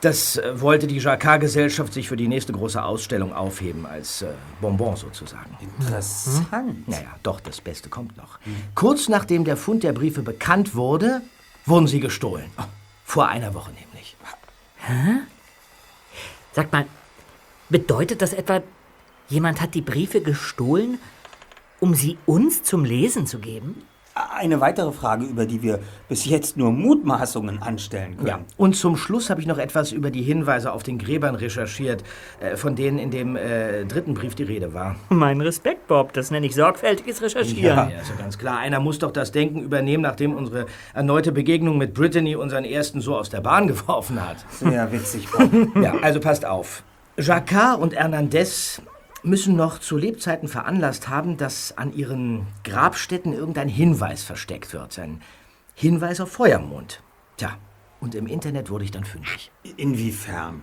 Das 0.00 0.36
äh, 0.36 0.60
wollte 0.60 0.86
die 0.86 0.98
Jacquard-Gesellschaft 0.98 1.92
sich 1.92 2.08
für 2.08 2.16
die 2.16 2.28
nächste 2.28 2.52
große 2.52 2.82
Ausstellung 2.82 3.32
aufheben, 3.32 3.84
als 3.84 4.22
äh, 4.22 4.28
Bonbon 4.60 4.96
sozusagen. 4.96 5.56
Interessant. 5.60 6.86
Naja, 6.86 7.16
doch, 7.22 7.40
das 7.40 7.60
Beste 7.60 7.88
kommt 7.88 8.16
noch. 8.16 8.38
Kurz 8.74 9.08
nachdem 9.08 9.44
der 9.44 9.56
Fund 9.56 9.82
der 9.82 9.92
Briefe 9.92 10.22
bekannt 10.22 10.74
wurde, 10.74 11.22
wurden 11.66 11.86
sie 11.86 12.00
gestohlen. 12.00 12.50
Vor 13.04 13.28
einer 13.28 13.54
Woche 13.54 13.72
nämlich. 13.72 14.16
Sag 16.52 16.72
mal, 16.72 16.86
bedeutet 17.68 18.22
das 18.22 18.32
etwa, 18.32 18.62
jemand 19.28 19.60
hat 19.60 19.74
die 19.74 19.82
Briefe 19.82 20.20
gestohlen, 20.20 20.98
um 21.80 21.94
sie 21.94 22.18
uns 22.26 22.62
zum 22.62 22.84
Lesen 22.84 23.26
zu 23.26 23.38
geben? 23.38 23.82
Eine 24.36 24.60
weitere 24.60 24.92
Frage, 24.92 25.24
über 25.24 25.46
die 25.46 25.62
wir 25.62 25.80
bis 26.08 26.24
jetzt 26.24 26.56
nur 26.56 26.70
Mutmaßungen 26.70 27.62
anstellen 27.62 28.16
können. 28.16 28.28
Ja. 28.28 28.40
Und 28.56 28.74
zum 28.74 28.96
Schluss 28.96 29.30
habe 29.30 29.40
ich 29.40 29.46
noch 29.46 29.58
etwas 29.58 29.92
über 29.92 30.10
die 30.10 30.22
Hinweise 30.22 30.72
auf 30.72 30.82
den 30.82 30.98
Gräbern 30.98 31.34
recherchiert, 31.34 32.02
äh, 32.40 32.56
von 32.56 32.76
denen 32.76 32.98
in 32.98 33.10
dem 33.10 33.36
äh, 33.36 33.84
dritten 33.84 34.14
Brief 34.14 34.34
die 34.34 34.42
Rede 34.42 34.74
war. 34.74 34.96
Mein 35.08 35.40
Respekt, 35.40 35.86
Bob. 35.86 36.12
Das 36.12 36.30
nenne 36.30 36.46
ich 36.46 36.54
sorgfältiges 36.54 37.22
Recherchieren. 37.22 37.90
Ja, 37.90 37.90
also 37.98 38.12
ganz 38.18 38.38
klar. 38.38 38.58
Einer 38.58 38.80
muss 38.80 38.98
doch 38.98 39.12
das 39.12 39.32
Denken 39.32 39.62
übernehmen, 39.62 40.02
nachdem 40.02 40.34
unsere 40.34 40.66
erneute 40.94 41.32
Begegnung 41.32 41.78
mit 41.78 41.94
Brittany 41.94 42.36
unseren 42.36 42.64
ersten 42.64 43.00
so 43.00 43.16
aus 43.16 43.30
der 43.30 43.40
Bahn 43.40 43.66
geworfen 43.68 44.26
hat. 44.26 44.38
Sehr 44.50 44.90
witzig, 44.92 45.28
Bob. 45.30 45.50
Ja, 45.82 45.94
also 46.02 46.20
passt 46.20 46.44
auf. 46.44 46.82
Jacquard 47.18 47.80
und 47.80 47.96
Hernandez 47.96 48.80
müssen 49.22 49.56
noch 49.56 49.78
zu 49.78 49.96
Lebzeiten 49.96 50.48
veranlasst 50.48 51.08
haben, 51.08 51.36
dass 51.36 51.76
an 51.76 51.92
ihren 51.92 52.46
Grabstätten 52.64 53.32
irgendein 53.32 53.68
Hinweis 53.68 54.22
versteckt 54.22 54.72
wird. 54.72 54.98
Ein 54.98 55.22
Hinweis 55.74 56.20
auf 56.20 56.30
Feuermond. 56.30 57.02
Tja, 57.36 57.56
und 58.00 58.14
im 58.14 58.26
Internet 58.26 58.70
wurde 58.70 58.84
ich 58.84 58.90
dann 58.90 59.04
fündig. 59.04 59.50
Inwiefern? 59.76 60.62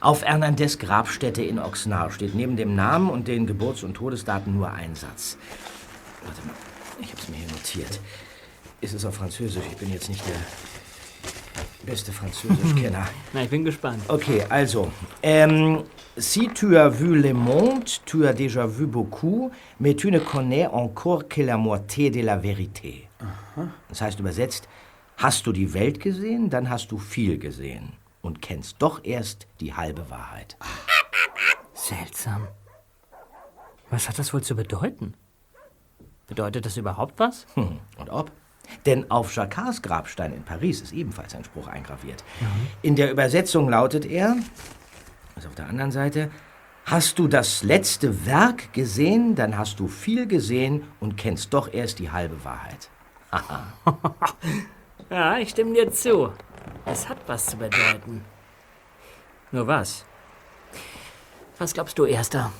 Auf 0.00 0.24
Hernandez 0.24 0.78
Grabstätte 0.78 1.42
in 1.42 1.58
Oxnard 1.58 2.12
steht 2.12 2.34
neben 2.34 2.56
dem 2.56 2.74
Namen 2.74 3.10
und 3.10 3.28
den 3.28 3.46
Geburts- 3.46 3.82
und 3.82 3.94
Todesdaten 3.94 4.54
nur 4.54 4.70
ein 4.70 4.94
Satz. 4.94 5.38
Warte 6.24 6.40
mal, 6.46 6.54
ich 7.00 7.08
habe 7.10 7.20
es 7.20 7.28
mir 7.28 7.36
hier 7.36 7.48
notiert. 7.48 8.00
Ist 8.80 8.94
es 8.94 9.04
auf 9.04 9.14
Französisch? 9.14 9.64
Ich 9.70 9.76
bin 9.76 9.92
jetzt 9.92 10.08
nicht 10.08 10.22
der 10.26 11.86
beste 11.86 12.12
Französischkenner. 12.12 13.06
Na, 13.32 13.42
ich 13.42 13.48
bin 13.48 13.64
gespannt. 13.64 14.02
Okay, 14.08 14.44
also, 14.48 14.90
ähm, 15.22 15.84
si 16.16 16.48
tu 16.48 16.76
as 16.76 16.88
vu 16.88 17.14
le 17.20 17.32
monde, 17.32 17.84
tu 18.04 18.26
as 18.26 18.32
déjà 18.32 18.66
vu 18.66 18.86
beaucoup, 18.86 19.50
mais 19.80 19.94
tu 19.94 20.10
ne 20.10 20.18
connais 20.18 20.66
encore 20.66 21.28
que 21.28 21.42
la 21.42 21.56
moitié 21.56 22.10
de 22.10 22.20
la 22.20 22.36
vérité. 22.36 23.08
Das 23.88 24.00
heißt 24.00 24.20
übersetzt, 24.20 24.68
hast 25.16 25.46
du 25.46 25.52
die 25.52 25.72
Welt 25.74 26.00
gesehen, 26.00 26.50
dann 26.50 26.68
hast 26.68 26.92
du 26.92 26.98
viel 26.98 27.38
gesehen 27.38 27.92
und 28.22 28.42
kennst 28.42 28.76
doch 28.80 29.04
erst 29.04 29.46
die 29.60 29.74
halbe 29.74 30.10
Wahrheit. 30.10 30.56
Seltsam. 31.74 32.48
Was 33.90 34.08
hat 34.08 34.18
das 34.18 34.34
wohl 34.34 34.42
zu 34.42 34.56
bedeuten? 34.56 35.14
Bedeutet 36.26 36.66
das 36.66 36.76
überhaupt 36.76 37.18
was? 37.18 37.46
Hm, 37.54 37.78
und 37.98 38.10
ob? 38.10 38.32
Denn 38.84 39.10
auf 39.10 39.34
Jacquards 39.34 39.80
Grabstein 39.80 40.32
in 40.32 40.42
Paris 40.42 40.80
ist 40.80 40.92
ebenfalls 40.92 41.34
ein 41.36 41.44
Spruch 41.44 41.68
eingraviert. 41.68 42.24
In 42.82 42.96
der 42.96 43.12
Übersetzung 43.12 43.68
lautet 43.68 44.04
er, 44.04 44.36
also 45.36 45.48
auf 45.48 45.54
der 45.54 45.68
anderen 45.68 45.90
Seite, 45.92 46.30
hast 46.86 47.18
du 47.18 47.28
das 47.28 47.62
letzte 47.62 48.26
Werk 48.26 48.72
gesehen, 48.72 49.34
dann 49.34 49.56
hast 49.58 49.78
du 49.80 49.86
viel 49.88 50.26
gesehen 50.26 50.84
und 50.98 51.16
kennst 51.16 51.52
doch 51.52 51.72
erst 51.72 51.98
die 51.98 52.10
halbe 52.10 52.42
Wahrheit. 52.44 52.88
Ja, 55.08 55.38
ich 55.38 55.50
stimme 55.50 55.72
dir 55.72 55.92
zu. 55.92 56.32
Es 56.84 57.08
hat 57.08 57.18
was 57.28 57.46
zu 57.46 57.56
bedeuten. 57.58 58.24
Nur 59.52 59.64
was? 59.68 60.04
Was 61.58 61.74
glaubst 61.74 61.96
du, 61.96 62.06
Erster? 62.06 62.50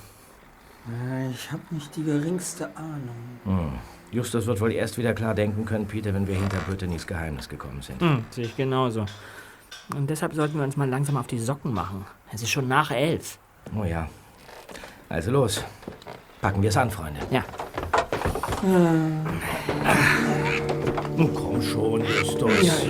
Äh, 0.88 1.30
Ich 1.30 1.50
habe 1.50 1.62
nicht 1.70 1.96
die 1.96 2.04
geringste 2.04 2.70
Ahnung. 2.76 3.80
Justus 4.12 4.46
wird 4.46 4.60
wohl 4.60 4.70
erst 4.70 4.96
wieder 4.96 5.12
klar 5.12 5.34
denken 5.34 5.64
können, 5.64 5.86
Peter, 5.88 6.14
wenn 6.14 6.28
wir 6.28 6.36
hinter 6.36 6.58
Brittany's 6.58 7.08
Geheimnis 7.08 7.48
gekommen 7.48 7.82
sind. 7.82 8.00
Hm, 8.00 8.24
sehe 8.30 8.44
ich 8.44 8.56
genauso. 8.56 9.06
Und 9.94 10.10
deshalb 10.10 10.34
sollten 10.34 10.56
wir 10.58 10.64
uns 10.64 10.76
mal 10.76 10.88
langsam 10.88 11.16
auf 11.16 11.26
die 11.26 11.38
Socken 11.38 11.72
machen. 11.72 12.04
Es 12.32 12.42
ist 12.42 12.50
schon 12.50 12.66
nach 12.66 12.90
elf. 12.90 13.38
Oh 13.78 13.84
ja. 13.84 14.08
Also 15.08 15.30
los. 15.30 15.64
Packen 16.40 16.62
wir 16.62 16.70
es 16.70 16.76
an, 16.76 16.90
Freunde. 16.90 17.20
Ja. 17.30 17.44
Nun 21.16 21.32
komm 21.34 21.62
schon, 21.62 22.04
Justus. 22.04 22.86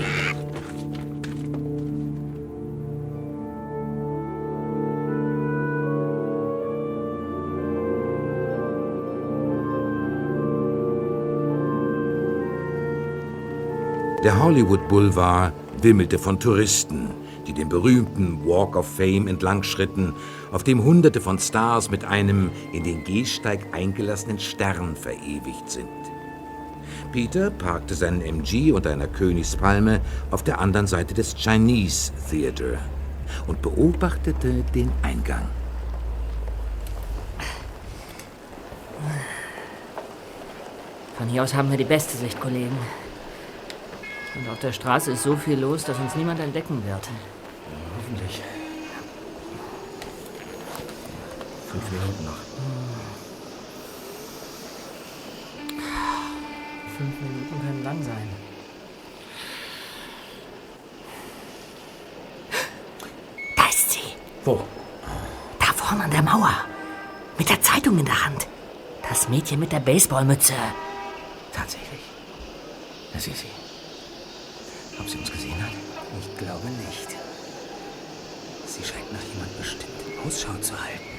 Der 14.25 14.43
Hollywood 14.43 14.89
Boulevard 14.89 15.53
wimmelte 15.87 16.19
von 16.19 16.41
Touristen, 16.41 17.11
die 17.47 17.53
den 17.53 17.69
berühmten 17.69 18.45
Walk 18.45 18.75
of 18.75 18.89
Fame 18.97 19.29
entlangschritten, 19.29 20.15
auf 20.51 20.65
dem 20.65 20.83
Hunderte 20.83 21.21
von 21.21 21.39
Stars 21.39 21.93
mit 21.93 22.05
einem 22.05 22.51
in 22.73 22.83
den 22.83 23.05
Gehsteig 23.05 23.61
eingelassenen 23.71 24.41
Stern 24.41 24.97
verewigt 24.97 25.71
sind. 25.71 25.87
Peter 27.13 27.51
parkte 27.51 27.95
seinen 27.95 28.21
MG 28.21 28.73
unter 28.73 28.91
einer 28.91 29.07
Königspalme 29.07 30.01
auf 30.33 30.43
der 30.43 30.59
anderen 30.59 30.89
Seite 30.89 31.15
des 31.15 31.37
Chinese 31.37 32.11
Theater 32.29 32.81
und 33.47 33.63
beobachtete 33.63 34.65
den 34.75 34.91
Eingang. 35.03 35.47
Von 41.17 41.29
hier 41.29 41.45
aus 41.45 41.55
haben 41.55 41.71
wir 41.71 41.79
die 41.79 41.85
beste 41.85 42.17
Sicht, 42.17 42.41
Kollegen. 42.41 42.77
Und 44.37 44.49
auf 44.51 44.59
der 44.61 44.73
Straße 44.73 45.13
ist 45.13 45.23
so 45.23 45.37
viel 45.37 45.59
los, 45.59 45.85
dass 45.85 45.99
uns 45.99 46.15
niemand 46.15 46.41
entdecken 46.41 46.85
wird. 46.87 47.09
Hoffentlich. 47.99 48.43
Fünf 51.71 51.91
Minuten 51.91 52.25
noch. 52.25 52.37
Fünf 56.97 57.21
Minuten 57.21 57.61
können 57.61 57.85
lang 57.85 58.03
sein. 58.03 58.29
Da 63.57 63.69
ist 63.69 63.91
sie. 63.91 64.15
Wo? 64.45 64.63
Da 65.59 65.67
vorne 65.67 66.05
an 66.05 66.11
der 66.11 66.23
Mauer. 66.23 66.55
Mit 67.39 67.49
der 67.49 67.61
Zeitung 67.61 67.99
in 67.99 68.05
der 68.05 68.25
Hand. 68.25 68.47
Das 69.09 69.29
Mädchen 69.29 69.61
mit 69.61 69.73
der 69.73 69.81
Baseballmütze. 69.81 70.55
Tatsächlich. 71.53 72.01
Das 73.13 73.27
ist 73.27 73.41
sie. 73.41 73.66
Ob 74.99 75.09
sie 75.09 75.19
uns 75.19 75.31
gesehen 75.31 75.63
hat? 75.63 75.73
Ich 76.21 76.39
glaube 76.39 76.69
nicht. 76.69 77.09
Sie 78.67 78.85
scheint 78.85 79.13
nach 79.13 79.23
jemand 79.23 79.59
bestimmtem 79.59 80.27
Ausschau 80.27 80.55
zu 80.61 80.75
halten. 80.79 81.17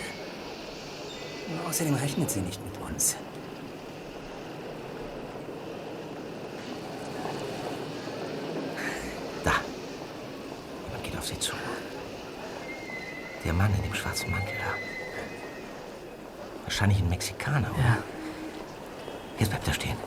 Außerdem 1.68 1.96
rechnet 1.96 2.30
sie 2.30 2.42
nicht 2.42 2.60
mit 2.66 2.78
uns. 2.82 3.16
Da. 9.44 9.54
Jemand 10.88 11.04
geht 11.04 11.18
auf 11.18 11.26
sie 11.26 11.40
zu. 11.40 11.54
Der 13.46 13.54
Mann 13.54 13.74
in 13.76 13.84
dem 13.84 13.94
schwarzen 13.94 14.30
Mantel 14.30 14.56
da. 14.58 14.74
Wahrscheinlich 16.66 17.00
ein 17.00 17.10
Mexikaner, 17.10 17.72
oder? 17.74 17.80
Ja. 17.80 17.98
Jetzt 19.40 19.50
bleibt 19.50 19.68
er 19.68 19.74
stehen. 19.74 19.98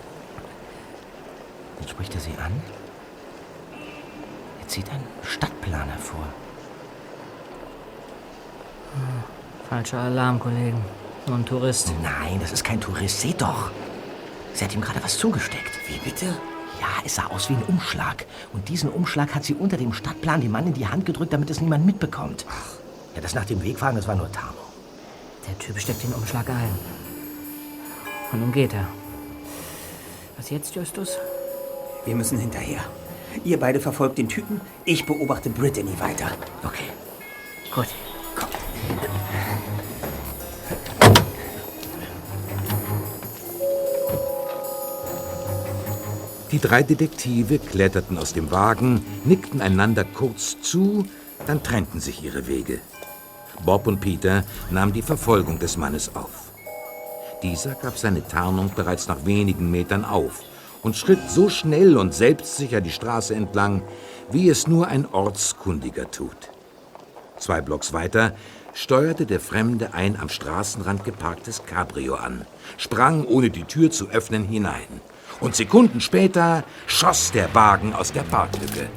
Jetzt 1.81 1.91
spricht 1.91 2.14
er 2.14 2.21
sie 2.21 2.37
an. 2.37 2.62
Er 4.61 4.68
zieht 4.68 4.91
einen 4.91 5.07
Stadtplan 5.23 5.89
hervor. 5.89 6.27
Falscher 9.81 10.01
Alarm, 10.01 10.39
Kollegen. 10.39 10.76
Nur 11.26 11.39
ein 11.39 11.47
Tourist. 11.47 11.91
Nein, 12.03 12.39
das 12.39 12.53
ist 12.53 12.62
kein 12.62 12.83
Tourist. 12.83 13.18
Seht 13.18 13.41
doch. 13.41 13.70
Sie 14.53 14.62
hat 14.62 14.74
ihm 14.74 14.83
gerade 14.83 15.03
was 15.03 15.16
zugesteckt. 15.16 15.70
Wie 15.89 15.97
bitte? 16.07 16.26
Ja, 16.78 16.89
es 17.03 17.14
sah 17.14 17.28
aus 17.28 17.49
wie 17.49 17.55
ein 17.55 17.62
Umschlag. 17.62 18.26
Und 18.53 18.68
diesen 18.68 18.91
Umschlag 18.91 19.35
hat 19.35 19.43
sie 19.43 19.55
unter 19.55 19.78
dem 19.78 19.95
Stadtplan 19.95 20.43
dem 20.43 20.53
Mann 20.53 20.66
in 20.66 20.74
die 20.74 20.87
Hand 20.87 21.07
gedrückt, 21.07 21.33
damit 21.33 21.49
es 21.49 21.62
niemand 21.62 21.87
mitbekommt. 21.87 22.45
Ach. 22.51 22.74
Ja, 23.14 23.22
das 23.22 23.35
nach 23.35 23.47
dem 23.47 23.64
Wegfahren, 23.64 23.97
das 23.97 24.07
war 24.07 24.16
nur 24.16 24.31
Tarnung. 24.31 24.66
Der 25.49 25.59
Typ 25.59 25.81
steckt 25.81 26.03
den 26.03 26.12
Umschlag 26.12 26.51
ein. 26.51 26.78
Und 28.33 28.41
nun 28.41 28.53
geht 28.53 28.74
er. 28.74 28.87
Was 30.37 30.51
jetzt, 30.51 30.74
Justus? 30.74 31.16
Wir 32.05 32.16
müssen 32.16 32.39
hinterher. 32.39 32.81
Ihr 33.45 33.59
beide 33.59 33.81
verfolgt 33.81 34.18
den 34.18 34.28
Typen, 34.28 34.61
ich 34.85 35.07
beobachte 35.07 35.49
Brittany 35.49 35.99
weiter. 35.99 36.33
Okay. 36.64 36.91
Die 46.53 46.59
drei 46.59 46.83
Detektive 46.83 47.59
kletterten 47.61 48.19
aus 48.19 48.33
dem 48.33 48.51
Wagen, 48.51 49.05
nickten 49.25 49.61
einander 49.61 50.05
kurz 50.05 50.61
zu, 50.61 51.07
dann 51.47 51.63
trennten 51.63 52.01
sich 52.01 52.25
ihre 52.25 52.49
Wege. 52.49 52.81
Bob 53.65 53.87
und 53.87 54.01
Peter 54.01 54.45
nahmen 54.71 54.93
die 54.93 55.03
Verfolgung 55.03 55.59
des 55.59 55.77
Mannes 55.77 56.17
auf. 56.17 56.51
Dieser 57.43 57.75
gab 57.75 57.99
seine 57.99 58.27
Tarnung 58.27 58.73
bereits 58.75 59.07
nach 59.07 59.25
wenigen 59.25 59.71
Metern 59.71 60.05
auf 60.05 60.43
und 60.83 60.97
schritt 60.97 61.31
so 61.31 61.49
schnell 61.49 61.97
und 61.97 62.15
selbstsicher 62.15 62.81
die 62.81 62.91
Straße 62.91 63.35
entlang, 63.35 63.83
wie 64.31 64.49
es 64.49 64.67
nur 64.67 64.89
ein 64.89 65.07
Ortskundiger 65.07 66.11
tut. 66.11 66.51
Zwei 67.39 67.61
Blocks 67.61 67.93
weiter 67.93 68.35
steuerte 68.75 69.25
der 69.25 69.41
Fremde 69.41 69.95
ein 69.95 70.19
am 70.19 70.29
Straßenrand 70.29 71.05
geparktes 71.05 71.65
Cabrio 71.65 72.15
an, 72.15 72.45
sprang, 72.77 73.25
ohne 73.25 73.51
die 73.51 73.65
Tür 73.65 73.91
zu 73.91 74.09
öffnen, 74.09 74.45
hinein. 74.45 75.01
Und 75.41 75.57
Sekunden 75.57 76.01
später 76.01 76.64
schoss 76.86 77.32
der 77.32 77.55
Wagen 77.55 77.95
aus 77.95 78.12
der 78.12 78.22
Parklücke. 78.22 78.88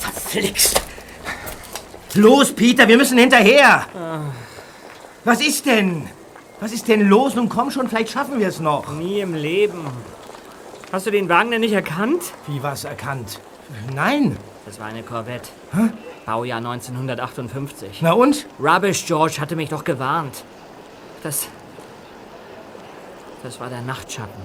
Verflixt! 0.00 0.82
Los, 2.14 2.52
Peter, 2.52 2.86
wir 2.88 2.96
müssen 2.96 3.18
hinterher! 3.18 3.86
Was 5.24 5.40
ist 5.40 5.66
denn? 5.66 6.08
Was 6.60 6.72
ist 6.72 6.88
denn 6.88 7.08
los? 7.08 7.34
Nun 7.34 7.48
komm 7.48 7.70
schon, 7.70 7.88
vielleicht 7.88 8.10
schaffen 8.10 8.40
wir 8.40 8.48
es 8.48 8.60
noch. 8.60 8.92
Nie 8.92 9.20
im 9.20 9.34
Leben. 9.34 9.86
Hast 10.90 11.06
du 11.06 11.10
den 11.10 11.28
Wagen 11.28 11.50
denn 11.50 11.60
nicht 11.60 11.74
erkannt? 11.74 12.22
Wie 12.46 12.62
war's 12.62 12.84
erkannt? 12.84 13.40
Nein. 13.94 14.36
Das 14.64 14.80
war 14.80 14.86
eine 14.86 15.02
Corvette. 15.02 15.48
Baujahr 16.26 16.58
1958. 16.58 17.98
Na 18.00 18.12
und? 18.12 18.46
Rubbish 18.58 19.06
George 19.06 19.36
hatte 19.40 19.56
mich 19.56 19.68
doch 19.68 19.84
gewarnt. 19.84 20.44
Das. 21.22 21.48
Das 23.42 23.60
war 23.60 23.68
der 23.70 23.82
Nachtschatten. 23.82 24.42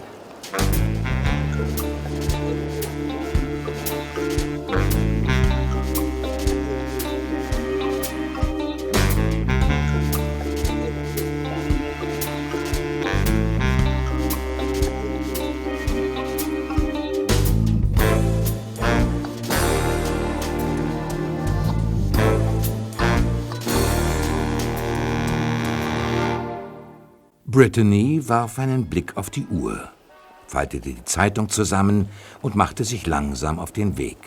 Brittany 27.54 28.20
warf 28.28 28.58
einen 28.58 28.88
Blick 28.88 29.16
auf 29.16 29.30
die 29.30 29.46
Uhr, 29.46 29.88
faltete 30.48 30.90
die 30.90 31.06
Zeitung 31.06 31.50
zusammen 31.50 32.10
und 32.42 32.56
machte 32.56 32.84
sich 32.84 33.06
langsam 33.06 33.60
auf 33.60 33.72
den 33.72 33.96
Weg. 34.00 34.18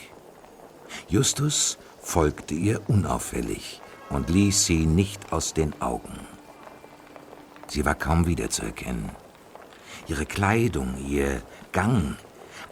Justus 1.08 1.76
folgte 2.00 2.54
ihr 2.54 2.88
unauffällig 2.88 3.82
und 4.10 4.30
ließ 4.30 4.66
sie 4.66 4.86
nicht 4.86 5.32
aus 5.32 5.54
den 5.54 5.82
Augen. 5.82 6.20
Sie 7.66 7.84
war 7.84 7.96
kaum 7.96 8.28
wiederzuerkennen. 8.28 9.10
Ihre 10.06 10.24
Kleidung, 10.24 10.94
ihr 11.08 11.42
Gang, 11.72 12.14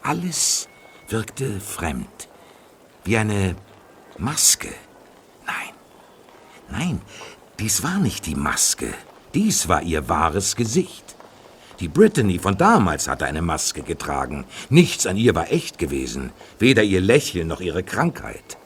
alles 0.04 0.68
wirkte 1.08 1.58
fremd, 1.58 2.28
wie 3.02 3.16
eine 3.16 3.56
Maske. 4.18 4.72
Nein, 5.48 5.74
nein, 6.70 7.00
dies 7.58 7.82
war 7.82 7.98
nicht 7.98 8.26
die 8.26 8.36
Maske. 8.36 8.94
Dies 9.34 9.68
war 9.68 9.82
ihr 9.82 10.08
wahres 10.08 10.54
Gesicht. 10.54 11.16
Die 11.80 11.88
Brittany 11.88 12.38
von 12.38 12.56
damals 12.56 13.08
hatte 13.08 13.26
eine 13.26 13.42
Maske 13.42 13.82
getragen. 13.82 14.44
Nichts 14.70 15.06
an 15.06 15.16
ihr 15.16 15.34
war 15.34 15.50
echt 15.50 15.78
gewesen, 15.78 16.32
weder 16.60 16.84
ihr 16.84 17.00
Lächeln 17.00 17.48
noch 17.48 17.60
ihre 17.60 17.82
Krankheit. 17.82 18.56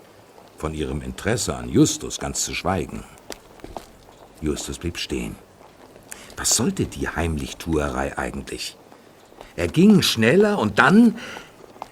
Von 0.58 0.74
ihrem 0.74 1.00
Interesse 1.00 1.56
an 1.56 1.70
Justus 1.70 2.18
ganz 2.18 2.44
zu 2.44 2.54
schweigen. 2.54 3.02
Justus 4.42 4.78
blieb 4.78 4.98
stehen. 4.98 5.36
Was 6.36 6.54
sollte 6.54 6.84
die 6.84 7.08
Heimlichtuerei 7.08 8.18
eigentlich? 8.18 8.76
Er 9.56 9.68
ging 9.68 10.02
schneller 10.02 10.58
und 10.58 10.78
dann 10.78 11.16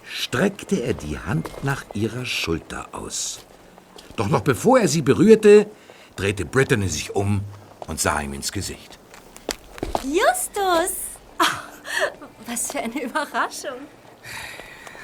streckte 0.05 0.77
er 0.77 0.93
die 0.93 1.19
Hand 1.19 1.51
nach 1.65 1.85
ihrer 1.95 2.27
Schulter 2.27 2.89
aus. 2.93 3.41
Doch 4.17 4.29
noch 4.29 4.43
bevor 4.43 4.79
er 4.81 4.89
sie 4.89 5.03
berührte, 5.03 5.67
drehte 6.15 6.45
Brittany 6.45 6.89
sich 6.89 7.17
um 7.17 7.41
und 7.87 8.01
sah 8.01 8.21
ihm 8.21 8.33
ins 8.33 8.53
Gesicht. 8.53 8.99
Justus! 10.03 10.97
Ach, 11.39 11.65
was 12.47 12.73
für 12.73 12.81
eine 12.81 13.03
Überraschung. 13.03 13.81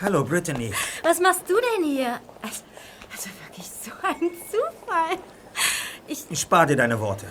Hallo, 0.01 0.25
Brittany. 0.25 0.73
Was 1.03 1.21
machst 1.21 1.43
du 1.49 1.55
denn 1.55 1.85
hier? 1.85 2.21
Also, 2.43 2.63
also 3.13 3.31
wirklich 3.47 3.67
so 3.67 3.91
ein 4.03 4.31
Zufall. 4.51 5.19
Ich, 6.07 6.27
Spar 6.39 6.67
dir 6.67 6.77
deine 6.77 6.99
Worte. 7.01 7.27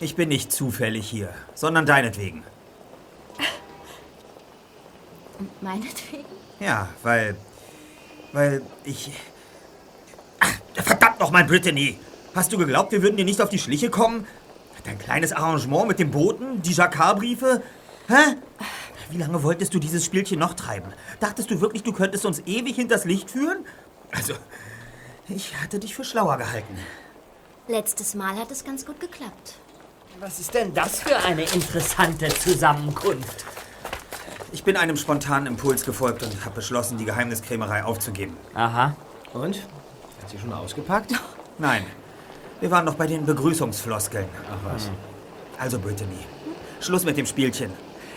Ich 0.00 0.16
bin 0.16 0.28
nicht 0.28 0.52
zufällig 0.52 1.08
hier, 1.08 1.34
sondern 1.54 1.84
deinetwegen. 1.84 2.44
meinetwegen? 5.60 6.24
Ja, 6.60 6.88
weil. 7.02 7.36
Weil 8.32 8.62
ich. 8.84 9.10
Ach, 10.40 10.52
verdammt 10.82 11.20
nochmal, 11.20 11.44
Brittany! 11.44 11.98
Hast 12.34 12.52
du 12.52 12.58
geglaubt, 12.58 12.92
wir 12.92 13.02
würden 13.02 13.16
dir 13.16 13.24
nicht 13.24 13.40
auf 13.40 13.48
die 13.48 13.58
Schliche 13.58 13.90
kommen? 13.90 14.26
Dein 14.88 14.98
kleines 14.98 15.34
Arrangement 15.34 15.86
mit 15.86 15.98
dem 15.98 16.10
Boten, 16.10 16.62
die 16.62 16.72
Jacquard-Briefe? 16.72 17.62
Hä? 18.08 18.36
Wie 19.10 19.18
lange 19.18 19.42
wolltest 19.42 19.74
du 19.74 19.78
dieses 19.78 20.02
Spielchen 20.02 20.38
noch 20.38 20.54
treiben? 20.54 20.90
Dachtest 21.20 21.50
du 21.50 21.60
wirklich, 21.60 21.82
du 21.82 21.92
könntest 21.92 22.24
uns 22.24 22.40
ewig 22.46 22.76
hinters 22.76 23.04
Licht 23.04 23.30
führen? 23.30 23.66
Also, 24.12 24.32
ich 25.28 25.54
hatte 25.60 25.78
dich 25.78 25.94
für 25.94 26.04
schlauer 26.04 26.38
gehalten. 26.38 26.78
Letztes 27.66 28.14
Mal 28.14 28.34
hat 28.36 28.50
es 28.50 28.64
ganz 28.64 28.86
gut 28.86 28.98
geklappt. 28.98 29.56
Was 30.20 30.40
ist 30.40 30.54
denn 30.54 30.72
das 30.72 31.00
für 31.00 31.16
eine 31.16 31.42
interessante 31.42 32.28
Zusammenkunft? 32.28 33.44
Ich 34.52 34.64
bin 34.64 34.78
einem 34.78 34.96
spontanen 34.96 35.48
Impuls 35.48 35.84
gefolgt 35.84 36.22
und 36.22 36.46
habe 36.46 36.54
beschlossen, 36.54 36.96
die 36.96 37.04
Geheimniskrämerei 37.04 37.84
aufzugeben. 37.84 38.38
Aha. 38.54 38.96
Und? 39.34 39.56
Hat 40.22 40.30
sie 40.30 40.38
schon 40.38 40.54
ausgepackt? 40.54 41.12
Nein, 41.58 41.84
Wir 42.60 42.70
waren 42.70 42.84
noch 42.84 42.94
bei 42.94 43.06
den 43.06 43.24
Begrüßungsfloskeln. 43.24 44.26
Ach 44.50 44.72
was. 44.72 44.90
Also, 45.58 45.78
Brittany, 45.78 46.18
Schluss 46.80 47.04
mit 47.04 47.16
dem 47.16 47.26
Spielchen. 47.26 47.70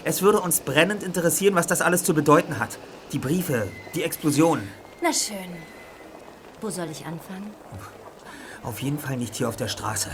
Es 0.03 0.21
würde 0.21 0.39
uns 0.39 0.61
brennend 0.61 1.03
interessieren, 1.03 1.55
was 1.55 1.67
das 1.67 1.81
alles 1.81 2.03
zu 2.03 2.13
bedeuten 2.13 2.57
hat. 2.57 2.79
Die 3.11 3.19
Briefe, 3.19 3.67
die 3.93 4.03
Explosion. 4.03 4.67
Na 5.01 5.13
schön. 5.13 5.37
Wo 6.59 6.69
soll 6.69 6.89
ich 6.89 7.05
anfangen? 7.05 7.51
Auf 8.63 8.81
jeden 8.81 8.99
Fall 8.99 9.17
nicht 9.17 9.35
hier 9.35 9.47
auf 9.47 9.55
der 9.55 9.67
Straße. 9.67 10.09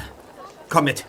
Komm 0.70 0.86
mit. 0.86 1.06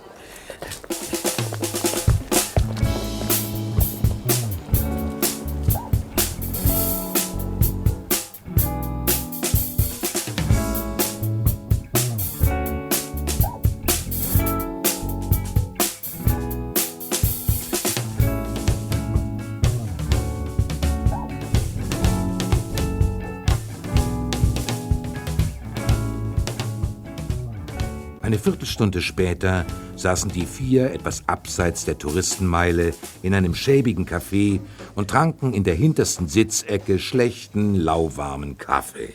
Viertelstunde 28.79 29.03
später 29.03 29.67
saßen 29.97 30.31
die 30.31 30.47
vier 30.47 30.93
etwas 30.93 31.25
abseits 31.27 31.85
der 31.85 31.99
Touristenmeile 31.99 32.95
in 33.23 33.35
einem 33.35 33.57
schäbigen 33.57 34.07
Café 34.07 34.61
und 34.95 35.11
tranken 35.11 35.53
in 35.53 35.65
der 35.65 35.75
hintersten 35.75 36.29
Sitzecke 36.29 37.01
schlechten, 37.01 37.75
lauwarmen 37.75 38.57
Kaffee. 38.57 39.15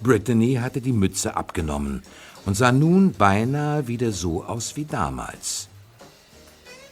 Brittany 0.00 0.54
hatte 0.62 0.80
die 0.80 0.94
Mütze 0.94 1.36
abgenommen 1.36 2.02
und 2.46 2.56
sah 2.56 2.72
nun 2.72 3.12
beinahe 3.12 3.86
wieder 3.86 4.12
so 4.12 4.44
aus 4.44 4.76
wie 4.76 4.86
damals. 4.86 5.68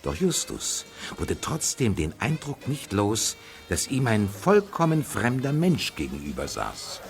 Doch 0.02 0.16
Justus 0.16 0.84
wurde 1.16 1.40
trotzdem 1.40 1.96
den 1.96 2.12
Eindruck 2.18 2.68
nicht 2.68 2.92
los, 2.92 3.38
dass 3.70 3.88
ihm 3.88 4.08
ein 4.08 4.28
vollkommen 4.28 5.02
fremder 5.02 5.54
Mensch 5.54 5.94
gegenüber 5.96 6.48
saß. 6.48 7.00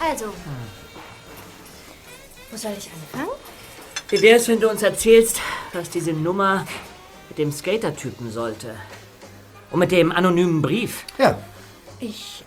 Also. 0.00 0.32
Wo 2.50 2.56
soll 2.56 2.72
ich 2.78 2.90
anfangen? 2.90 3.36
Wie 4.08 4.22
wär's, 4.22 4.48
wenn 4.48 4.60
du 4.60 4.70
uns 4.70 4.82
erzählst, 4.82 5.40
was 5.72 5.90
diese 5.90 6.12
Nummer 6.12 6.66
mit 7.28 7.38
dem 7.38 7.52
Skater-Typen 7.52 8.32
sollte? 8.32 8.74
Und 9.70 9.80
mit 9.80 9.92
dem 9.92 10.12
anonymen 10.12 10.62
Brief? 10.62 11.04
Ja. 11.18 11.38
Ich. 12.00 12.44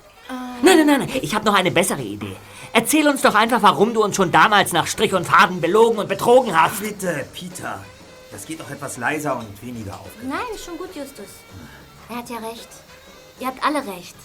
Nein, 0.63 0.77
nein, 0.77 0.87
nein, 0.87 0.99
nein. 1.01 1.19
Ich 1.21 1.35
habe 1.35 1.45
noch 1.45 1.53
eine 1.53 1.71
bessere 1.71 2.01
Idee. 2.01 2.35
Erzähl 2.73 3.07
uns 3.07 3.21
doch 3.21 3.35
einfach, 3.35 3.61
warum 3.61 3.93
du 3.93 4.03
uns 4.03 4.15
schon 4.15 4.31
damals 4.31 4.71
nach 4.71 4.87
Strich 4.87 5.13
und 5.13 5.25
Faden 5.25 5.61
belogen 5.61 5.99
und 5.99 6.07
betrogen 6.07 6.59
hast. 6.59 6.81
Bitte, 6.81 7.25
Peter. 7.33 7.83
Das 8.31 8.45
geht 8.45 8.59
noch 8.59 8.71
etwas 8.71 8.97
leiser 8.97 9.37
und 9.37 9.61
weniger 9.61 9.93
auf. 9.93 10.09
Nein, 10.23 10.39
ist 10.55 10.65
schon 10.65 10.77
gut, 10.77 10.95
Justus. 10.95 11.27
Er 12.09 12.15
hat 12.17 12.29
ja 12.29 12.37
recht. 12.37 12.69
Ihr 13.39 13.47
habt 13.47 13.63
alle 13.63 13.85
recht. 13.85 14.15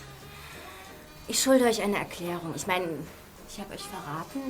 Ich 1.26 1.42
schulde 1.42 1.64
euch 1.64 1.82
eine 1.82 1.98
Erklärung. 1.98 2.54
Ich 2.54 2.66
meine, 2.66 2.86
ich 3.50 3.58
habe 3.58 3.74
euch 3.74 3.82
verraten 3.82 4.40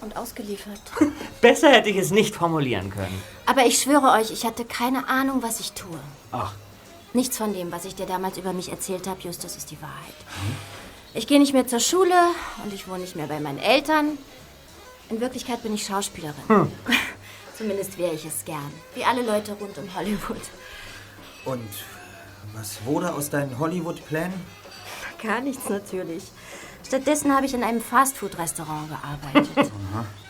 und 0.00 0.16
ausgeliefert. 0.16 0.80
Besser 1.40 1.70
hätte 1.70 1.90
ich 1.90 1.96
es 1.96 2.10
nicht 2.10 2.34
formulieren 2.34 2.90
können. 2.90 3.22
Aber 3.46 3.66
ich 3.66 3.80
schwöre 3.80 4.12
euch, 4.12 4.30
ich 4.30 4.44
hatte 4.44 4.64
keine 4.64 5.08
Ahnung, 5.08 5.42
was 5.42 5.60
ich 5.60 5.72
tue. 5.72 5.98
Ach. 6.32 6.52
Nichts 7.12 7.36
von 7.38 7.52
dem, 7.52 7.70
was 7.70 7.84
ich 7.84 7.94
dir 7.94 8.06
damals 8.06 8.38
über 8.38 8.52
mich 8.52 8.70
erzählt 8.70 9.06
habe, 9.06 9.20
Justus, 9.20 9.56
ist 9.56 9.70
die 9.70 9.80
Wahrheit. 9.80 10.14
Ich 11.14 11.28
gehe 11.28 11.38
nicht 11.38 11.52
mehr 11.52 11.66
zur 11.66 11.78
Schule 11.78 12.14
und 12.64 12.72
ich 12.72 12.88
wohne 12.88 13.00
nicht 13.00 13.14
mehr 13.14 13.28
bei 13.28 13.38
meinen 13.38 13.60
Eltern. 13.60 14.18
In 15.10 15.20
Wirklichkeit 15.20 15.62
bin 15.62 15.74
ich 15.74 15.86
Schauspielerin. 15.86 16.34
Zumindest 17.56 17.98
wäre 17.98 18.14
ich 18.14 18.24
es 18.24 18.44
gern. 18.44 18.72
Wie 18.94 19.04
alle 19.04 19.22
Leute 19.22 19.52
rund 19.52 19.78
um 19.78 19.94
Hollywood. 19.94 20.40
Und 21.44 21.68
was 22.52 22.84
wurde 22.84 23.12
aus 23.12 23.30
deinen 23.30 23.58
Hollywood-Plänen? 23.58 24.34
Gar 25.22 25.40
nichts 25.40 25.68
natürlich. 25.68 26.24
Stattdessen 26.86 27.34
habe 27.34 27.46
ich 27.46 27.54
in 27.54 27.64
einem 27.64 27.80
Fastfood-Restaurant 27.80 28.88
gearbeitet. 28.88 29.72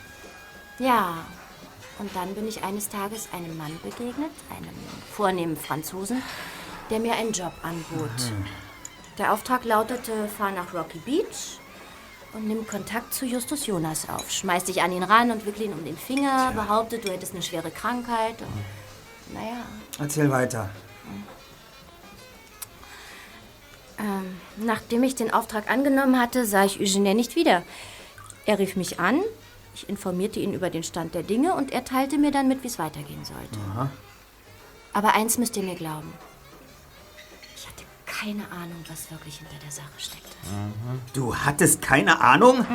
ja, 0.79 1.25
und 1.99 2.15
dann 2.15 2.35
bin 2.35 2.49
ich 2.49 2.63
eines 2.63 2.89
Tages 2.89 3.29
einem 3.33 3.57
Mann 3.57 3.79
begegnet, 3.83 4.31
einem 4.51 4.75
vornehmen 5.13 5.57
Franzosen, 5.57 6.23
der 6.91 7.01
mir 7.01 7.15
einen 7.15 7.33
Job 7.33 7.53
anbot. 7.63 8.11
Der 9.19 9.33
Auftrag 9.33 9.65
lautete, 9.65 10.29
fahr 10.29 10.51
nach 10.51 10.75
Rocky 10.75 10.99
Beach 10.99 11.59
und 12.33 12.49
nimm 12.49 12.67
Kontakt 12.67 13.15
zu 13.15 13.27
Justus 13.27 13.67
Jonas 13.67 14.09
auf. 14.09 14.31
Schmeiß 14.31 14.65
dich 14.65 14.83
an 14.83 14.91
ihn 14.91 15.05
ran 15.05 15.31
und 15.31 15.47
wickel 15.47 15.63
ihn 15.67 15.73
um 15.73 15.85
den 15.85 15.97
Finger, 15.97 16.53
behauptet, 16.53 17.05
du 17.05 17.13
hättest 17.13 17.33
eine 17.33 17.43
schwere 17.43 17.71
Krankheit. 17.71 18.41
Und, 18.41 19.35
naja, 19.35 19.65
Erzähl 19.99 20.29
weiter. 20.31 20.69
Ähm, 24.05 24.37
nachdem 24.59 25.03
ich 25.03 25.15
den 25.15 25.33
Auftrag 25.33 25.71
angenommen 25.71 26.21
hatte, 26.21 26.45
sah 26.45 26.65
ich 26.67 26.79
Eugene 26.79 27.15
nicht 27.15 27.37
wieder. 27.37 27.63
Er 28.45 28.59
rief 28.59 28.77
mich 28.77 29.01
an, 29.01 29.23
ich 29.75 29.89
informierte 29.89 30.41
ihn 30.41 30.53
über 30.53 30.69
den 30.69 30.83
Stand 30.83 31.15
der 31.15 31.23
Dinge 31.23 31.55
und 31.55 31.73
er 31.73 31.87
teilte 31.87 32.19
mir 32.19 32.31
dann 32.31 32.47
mit, 32.47 32.63
wie 32.63 32.67
es 32.67 32.79
weitergehen 32.79 33.25
sollte. 33.25 33.59
Aber 34.93 35.15
eins 35.15 35.39
müsst 35.39 35.57
ihr 35.57 35.63
mir 35.63 35.75
glauben. 35.75 36.13
Ich 37.57 37.67
hatte 37.67 37.85
keine 38.05 38.43
Ahnung, 38.53 38.85
was 38.89 39.11
wirklich 39.11 39.39
hinter 39.39 39.57
der 39.63 39.73
Sache 39.73 39.89
steckte. 39.97 40.37
Du 41.15 41.35
hattest 41.35 41.81
keine 41.81 42.21
Ahnung? 42.21 42.67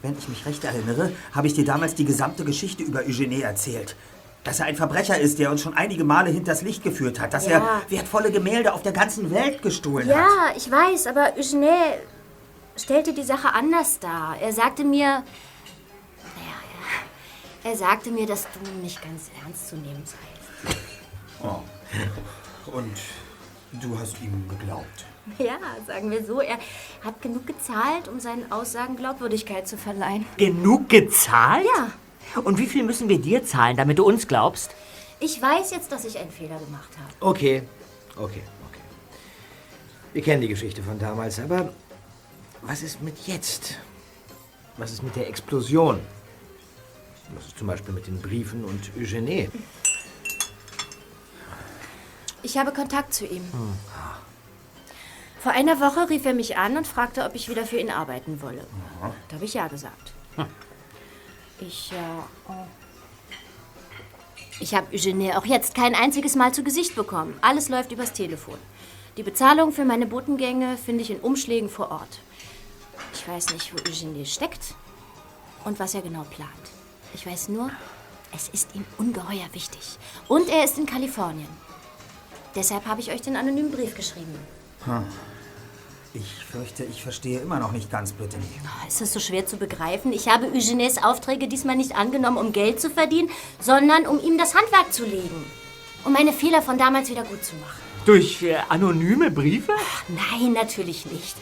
Wenn 0.00 0.16
ich 0.16 0.28
mich 0.28 0.46
recht 0.46 0.64
erinnere, 0.64 1.12
habe 1.32 1.48
ich 1.48 1.52
dir 1.52 1.66
damals 1.66 1.94
die 1.94 2.06
gesamte 2.06 2.46
Geschichte 2.46 2.82
über 2.82 3.00
Eugene 3.00 3.42
erzählt. 3.42 3.94
Dass 4.44 4.58
er 4.60 4.66
ein 4.66 4.76
Verbrecher 4.76 5.18
ist, 5.18 5.38
der 5.38 5.50
uns 5.50 5.60
schon 5.60 5.74
einige 5.74 6.02
Male 6.04 6.30
hinters 6.30 6.62
Licht 6.62 6.82
geführt 6.82 7.20
hat. 7.20 7.34
Dass 7.34 7.46
Ja. 7.46 7.58
er 7.58 7.90
wertvolle 7.90 8.30
Gemälde 8.32 8.72
auf 8.72 8.82
der 8.82 8.92
ganzen 8.92 9.30
Welt 9.30 9.60
gestohlen 9.62 10.08
hat. 10.08 10.16
Ja, 10.16 10.56
ich 10.56 10.70
weiß, 10.70 11.06
aber 11.08 11.34
Eugene 11.36 11.70
stellte 12.76 13.12
die 13.12 13.22
Sache 13.22 13.52
anders 13.52 13.98
dar. 13.98 14.36
Er 14.40 14.52
sagte 14.52 14.82
mir. 14.84 15.06
Naja, 15.06 15.24
er, 17.64 17.70
er 17.70 17.76
sagte 17.76 18.10
mir, 18.10 18.26
dass 18.26 18.46
du 18.54 18.70
nicht 18.82 19.02
ganz 19.02 19.30
ernst 19.44 19.68
zu 19.68 19.76
nehmen 19.76 20.02
seist. 20.04 20.76
Oh. 21.42 21.60
Und 22.70 22.92
du 23.80 23.98
hast 23.98 24.20
ihm 24.20 24.46
geglaubt. 24.46 25.06
Ja, 25.38 25.56
sagen 25.86 26.10
wir 26.10 26.22
so. 26.22 26.40
Er 26.42 26.58
hat 27.02 27.22
genug 27.22 27.46
gezahlt, 27.46 28.08
um 28.08 28.20
seinen 28.20 28.52
Aussagen 28.52 28.96
Glaubwürdigkeit 28.96 29.66
zu 29.66 29.78
verleihen. 29.78 30.26
Genug 30.36 30.90
gezahlt? 30.90 31.64
Ja, 31.76 31.88
Und 32.44 32.58
wie 32.58 32.66
viel 32.66 32.84
müssen 32.84 33.08
wir 33.08 33.18
dir 33.18 33.44
zahlen, 33.44 33.76
damit 33.76 33.98
du 33.98 34.04
uns 34.04 34.28
glaubst? 34.28 34.70
ich 35.20 35.40
weiß 35.40 35.70
jetzt, 35.70 35.92
dass 35.92 36.04
ich 36.04 36.18
einen 36.18 36.30
Fehler 36.30 36.58
gemacht 36.58 36.90
habe. 36.98 37.12
Okay, 37.20 37.62
okay, 38.16 38.42
okay. 38.68 38.80
Wir 40.12 40.22
kennen 40.22 40.40
die 40.40 40.48
Geschichte 40.48 40.82
von 40.82 40.98
damals, 40.98 41.38
aber 41.38 41.72
was 42.62 42.82
ist 42.82 43.02
mit 43.02 43.26
jetzt? 43.26 43.78
Was 44.78 44.92
ist 44.92 45.02
mit 45.02 45.14
der 45.14 45.28
Explosion? 45.28 46.00
Was 47.34 47.46
ist 47.46 47.58
zum 47.58 47.66
Beispiel 47.66 47.94
mit 47.94 48.06
den 48.06 48.20
Briefen 48.20 48.64
und 48.64 48.90
Eugenie? 48.98 49.50
Ich 52.42 52.56
habe 52.56 52.72
Kontakt 52.72 53.12
zu 53.12 53.26
ihm. 53.26 53.44
Vor 55.38 55.52
einer 55.52 55.80
Woche 55.80 56.08
rief 56.08 56.24
er 56.24 56.34
mich 56.34 56.56
an 56.56 56.78
und 56.78 56.86
fragte, 56.86 57.24
ob 57.24 57.34
ich 57.34 57.48
wieder 57.48 57.66
für 57.66 57.78
ihn 57.78 57.90
arbeiten 57.90 58.42
wolle. 58.42 58.66
Da 59.28 59.36
habe 59.36 59.44
ich 59.44 59.54
ja 59.54 59.68
gesagt. 59.68 60.12
Ich, 61.60 61.92
äh, 61.92 62.54
ich 64.60 64.74
habe 64.74 64.94
Eugenie 64.94 65.32
auch 65.34 65.44
jetzt 65.44 65.74
kein 65.74 65.94
einziges 65.94 66.36
Mal 66.36 66.52
zu 66.52 66.62
Gesicht 66.64 66.94
bekommen. 66.94 67.38
Alles 67.42 67.68
läuft 67.68 67.92
übers 67.92 68.12
Telefon. 68.12 68.58
Die 69.16 69.22
Bezahlung 69.22 69.72
für 69.72 69.84
meine 69.84 70.06
Botengänge 70.06 70.76
finde 70.76 71.02
ich 71.02 71.10
in 71.10 71.20
Umschlägen 71.20 71.68
vor 71.68 71.90
Ort. 71.90 72.20
Ich 73.12 73.26
weiß 73.28 73.52
nicht, 73.52 73.72
wo 73.74 73.78
Eugenie 73.88 74.24
steckt 74.24 74.74
und 75.64 75.78
was 75.78 75.94
er 75.94 76.02
genau 76.02 76.24
plant. 76.24 76.50
Ich 77.14 77.26
weiß 77.26 77.48
nur, 77.48 77.70
es 78.34 78.48
ist 78.48 78.74
ihm 78.74 78.84
ungeheuer 78.98 79.48
wichtig. 79.52 79.98
Und 80.28 80.48
er 80.48 80.64
ist 80.64 80.78
in 80.78 80.86
Kalifornien. 80.86 81.48
Deshalb 82.54 82.86
habe 82.86 83.00
ich 83.00 83.10
euch 83.10 83.22
den 83.22 83.36
anonymen 83.36 83.70
Brief 83.70 83.94
geschrieben. 83.94 84.34
Ich 86.12 86.44
fürchte, 86.44 86.84
ich 86.84 87.02
verstehe 87.02 87.38
immer 87.38 87.60
noch 87.60 87.70
nicht 87.70 87.88
ganz, 87.88 88.12
Brittany. 88.12 88.42
Oh, 88.64 88.88
ist 88.88 89.00
das 89.00 89.12
so 89.12 89.20
schwer 89.20 89.46
zu 89.46 89.56
begreifen? 89.56 90.12
Ich 90.12 90.28
habe 90.28 90.46
Eugenies 90.46 90.98
Aufträge 90.98 91.46
diesmal 91.46 91.76
nicht 91.76 91.94
angenommen, 91.94 92.36
um 92.36 92.52
Geld 92.52 92.80
zu 92.80 92.90
verdienen, 92.90 93.30
sondern 93.60 94.06
um 94.08 94.18
ihm 94.20 94.36
das 94.36 94.56
Handwerk 94.56 94.92
zu 94.92 95.04
legen. 95.04 95.44
Um 96.04 96.12
meine 96.12 96.32
Fehler 96.32 96.62
von 96.62 96.78
damals 96.78 97.10
wieder 97.10 97.22
gut 97.22 97.44
zu 97.44 97.54
machen. 97.56 97.80
Durch 98.06 98.42
äh, 98.42 98.56
anonyme 98.68 99.30
Briefe? 99.30 99.72
Nein, 100.08 100.52
natürlich 100.52 101.06
nicht. 101.06 101.36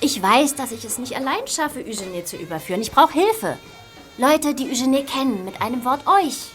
Ich 0.00 0.22
weiß, 0.22 0.54
dass 0.54 0.72
ich 0.72 0.84
es 0.84 0.98
nicht 0.98 1.14
allein 1.16 1.46
schaffe, 1.46 1.80
Eugenie 1.80 2.24
zu 2.24 2.36
überführen. 2.36 2.80
Ich 2.80 2.92
brauche 2.92 3.12
Hilfe. 3.12 3.58
Leute, 4.16 4.54
die 4.54 4.70
Eugenie 4.70 5.04
kennen, 5.04 5.44
mit 5.44 5.60
einem 5.60 5.84
Wort 5.84 6.06
euch. 6.06 6.48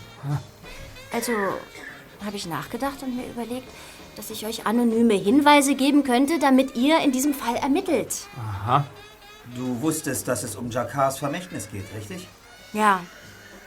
Also 1.14 1.32
habe 2.26 2.36
ich 2.36 2.48
nachgedacht 2.48 3.04
und 3.04 3.16
mir 3.16 3.28
überlegt, 3.28 3.68
dass 4.18 4.30
ich 4.32 4.46
euch 4.46 4.66
anonyme 4.66 5.14
Hinweise 5.14 5.76
geben 5.76 6.04
könnte, 6.04 6.40
damit 6.40 6.76
ihr 6.76 7.00
in 7.00 7.12
diesem 7.12 7.34
Fall 7.34 7.56
ermittelt. 7.56 8.14
Aha. 8.38 8.86
Du 9.56 9.82
wusstest, 9.82 10.28
dass 10.28 10.44
es 10.44 10.56
um 10.56 10.70
Jacquards 10.72 11.20
Vermächtnis 11.20 11.70
geht, 11.72 11.86
richtig? 11.96 12.28
Ja, 12.74 13.00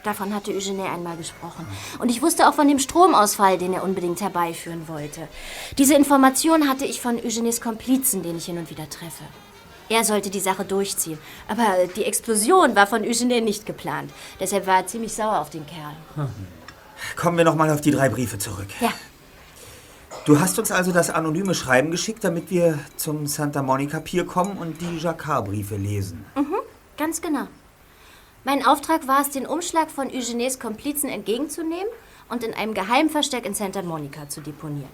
davon 0.03 0.35
hatte 0.35 0.53
Eugene 0.53 0.85
einmal 0.91 1.17
gesprochen. 1.17 1.67
Und 1.99 2.11
ich 2.11 2.21
wusste 2.21 2.49
auch 2.49 2.55
von 2.55 2.69
dem 2.69 2.79
Stromausfall, 2.79 3.59
den 3.59 3.73
er 3.73 3.85
unbedingt 3.85 4.21
herbeiführen 4.21 4.89
wollte. 4.89 5.29
Diese 5.79 5.95
Information 5.95 6.69
hatte 6.69 6.85
ich 6.85 7.01
von 7.01 7.17
Eugenes 7.17 7.61
Komplizen, 7.61 8.23
den 8.23 8.37
ich 8.37 8.47
hin 8.47 8.59
und 8.59 8.69
wieder 8.71 8.91
treffe. 8.91 9.25
Er 9.89 10.05
sollte 10.05 10.31
die 10.31 10.41
Sache 10.41 10.65
durchziehen. 10.65 11.19
Aber 11.49 11.87
die 11.97 12.05
Explosion 12.05 12.77
war 12.77 12.87
von 12.87 13.03
Eugene 13.03 13.41
nicht 13.41 13.67
geplant. 13.67 14.13
Deshalb 14.39 14.67
war 14.67 14.79
er 14.79 14.87
ziemlich 14.87 15.13
sauer 15.13 15.41
auf 15.41 15.51
den 15.51 15.67
Kerl. 15.67 16.29
Kommen 17.17 17.39
wir 17.39 17.45
noch 17.45 17.57
mal 17.57 17.71
auf 17.71 17.81
die 17.81 17.91
drei 17.91 18.09
Briefe 18.09 18.39
zurück. 18.39 18.69
Ja. 18.81 18.93
Du 20.27 20.39
hast 20.39 20.59
uns 20.59 20.71
also 20.71 20.93
das 20.93 21.09
anonyme 21.09 21.55
Schreiben 21.55 21.91
geschickt, 21.91 22.23
damit 22.25 22.51
wir 22.51 22.79
zum 22.97 23.27
Santa 23.27 23.63
Monica 23.63 24.01
Pier 24.01 24.27
kommen 24.27 24.59
und 24.59 24.81
die 24.81 24.99
Jacquard-Briefe 24.99 25.77
lesen. 25.77 26.27
Mhm, 26.35 26.57
ganz 26.99 27.23
genau. 27.23 27.47
Mein 28.45 28.65
Auftrag 28.65 29.09
war 29.09 29.23
es, 29.23 29.31
den 29.31 29.47
Umschlag 29.47 29.91
von 29.91 30.09
Eugenes 30.09 30.61
Komplizen 30.61 31.09
entgegenzunehmen 31.09 31.89
und 32.29 32.45
in 32.45 32.53
einem 32.53 32.75
Geheimversteck 32.75 33.47
in 33.47 33.55
Santa 33.55 33.83
Monica 33.83 34.29
zu 34.29 34.43
deponieren. 34.43 34.91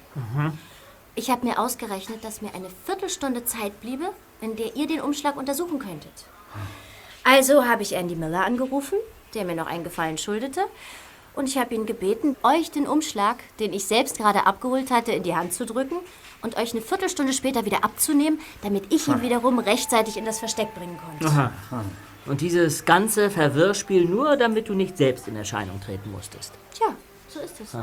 Ich 1.16 1.28
habe 1.30 1.44
mir 1.44 1.58
ausgerechnet, 1.58 2.22
dass 2.22 2.40
mir 2.40 2.54
eine 2.54 2.68
Viertelstunde 2.84 3.44
Zeit 3.44 3.80
bliebe, 3.80 4.04
in 4.40 4.54
der 4.54 4.76
ihr 4.76 4.86
den 4.86 5.00
Umschlag 5.00 5.36
untersuchen 5.36 5.80
könntet. 5.80 6.24
Also 7.24 7.64
habe 7.64 7.82
ich 7.82 7.94
Andy 7.94 8.14
Miller 8.14 8.44
angerufen, 8.44 8.98
der 9.34 9.44
mir 9.44 9.56
noch 9.56 9.66
einen 9.66 9.82
Gefallen 9.82 10.18
schuldete, 10.18 10.60
und 11.36 11.48
ich 11.48 11.58
habe 11.58 11.74
ihn 11.74 11.86
gebeten, 11.86 12.34
euch 12.42 12.70
den 12.70 12.86
Umschlag, 12.88 13.36
den 13.60 13.72
ich 13.72 13.84
selbst 13.84 14.18
gerade 14.18 14.46
abgeholt 14.46 14.90
hatte, 14.90 15.12
in 15.12 15.22
die 15.22 15.36
Hand 15.36 15.52
zu 15.52 15.66
drücken 15.66 15.96
und 16.42 16.56
euch 16.56 16.72
eine 16.72 16.82
Viertelstunde 16.82 17.32
später 17.32 17.64
wieder 17.64 17.84
abzunehmen, 17.84 18.40
damit 18.62 18.92
ich 18.92 19.06
ihn 19.06 19.22
wiederum 19.22 19.58
rechtzeitig 19.58 20.16
in 20.16 20.24
das 20.24 20.38
Versteck 20.38 20.74
bringen 20.74 20.98
konnte. 20.98 21.26
Aha. 21.26 21.52
Und 22.26 22.40
dieses 22.40 22.84
ganze 22.84 23.30
Verwirrspiel 23.30 24.04
nur, 24.04 24.36
damit 24.36 24.68
du 24.68 24.74
nicht 24.74 24.96
selbst 24.96 25.28
in 25.28 25.36
Erscheinung 25.36 25.80
treten 25.80 26.10
musstest. 26.10 26.52
Tja, 26.74 26.88
so 27.28 27.38
ist 27.40 27.60
es. 27.60 27.76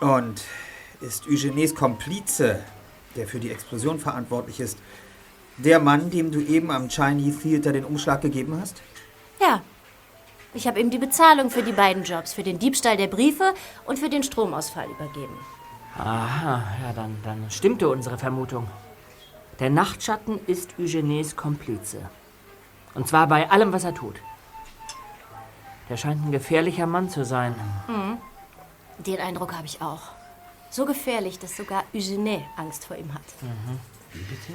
Und 0.00 0.42
ist 1.00 1.26
Eugenes 1.26 1.74
Komplize, 1.74 2.62
der 3.16 3.26
für 3.26 3.40
die 3.40 3.50
Explosion 3.50 3.98
verantwortlich 3.98 4.60
ist, 4.60 4.78
der 5.56 5.78
Mann, 5.78 6.10
dem 6.10 6.30
du 6.30 6.40
eben 6.40 6.70
am 6.70 6.88
Chinese 6.88 7.40
Theater 7.40 7.72
den 7.72 7.84
Umschlag 7.84 8.20
gegeben 8.20 8.58
hast? 8.60 8.82
Ja. 9.40 9.62
Ich 10.52 10.66
habe 10.66 10.80
ihm 10.80 10.90
die 10.90 10.98
Bezahlung 10.98 11.50
für 11.50 11.62
die 11.62 11.72
beiden 11.72 12.02
Jobs, 12.02 12.32
für 12.32 12.42
den 12.42 12.58
Diebstahl 12.58 12.96
der 12.96 13.06
Briefe 13.06 13.54
und 13.86 13.98
für 13.98 14.08
den 14.08 14.22
Stromausfall 14.22 14.88
übergeben. 14.90 15.36
Aha, 15.96 16.64
ja, 16.82 16.92
dann, 16.94 17.16
dann 17.22 17.50
stimmte 17.50 17.88
unsere 17.88 18.18
Vermutung. 18.18 18.66
Der 19.60 19.70
Nachtschatten 19.70 20.40
ist 20.46 20.74
Eugenes 20.78 21.36
Komplize. 21.36 22.10
Und 22.94 23.06
zwar 23.06 23.28
bei 23.28 23.48
allem, 23.50 23.72
was 23.72 23.84
er 23.84 23.94
tut. 23.94 24.16
Der 25.88 25.96
scheint 25.96 26.24
ein 26.24 26.32
gefährlicher 26.32 26.86
Mann 26.86 27.10
zu 27.10 27.24
sein. 27.24 27.54
Mhm. 27.86 28.18
Den 29.04 29.20
Eindruck 29.20 29.52
habe 29.52 29.66
ich 29.66 29.80
auch. 29.82 30.02
So 30.70 30.84
gefährlich, 30.84 31.38
dass 31.38 31.56
sogar 31.56 31.84
Eugene 31.94 32.44
Angst 32.56 32.86
vor 32.86 32.96
ihm 32.96 33.12
hat. 33.12 33.22
Wie 34.12 34.22
bitte? 34.22 34.52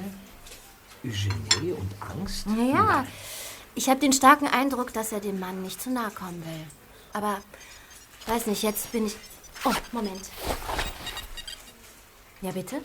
Eugenie 1.03 1.73
und 1.73 1.91
Angst? 1.99 2.47
Naja, 2.47 3.05
ich 3.76 3.89
habe 3.89 3.99
den 3.99 4.13
starken 4.13 4.47
Eindruck, 4.47 4.93
dass 4.93 5.11
er 5.11 5.19
dem 5.19 5.39
Mann 5.39 5.61
nicht 5.61 5.82
zu 5.82 5.89
nahe 5.89 6.11
kommen 6.11 6.43
will. 6.45 6.67
Aber, 7.13 7.41
weiß 8.28 8.47
nicht, 8.47 8.63
jetzt 8.63 8.91
bin 8.91 9.05
ich... 9.07 9.15
Oh, 9.65 9.73
Moment. 9.91 10.30
Ja, 12.41 12.51
bitte? 12.51 12.82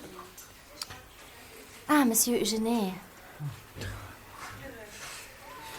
Ah, 1.88 2.04
Monsieur 2.04 2.40
Eugene. 2.40 2.94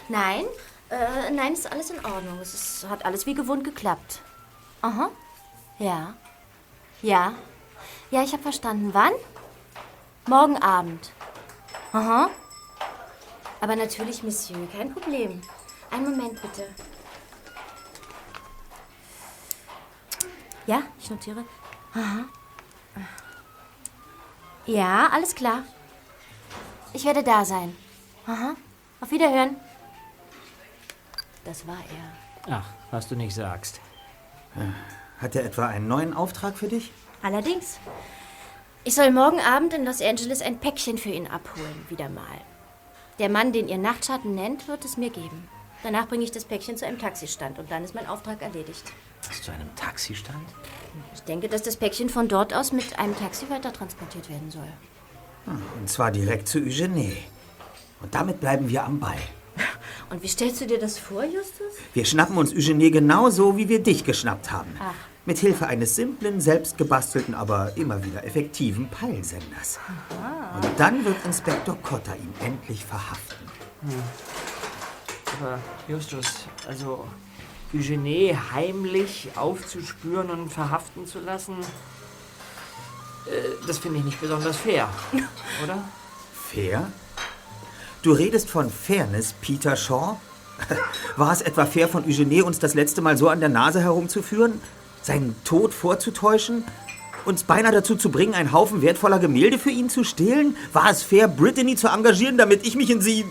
Nein, 0.08 0.44
äh, 0.90 1.30
nein, 1.30 1.54
ist 1.54 1.70
alles 1.70 1.90
in 1.90 2.04
Ordnung. 2.04 2.38
Es 2.40 2.52
ist, 2.52 2.86
hat 2.88 3.04
alles 3.04 3.24
wie 3.24 3.34
gewohnt 3.34 3.64
geklappt. 3.64 4.20
Aha. 4.82 5.10
Ja. 5.78 6.14
Ja. 7.00 7.32
Ja, 8.10 8.22
ich 8.22 8.32
habe 8.32 8.42
verstanden. 8.42 8.92
Wann? 8.92 9.12
Morgen 10.26 10.58
Abend. 10.58 11.12
Aha. 11.92 12.30
Aber 13.62 13.76
natürlich, 13.76 14.24
Monsieur, 14.24 14.58
kein 14.76 14.92
Problem. 14.92 15.40
Einen 15.92 16.10
Moment 16.10 16.42
bitte. 16.42 16.66
Ja, 20.66 20.82
ich 20.98 21.08
notiere. 21.08 21.44
Aha. 21.94 22.24
Ja, 24.66 25.08
alles 25.12 25.36
klar. 25.36 25.62
Ich 26.92 27.04
werde 27.04 27.22
da 27.22 27.44
sein. 27.44 27.76
Aha. 28.26 28.56
Auf 29.00 29.12
Wiederhören. 29.12 29.56
Das 31.44 31.64
war 31.64 31.76
er. 31.76 32.52
Ach, 32.52 32.66
was 32.90 33.06
du 33.06 33.14
nicht 33.14 33.34
sagst. 33.34 33.80
Hat 35.18 35.36
er 35.36 35.44
etwa 35.44 35.68
einen 35.68 35.86
neuen 35.86 36.14
Auftrag 36.14 36.58
für 36.58 36.66
dich? 36.66 36.90
Allerdings. 37.22 37.78
Ich 38.82 38.96
soll 38.96 39.12
morgen 39.12 39.38
Abend 39.38 39.72
in 39.72 39.84
Los 39.84 40.02
Angeles 40.02 40.42
ein 40.42 40.58
Päckchen 40.58 40.98
für 40.98 41.10
ihn 41.10 41.28
abholen, 41.28 41.86
wieder 41.88 42.08
mal. 42.08 42.40
Der 43.18 43.28
Mann, 43.28 43.52
den 43.52 43.68
ihr 43.68 43.78
Nachtschatten 43.78 44.34
nennt, 44.34 44.68
wird 44.68 44.84
es 44.84 44.96
mir 44.96 45.10
geben. 45.10 45.48
Danach 45.82 46.08
bringe 46.08 46.24
ich 46.24 46.30
das 46.30 46.44
Päckchen 46.44 46.76
zu 46.76 46.86
einem 46.86 46.98
Taxistand 46.98 47.58
und 47.58 47.70
dann 47.70 47.84
ist 47.84 47.94
mein 47.94 48.06
Auftrag 48.06 48.40
erledigt. 48.40 48.92
Was, 49.28 49.42
zu 49.42 49.52
einem 49.52 49.74
Taxistand? 49.76 50.48
Ich 51.14 51.20
denke, 51.22 51.48
dass 51.48 51.62
das 51.62 51.76
Päckchen 51.76 52.08
von 52.08 52.28
dort 52.28 52.54
aus 52.54 52.72
mit 52.72 52.98
einem 52.98 53.16
Taxi 53.16 53.50
weiter 53.50 53.72
transportiert 53.72 54.28
werden 54.30 54.50
soll. 54.50 54.68
Und 55.46 55.88
zwar 55.88 56.10
direkt 56.10 56.48
zu 56.48 56.58
Eugene. 56.58 57.16
Und 58.00 58.14
damit 58.14 58.40
bleiben 58.40 58.68
wir 58.68 58.84
am 58.84 59.00
Ball. 59.00 59.18
Und 60.10 60.22
wie 60.22 60.28
stellst 60.28 60.60
du 60.60 60.66
dir 60.66 60.78
das 60.78 60.98
vor, 60.98 61.24
Justus? 61.24 61.74
Wir 61.94 62.04
schnappen 62.04 62.36
uns 62.36 62.52
Eugene 62.52 62.90
genauso, 62.90 63.56
wie 63.56 63.68
wir 63.68 63.82
dich 63.82 64.04
geschnappt 64.04 64.50
haben. 64.50 64.76
Ach. 64.80 64.94
Mit 65.24 65.38
Hilfe 65.38 65.68
eines 65.68 65.94
simplen, 65.94 66.40
selbstgebastelten, 66.40 67.34
aber 67.34 67.76
immer 67.76 68.04
wieder 68.04 68.24
effektiven 68.24 68.88
Peilsenders. 68.88 69.78
Und 70.54 70.68
dann 70.78 71.04
wird 71.04 71.16
Inspektor 71.24 71.78
Cotter 71.80 72.16
ihn 72.16 72.34
endlich 72.40 72.84
verhaften. 72.84 73.46
Aber 75.40 75.58
Justus, 75.86 76.26
also 76.66 77.06
Eugene 77.72 78.36
heimlich 78.52 79.30
aufzuspüren 79.36 80.28
und 80.28 80.52
verhaften 80.52 81.06
zu 81.06 81.20
lassen, 81.20 81.54
äh, 83.26 83.66
das 83.66 83.78
finde 83.78 83.98
ich 83.98 84.04
nicht 84.04 84.20
besonders 84.20 84.56
fair, 84.56 84.88
oder? 85.62 85.84
Fair? 86.34 86.90
Du 88.02 88.12
redest 88.12 88.50
von 88.50 88.70
Fairness, 88.70 89.34
Peter 89.40 89.76
Shaw? 89.76 90.16
War 91.16 91.32
es 91.32 91.42
etwa 91.42 91.64
fair 91.64 91.88
von 91.88 92.04
Eugene, 92.04 92.44
uns 92.44 92.58
das 92.58 92.74
letzte 92.74 93.00
Mal 93.00 93.16
so 93.16 93.28
an 93.28 93.38
der 93.38 93.48
Nase 93.48 93.80
herumzuführen? 93.80 94.60
Seinen 95.02 95.36
Tod 95.44 95.74
vorzutäuschen? 95.74 96.64
Uns 97.24 97.44
beinahe 97.44 97.72
dazu 97.72 97.96
zu 97.96 98.10
bringen, 98.10 98.34
einen 98.34 98.52
Haufen 98.52 98.82
wertvoller 98.82 99.18
Gemälde 99.18 99.58
für 99.58 99.70
ihn 99.70 99.88
zu 99.88 100.04
stehlen? 100.04 100.56
War 100.72 100.90
es 100.90 101.02
fair, 101.02 101.28
Brittany 101.28 101.76
zu 101.76 101.88
engagieren, 101.88 102.38
damit 102.38 102.66
ich 102.66 102.74
mich 102.74 102.90
in 102.90 103.00
sie 103.00 103.24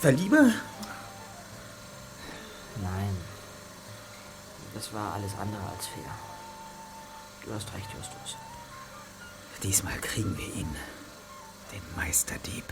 verliebe? 0.00 0.52
Nein. 2.82 3.16
Das 4.74 4.92
war 4.92 5.14
alles 5.14 5.32
andere 5.40 5.62
als 5.74 5.86
fair. 5.86 6.10
Du 7.46 7.54
hast 7.54 7.72
recht, 7.74 7.88
Justus. 7.96 8.36
Diesmal 9.62 9.96
kriegen 9.98 10.36
wir 10.36 10.46
ihn. 10.54 10.68
Den 11.72 11.82
Meisterdieb. 11.96 12.64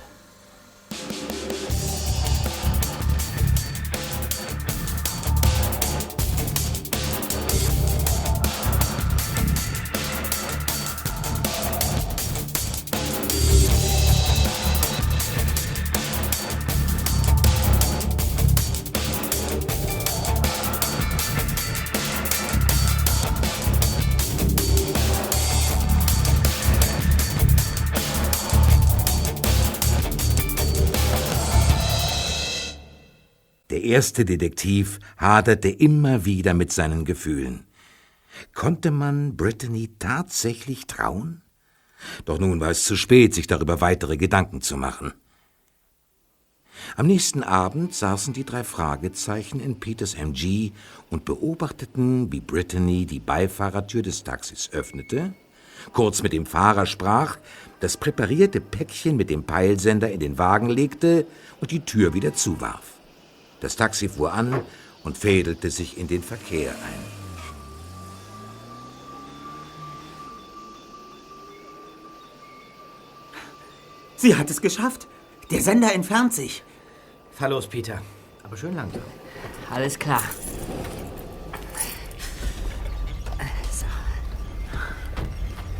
Erste 33.92 34.24
Detektiv 34.24 34.98
haderte 35.16 35.68
immer 35.68 36.24
wieder 36.24 36.54
mit 36.54 36.72
seinen 36.72 37.04
Gefühlen. 37.04 37.66
Konnte 38.54 38.90
man 38.90 39.36
Brittany 39.36 39.90
tatsächlich 39.98 40.86
trauen? 40.86 41.42
Doch 42.24 42.38
nun 42.38 42.58
war 42.60 42.70
es 42.70 42.84
zu 42.84 42.96
spät, 42.96 43.34
sich 43.34 43.46
darüber 43.46 43.80
weitere 43.80 44.16
Gedanken 44.16 44.60
zu 44.60 44.76
machen. 44.76 45.12
Am 46.96 47.06
nächsten 47.06 47.42
Abend 47.42 47.94
saßen 47.94 48.32
die 48.32 48.44
drei 48.44 48.64
Fragezeichen 48.64 49.60
in 49.60 49.78
Peters 49.78 50.14
MG 50.14 50.72
und 51.10 51.24
beobachteten, 51.24 52.32
wie 52.32 52.40
Brittany 52.40 53.06
die 53.06 53.20
Beifahrertür 53.20 54.02
des 54.02 54.24
Taxis 54.24 54.70
öffnete 54.72 55.34
kurz 55.92 56.22
mit 56.22 56.32
dem 56.32 56.46
Fahrer 56.46 56.86
sprach, 56.86 57.38
das 57.80 57.96
präparierte 57.96 58.60
Päckchen 58.60 59.16
mit 59.16 59.30
dem 59.30 59.44
Peilsender 59.44 60.10
in 60.10 60.20
den 60.20 60.38
Wagen 60.38 60.70
legte 60.70 61.26
und 61.60 61.70
die 61.70 61.80
Tür 61.80 62.14
wieder 62.14 62.34
zuwarf. 62.34 63.01
Das 63.62 63.76
Taxi 63.76 64.08
fuhr 64.08 64.32
an 64.32 64.60
und 65.04 65.16
fädelte 65.16 65.70
sich 65.70 65.96
in 65.96 66.08
den 66.08 66.22
Verkehr 66.24 66.72
ein. 66.72 67.04
Sie 74.16 74.34
hat 74.34 74.50
es 74.50 74.60
geschafft. 74.60 75.06
Der 75.52 75.62
Sender 75.62 75.92
entfernt 75.92 76.34
sich. 76.34 76.64
Fahr 77.30 77.50
los, 77.50 77.68
Peter. 77.68 78.02
Aber 78.42 78.56
schön 78.56 78.74
langsam. 78.74 79.02
Alles 79.70 79.96
klar. 79.96 80.24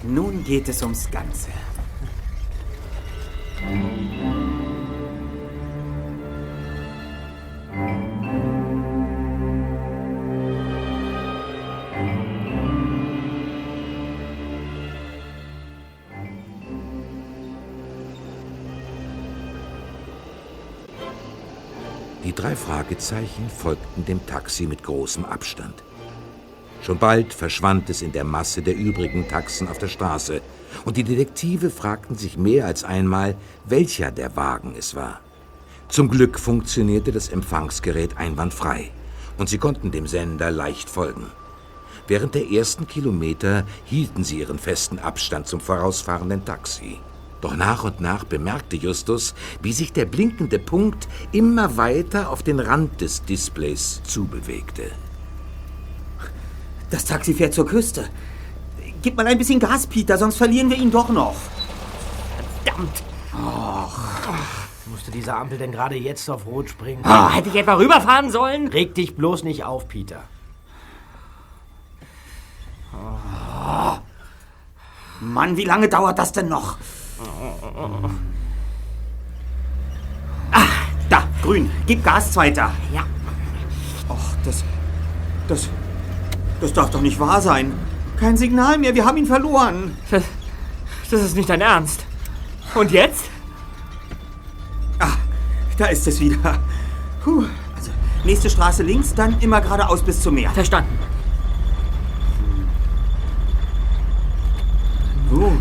Nun 0.04 0.44
geht 0.44 0.68
es 0.68 0.82
ums 0.82 1.10
Ganze. 1.10 1.50
Die 22.24 22.32
drei 22.32 22.54
Fragezeichen 22.54 23.50
folgten 23.50 24.04
dem 24.04 24.24
Taxi 24.26 24.66
mit 24.66 24.82
großem 24.82 25.24
Abstand. 25.24 25.82
Schon 26.82 26.98
bald 26.98 27.34
verschwand 27.34 27.90
es 27.90 28.00
in 28.00 28.12
der 28.12 28.24
Masse 28.24 28.62
der 28.62 28.76
übrigen 28.76 29.28
Taxen 29.28 29.68
auf 29.68 29.78
der 29.78 29.88
Straße, 29.88 30.40
und 30.84 30.96
die 30.96 31.04
Detektive 31.04 31.70
fragten 31.70 32.16
sich 32.16 32.38
mehr 32.38 32.66
als 32.66 32.84
einmal, 32.84 33.34
welcher 33.64 34.10
der 34.10 34.36
Wagen 34.36 34.74
es 34.78 34.94
war. 34.94 35.20
Zum 35.92 36.08
Glück 36.08 36.40
funktionierte 36.40 37.12
das 37.12 37.28
Empfangsgerät 37.28 38.16
einwandfrei, 38.16 38.90
und 39.36 39.50
sie 39.50 39.58
konnten 39.58 39.90
dem 39.90 40.06
Sender 40.06 40.50
leicht 40.50 40.88
folgen. 40.88 41.26
Während 42.08 42.34
der 42.34 42.50
ersten 42.50 42.86
Kilometer 42.86 43.64
hielten 43.84 44.24
sie 44.24 44.38
ihren 44.38 44.58
festen 44.58 44.98
Abstand 44.98 45.48
zum 45.48 45.60
vorausfahrenden 45.60 46.46
Taxi. 46.46 46.98
Doch 47.42 47.54
nach 47.54 47.84
und 47.84 48.00
nach 48.00 48.24
bemerkte 48.24 48.76
Justus, 48.76 49.34
wie 49.60 49.74
sich 49.74 49.92
der 49.92 50.06
blinkende 50.06 50.58
Punkt 50.58 51.08
immer 51.30 51.76
weiter 51.76 52.30
auf 52.30 52.42
den 52.42 52.58
Rand 52.58 53.02
des 53.02 53.26
Displays 53.26 54.00
zubewegte. 54.02 54.92
Das 56.88 57.04
Taxi 57.04 57.34
fährt 57.34 57.52
zur 57.52 57.66
Küste. 57.66 58.08
Gib 59.02 59.18
mal 59.18 59.26
ein 59.26 59.36
bisschen 59.36 59.60
Gas, 59.60 59.86
Peter, 59.86 60.16
sonst 60.16 60.36
verlieren 60.36 60.70
wir 60.70 60.78
ihn 60.78 60.90
doch 60.90 61.10
noch. 61.10 61.36
Verdammt! 62.64 63.02
Musste 64.86 65.10
diese 65.10 65.34
Ampel 65.34 65.58
denn 65.58 65.72
gerade 65.72 65.96
jetzt 65.96 66.28
auf 66.28 66.46
Rot 66.46 66.68
springen? 66.68 67.02
Oh, 67.06 67.30
hätte 67.30 67.48
ich 67.48 67.54
etwa 67.54 67.74
rüberfahren 67.74 68.30
sollen? 68.30 68.68
Reg 68.68 68.94
dich 68.94 69.14
bloß 69.14 69.44
nicht 69.44 69.64
auf, 69.64 69.88
Peter. 69.88 70.24
Mann, 75.20 75.56
wie 75.56 75.64
lange 75.64 75.88
dauert 75.88 76.18
das 76.18 76.32
denn 76.32 76.48
noch? 76.48 76.78
Da, 81.08 81.24
grün. 81.42 81.70
Gib 81.86 82.02
Gas, 82.02 82.32
Zweiter. 82.32 82.72
Ja. 82.92 83.02
Och, 84.08 84.34
das. 84.44 84.64
Das. 85.46 85.68
Das 86.60 86.72
darf 86.72 86.90
doch 86.90 87.00
nicht 87.00 87.20
wahr 87.20 87.40
sein. 87.40 87.72
Kein 88.18 88.36
Signal 88.36 88.78
mehr, 88.78 88.94
wir 88.94 89.04
haben 89.04 89.16
ihn 89.16 89.26
verloren. 89.26 89.96
Das, 90.10 90.24
das 91.10 91.22
ist 91.22 91.36
nicht 91.36 91.48
dein 91.48 91.60
Ernst. 91.60 92.04
Und 92.74 92.90
jetzt? 92.90 93.31
Da 95.78 95.86
ist 95.86 96.06
es 96.06 96.20
wieder. 96.20 96.58
Puh. 97.24 97.44
Also, 97.74 97.90
nächste 98.24 98.50
Straße 98.50 98.82
links, 98.82 99.14
dann 99.14 99.40
immer 99.40 99.60
geradeaus 99.60 100.02
bis 100.02 100.20
zum 100.20 100.34
Meer. 100.34 100.50
Verstanden. 100.50 100.98
Oh. 105.34 105.52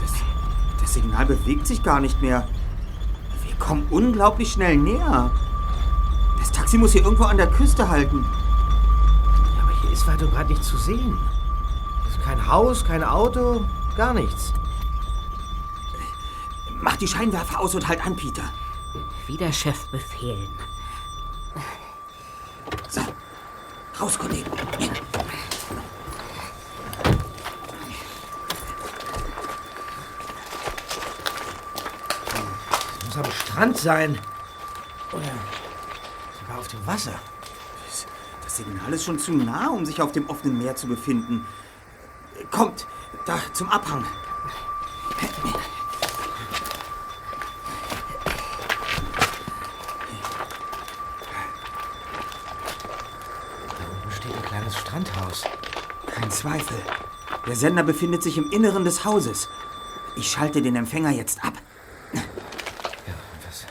Das, 0.00 0.12
das 0.80 0.94
Signal 0.94 1.26
bewegt 1.26 1.66
sich 1.66 1.82
gar 1.82 2.00
nicht 2.00 2.22
mehr. 2.22 2.48
Wir 3.44 3.54
kommen 3.56 3.86
unglaublich 3.90 4.52
schnell 4.52 4.76
näher. 4.76 5.30
Das 6.38 6.50
Taxi 6.50 6.78
muss 6.78 6.92
hier 6.92 7.02
irgendwo 7.02 7.24
an 7.24 7.36
der 7.36 7.48
Küste 7.48 7.88
halten. 7.88 8.24
Aber 9.60 9.72
hier 9.82 9.92
ist 9.92 10.06
weiter 10.06 10.26
gerade 10.26 10.50
nicht 10.50 10.64
zu 10.64 10.76
sehen. 10.76 11.18
Kein 12.24 12.48
Haus, 12.48 12.84
kein 12.84 13.02
Auto, 13.02 13.64
gar 13.96 14.14
nichts. 14.14 14.52
Mach 16.80 16.96
die 16.96 17.08
Scheinwerfer 17.08 17.60
aus 17.60 17.74
und 17.74 17.88
halt 17.88 18.04
an, 18.06 18.16
Peter. 18.16 18.44
Wie 19.26 19.36
der 19.36 19.52
Chef 19.52 19.86
befehlen. 19.86 20.48
So, 22.88 23.00
raus, 23.98 24.18
Kollege. 24.18 24.50
Muss 33.04 33.16
am 33.16 33.32
Strand 33.32 33.78
sein. 33.78 34.18
Oder 35.12 35.30
sogar 36.40 36.58
auf 36.58 36.68
dem 36.68 36.86
Wasser. 36.86 37.18
Das 38.42 38.56
Signal 38.58 38.92
ist 38.92 39.04
schon 39.04 39.18
zu 39.18 39.32
nah, 39.32 39.68
um 39.68 39.86
sich 39.86 40.02
auf 40.02 40.12
dem 40.12 40.28
offenen 40.28 40.58
Meer 40.58 40.76
zu 40.76 40.86
befinden. 40.86 41.46
Kommt, 42.50 42.86
da 43.24 43.38
zum 43.54 43.70
Abhang. 43.70 44.04
Da 53.78 53.84
unten 53.90 54.10
steht 54.10 54.34
ein 54.34 54.42
kleines 54.42 54.76
Strandhaus. 54.78 55.44
Kein 56.06 56.30
Zweifel. 56.30 56.82
Der 57.52 57.58
Sender 57.58 57.82
befindet 57.82 58.22
sich 58.22 58.38
im 58.38 58.50
Inneren 58.50 58.86
des 58.86 59.04
Hauses. 59.04 59.46
Ich 60.16 60.30
schalte 60.30 60.62
den 60.62 60.74
Empfänger 60.74 61.10
jetzt 61.10 61.44
ab. 61.44 61.52
Ja, 62.14 62.22
und 62.22 63.46
was 63.46 63.66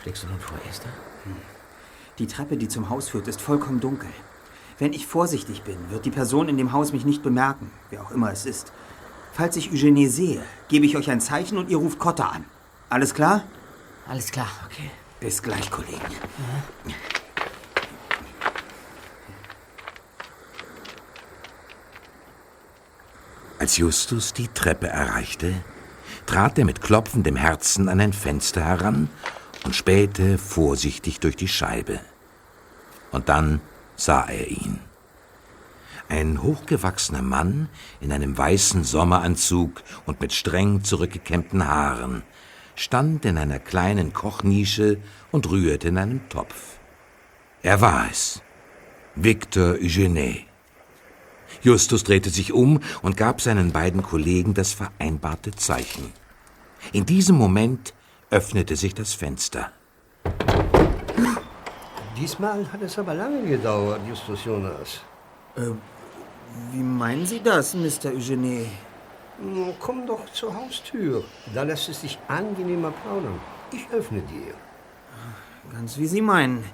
schlägst 0.00 0.22
du 0.22 0.28
nun 0.28 0.40
vor, 0.40 0.56
Esther? 0.66 0.88
Die 2.18 2.26
Treppe, 2.26 2.56
die 2.56 2.68
zum 2.68 2.88
Haus 2.88 3.10
führt, 3.10 3.28
ist 3.28 3.42
vollkommen 3.42 3.80
dunkel. 3.80 4.08
Wenn 4.78 4.94
ich 4.94 5.06
vorsichtig 5.06 5.60
bin, 5.60 5.76
wird 5.90 6.06
die 6.06 6.10
Person 6.10 6.48
in 6.48 6.56
dem 6.56 6.72
Haus 6.72 6.94
mich 6.94 7.04
nicht 7.04 7.22
bemerken, 7.22 7.70
wer 7.90 8.02
auch 8.02 8.12
immer 8.12 8.32
es 8.32 8.46
ist. 8.46 8.72
Falls 9.34 9.56
ich 9.56 9.70
Eugenie 9.70 10.08
sehe, 10.08 10.42
gebe 10.68 10.86
ich 10.86 10.96
euch 10.96 11.10
ein 11.10 11.20
Zeichen 11.20 11.58
und 11.58 11.68
ihr 11.68 11.76
ruft 11.76 11.98
Cotta 11.98 12.28
an. 12.28 12.46
Alles 12.88 13.12
klar? 13.12 13.44
Alles 14.08 14.32
klar, 14.32 14.48
okay. 14.64 14.90
Bis 15.20 15.42
gleich, 15.42 15.70
Kollegen. 15.70 16.00
Als 23.62 23.76
Justus 23.76 24.32
die 24.32 24.48
Treppe 24.48 24.88
erreichte, 24.88 25.54
trat 26.26 26.58
er 26.58 26.64
mit 26.64 26.80
klopfendem 26.80 27.36
Herzen 27.36 27.88
an 27.88 28.00
ein 28.00 28.12
Fenster 28.12 28.64
heran 28.64 29.08
und 29.64 29.76
spähte 29.76 30.36
vorsichtig 30.36 31.20
durch 31.20 31.36
die 31.36 31.46
Scheibe. 31.46 32.00
Und 33.12 33.28
dann 33.28 33.60
sah 33.94 34.24
er 34.24 34.48
ihn. 34.48 34.80
Ein 36.08 36.42
hochgewachsener 36.42 37.22
Mann 37.22 37.68
in 38.00 38.10
einem 38.10 38.36
weißen 38.36 38.82
Sommeranzug 38.82 39.84
und 40.06 40.20
mit 40.20 40.32
streng 40.32 40.82
zurückgekämmten 40.82 41.68
Haaren 41.68 42.24
stand 42.74 43.24
in 43.24 43.38
einer 43.38 43.60
kleinen 43.60 44.12
Kochnische 44.12 44.98
und 45.30 45.48
rührte 45.48 45.86
in 45.86 45.98
einem 45.98 46.28
Topf. 46.30 46.80
Er 47.62 47.80
war 47.80 48.08
es, 48.10 48.42
Victor 49.14 49.74
Eugenie. 49.74 50.46
Justus 51.62 52.02
drehte 52.04 52.30
sich 52.30 52.52
um 52.52 52.80
und 53.02 53.16
gab 53.16 53.40
seinen 53.40 53.72
beiden 53.72 54.02
Kollegen 54.02 54.54
das 54.54 54.72
vereinbarte 54.72 55.52
Zeichen. 55.52 56.12
In 56.92 57.06
diesem 57.06 57.36
Moment 57.36 57.94
öffnete 58.30 58.76
sich 58.76 58.94
das 58.94 59.14
Fenster. 59.14 59.70
Diesmal 62.16 62.70
hat 62.72 62.82
es 62.82 62.98
aber 62.98 63.14
lange 63.14 63.42
gedauert, 63.46 64.00
Justus 64.08 64.44
Jonas. 64.44 65.00
Wie 66.72 66.82
meinen 66.82 67.26
Sie 67.26 67.40
das, 67.40 67.74
Mr. 67.74 68.10
Eugenie? 68.12 68.66
Komm 69.80 70.06
doch 70.06 70.30
zur 70.32 70.54
Haustür. 70.54 71.24
Da 71.54 71.62
lässt 71.62 71.88
es 71.88 72.00
sich 72.00 72.18
angenehmer 72.28 72.90
plaudern. 72.90 73.40
Ich 73.72 73.88
öffne 73.90 74.20
dir. 74.22 74.54
Ganz 75.72 75.96
wie 75.96 76.06
Sie 76.06 76.20
meinen. 76.20 76.64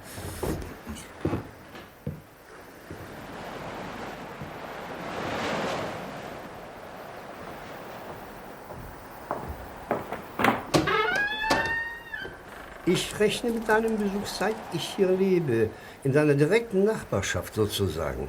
Ich 12.90 13.20
rechne 13.20 13.50
mit 13.50 13.68
deinem 13.68 13.98
Besuch, 13.98 14.26
seit 14.26 14.54
ich 14.72 14.94
hier 14.96 15.10
lebe. 15.10 15.68
In 16.04 16.12
deiner 16.12 16.34
direkten 16.34 16.84
Nachbarschaft 16.84 17.54
sozusagen. 17.54 18.28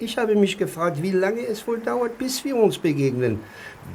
Ich 0.00 0.18
habe 0.18 0.34
mich 0.34 0.58
gefragt, 0.58 1.00
wie 1.02 1.12
lange 1.12 1.46
es 1.46 1.66
wohl 1.66 1.78
dauert, 1.78 2.18
bis 2.18 2.44
wir 2.44 2.56
uns 2.56 2.78
begegnen. 2.78 3.38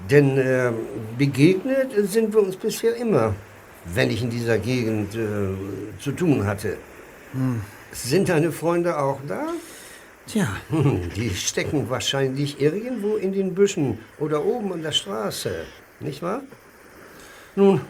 Denn 0.09 0.37
äh, 0.37 0.71
begegnet 1.17 1.89
sind 2.13 2.33
wir 2.33 2.41
uns 2.43 2.55
bisher 2.55 2.95
immer, 2.95 3.33
wenn 3.85 4.09
ich 4.09 4.21
in 4.21 4.29
dieser 4.29 4.57
Gegend 4.57 5.15
äh, 5.15 5.99
zu 5.99 6.11
tun 6.11 6.45
hatte. 6.45 6.77
Hm. 7.33 7.61
Sind 7.91 8.29
deine 8.29 8.51
Freunde 8.51 8.97
auch 8.97 9.19
da? 9.27 9.47
Tja. 10.27 10.47
Hm, 10.69 11.09
Die 11.15 11.31
stecken 11.31 11.89
wahrscheinlich 11.89 12.61
irgendwo 12.61 13.15
in 13.15 13.33
den 13.33 13.53
Büschen 13.53 13.99
oder 14.19 14.45
oben 14.45 14.71
an 14.73 14.81
der 14.81 14.91
Straße, 14.91 15.65
nicht 15.99 16.21
wahr? 16.21 16.41
Nun, 17.55 17.81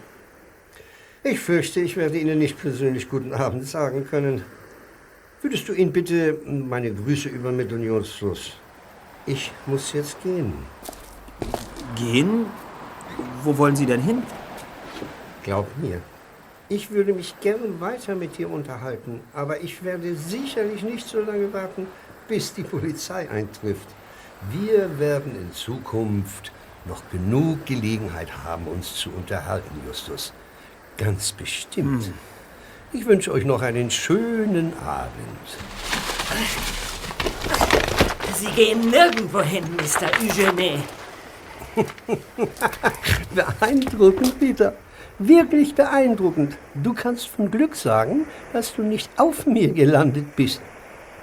ich 1.26 1.40
fürchte, 1.40 1.80
ich 1.80 1.96
werde 1.96 2.18
Ihnen 2.18 2.38
nicht 2.38 2.60
persönlich 2.60 3.08
guten 3.08 3.32
Abend 3.32 3.66
sagen 3.66 4.06
können. 4.06 4.42
Würdest 5.42 5.68
du 5.68 5.72
Ihnen 5.72 5.92
bitte 5.92 6.38
meine 6.44 6.92
Grüße 6.92 7.28
übermitteln, 7.28 7.82
Justus? 7.82 8.52
Ich 9.26 9.50
muss 9.66 9.92
jetzt 9.92 10.22
gehen. 10.22 10.54
Gehen? 11.96 12.46
Wo 13.42 13.56
wollen 13.58 13.76
Sie 13.76 13.86
denn 13.86 14.00
hin? 14.00 14.22
Glaub 15.42 15.66
mir, 15.78 16.00
ich 16.68 16.90
würde 16.90 17.12
mich 17.12 17.38
gern 17.40 17.80
weiter 17.80 18.14
mit 18.14 18.38
dir 18.38 18.50
unterhalten, 18.50 19.20
aber 19.32 19.60
ich 19.60 19.84
werde 19.84 20.14
sicherlich 20.16 20.82
nicht 20.82 21.06
so 21.06 21.20
lange 21.20 21.52
warten, 21.52 21.86
bis 22.28 22.54
die 22.54 22.64
Polizei 22.64 23.30
eintrifft. 23.30 23.88
Wir 24.50 24.98
werden 24.98 25.36
in 25.40 25.52
Zukunft 25.52 26.50
noch 26.84 27.02
genug 27.10 27.64
Gelegenheit 27.66 28.44
haben, 28.44 28.66
uns 28.66 28.94
zu 28.96 29.10
unterhalten, 29.10 29.80
Justus. 29.86 30.32
Ganz 30.96 31.32
bestimmt. 31.32 32.10
Ich 32.92 33.04
wünsche 33.06 33.32
euch 33.32 33.44
noch 33.44 33.60
einen 33.60 33.90
schönen 33.90 34.72
Abend. 34.78 35.12
Sie 38.34 38.46
gehen 38.52 38.90
nirgendwo 38.90 39.40
hin, 39.40 39.64
Mr. 39.76 40.10
Eugene. 40.22 40.82
beeindruckend, 43.34 44.38
Peter. 44.38 44.74
Wirklich 45.18 45.74
beeindruckend. 45.74 46.56
Du 46.74 46.94
kannst 46.94 47.28
von 47.28 47.50
Glück 47.50 47.76
sagen, 47.76 48.26
dass 48.52 48.74
du 48.74 48.82
nicht 48.82 49.10
auf 49.18 49.46
mir 49.46 49.72
gelandet 49.72 50.36
bist. 50.36 50.60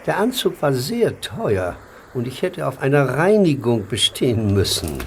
Der 0.06 0.18
Anzug 0.18 0.62
war 0.62 0.74
sehr 0.74 1.20
teuer 1.22 1.78
und 2.14 2.28
ich 2.28 2.42
hätte 2.42 2.68
auf 2.68 2.80
einer 2.80 3.18
Reinigung 3.18 3.88
bestehen 3.88 4.54
müssen. 4.54 4.98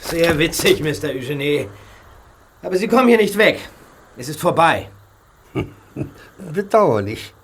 Sehr 0.00 0.38
witzig, 0.38 0.82
Mr. 0.82 1.10
Eugene. 1.10 1.68
Aber 2.62 2.76
Sie 2.76 2.88
kommen 2.88 3.08
hier 3.08 3.18
nicht 3.18 3.38
weg. 3.38 3.60
Es 4.18 4.28
ist 4.28 4.40
vorbei. 4.40 4.90
Bedauerlich. 6.52 7.34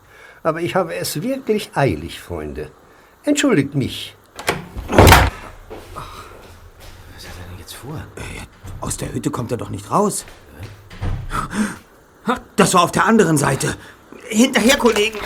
Aber 0.42 0.60
ich 0.60 0.74
habe 0.74 0.94
es 0.96 1.22
wirklich 1.22 1.70
eilig, 1.74 2.20
Freunde. 2.20 2.72
Entschuldigt 3.22 3.76
mich. 3.76 4.16
Was 4.88 4.98
hat 7.28 7.36
er 7.38 7.48
denn 7.48 7.58
jetzt 7.60 7.74
vor? 7.74 8.02
Aus 8.80 8.96
der 8.96 9.14
Hütte 9.14 9.30
kommt 9.30 9.52
er 9.52 9.56
doch 9.56 9.70
nicht 9.70 9.88
raus. 9.90 10.26
Das 12.56 12.74
war 12.74 12.82
auf 12.82 12.92
der 12.92 13.04
anderen 13.04 13.38
Seite. 13.38 13.76
Hinterher, 14.28 14.76
Kollegen. 14.76 15.18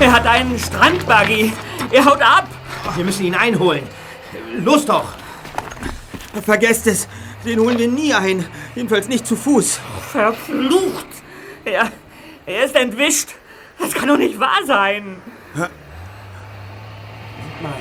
Er 0.00 0.12
hat 0.12 0.26
einen 0.26 0.58
Strandbuggy. 0.58 1.52
Er 1.92 2.04
haut 2.04 2.20
ab. 2.20 2.48
Wir 2.96 3.04
müssen 3.04 3.24
ihn 3.24 3.34
einholen. 3.34 3.86
Los 4.64 4.84
doch! 4.84 5.17
Vergesst 6.44 6.86
es. 6.86 7.08
Den 7.44 7.60
holen 7.60 7.78
wir 7.78 7.88
nie 7.88 8.12
ein. 8.12 8.44
Jedenfalls 8.74 9.08
nicht 9.08 9.26
zu 9.26 9.36
Fuß. 9.36 9.80
Verflucht. 10.12 11.06
Er, 11.64 11.90
er 12.46 12.64
ist 12.64 12.74
entwischt. 12.74 13.30
Das 13.78 13.92
kann 13.92 14.08
doch 14.08 14.18
nicht 14.18 14.38
wahr 14.38 14.60
sein. 14.66 15.16
Moment 15.54 15.72
mal. 17.62 17.72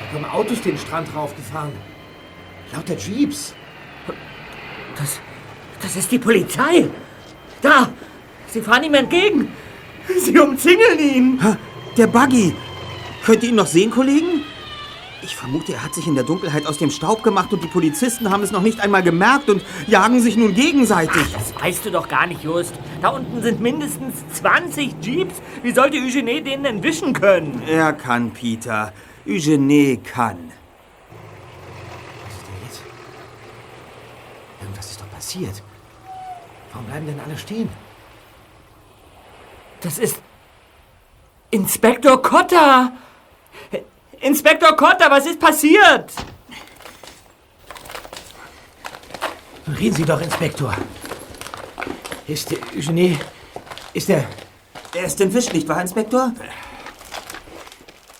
Da 0.00 0.12
kommen 0.12 0.24
Autos 0.24 0.60
den 0.62 0.78
Strand 0.78 1.14
raufgefahren. 1.14 1.72
Lauter 2.72 2.96
Jeeps. 2.96 3.54
Das, 4.96 5.20
das 5.82 5.96
ist 5.96 6.10
die 6.10 6.18
Polizei. 6.18 6.88
Da, 7.62 7.90
sie 8.46 8.62
fahren 8.62 8.84
ihm 8.84 8.94
entgegen. 8.94 9.52
Sie 10.18 10.38
umzingeln 10.38 10.98
ihn. 10.98 11.56
Der 11.96 12.06
Buggy. 12.06 12.54
Könnt 13.24 13.42
ihr 13.42 13.50
ihn 13.50 13.56
noch 13.56 13.66
sehen, 13.66 13.90
Kollegen? 13.90 14.44
Ich 15.22 15.36
vermute, 15.36 15.74
er 15.74 15.84
hat 15.84 15.94
sich 15.94 16.06
in 16.06 16.14
der 16.14 16.24
Dunkelheit 16.24 16.66
aus 16.66 16.78
dem 16.78 16.90
Staub 16.90 17.22
gemacht 17.22 17.52
und 17.52 17.62
die 17.62 17.68
Polizisten 17.68 18.30
haben 18.30 18.42
es 18.42 18.52
noch 18.52 18.62
nicht 18.62 18.80
einmal 18.80 19.02
gemerkt 19.02 19.50
und 19.50 19.62
jagen 19.86 20.20
sich 20.20 20.36
nun 20.36 20.54
gegenseitig. 20.54 21.32
Das 21.32 21.54
weißt 21.60 21.84
du 21.84 21.90
doch 21.90 22.08
gar 22.08 22.26
nicht, 22.26 22.42
Just. 22.42 22.74
Da 23.02 23.10
unten 23.10 23.42
sind 23.42 23.60
mindestens 23.60 24.14
20 24.32 24.94
Jeeps. 25.02 25.34
Wie 25.62 25.72
sollte 25.72 25.98
Eugene 25.98 26.42
den 26.42 26.62
denn 26.62 26.82
wischen 26.82 27.12
können? 27.12 27.62
Er 27.66 27.92
kann, 27.92 28.30
Peter. 28.30 28.92
Eugene 29.26 29.98
kann. 29.98 30.52
Was 32.24 32.34
ist 32.34 32.46
denn 32.46 32.54
jetzt? 32.64 32.82
Irgendwas 34.62 34.90
ist 34.90 35.00
doch 35.00 35.10
passiert. 35.10 35.62
Warum 36.72 36.86
bleiben 36.86 37.06
denn 37.06 37.20
alle 37.20 37.36
stehen? 37.36 37.68
Das 39.82 39.98
ist 39.98 40.20
Inspektor 41.50 42.22
Cotta. 42.22 42.92
Inspektor 44.20 44.76
Cotta, 44.76 45.10
was 45.10 45.26
ist 45.26 45.40
passiert? 45.40 46.12
Reden 49.66 49.96
Sie 49.96 50.04
doch, 50.04 50.20
Inspektor. 50.20 50.74
Ist 52.26 52.50
der 52.50 52.58
Eugene... 52.76 53.18
Ist 53.94 54.08
der... 54.08 54.26
Er 54.94 55.04
ist 55.04 55.20
entwischt, 55.20 55.52
nicht 55.52 55.68
wahr, 55.68 55.80
Inspektor? 55.80 56.32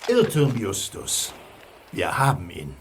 Irrtum, 0.07 0.57
Justus. 0.57 1.33
Wir 1.91 2.17
haben 2.17 2.49
ihn. 2.49 2.80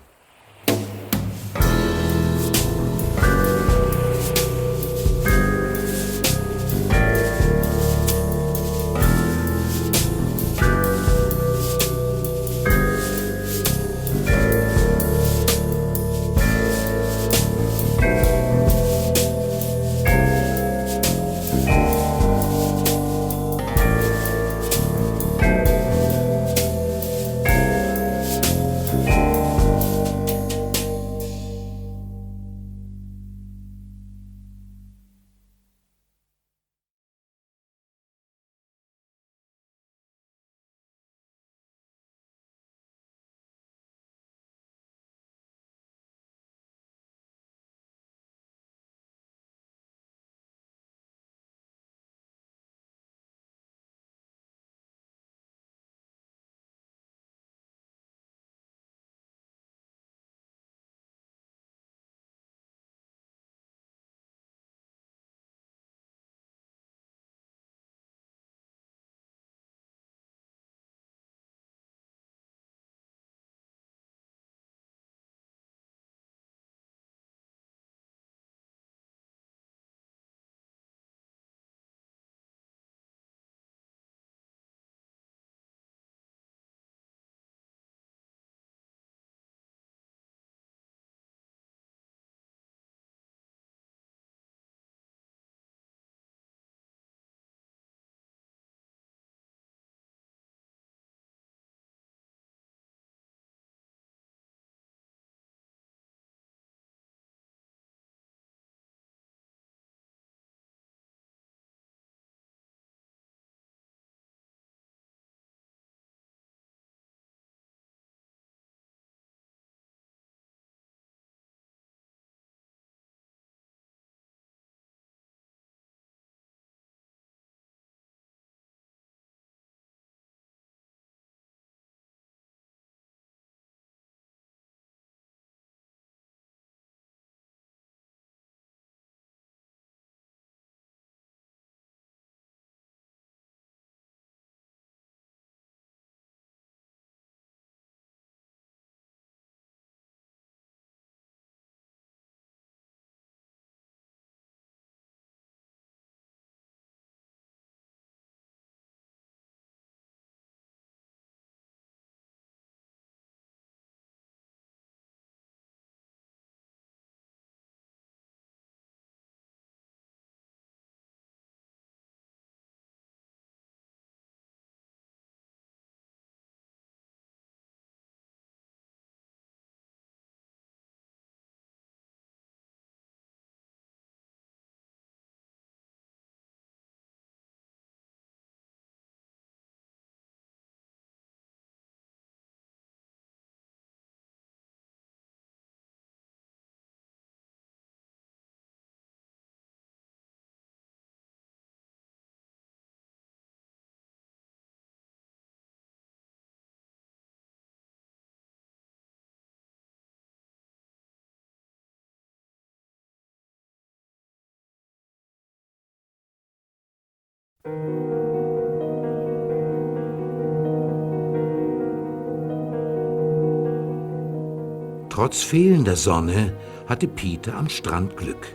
Trotz 225.10 225.42
fehlender 225.42 225.96
Sonne 225.96 226.56
hatte 226.88 227.06
Peter 227.06 227.54
am 227.54 227.68
Strand 227.68 228.16
Glück. 228.16 228.54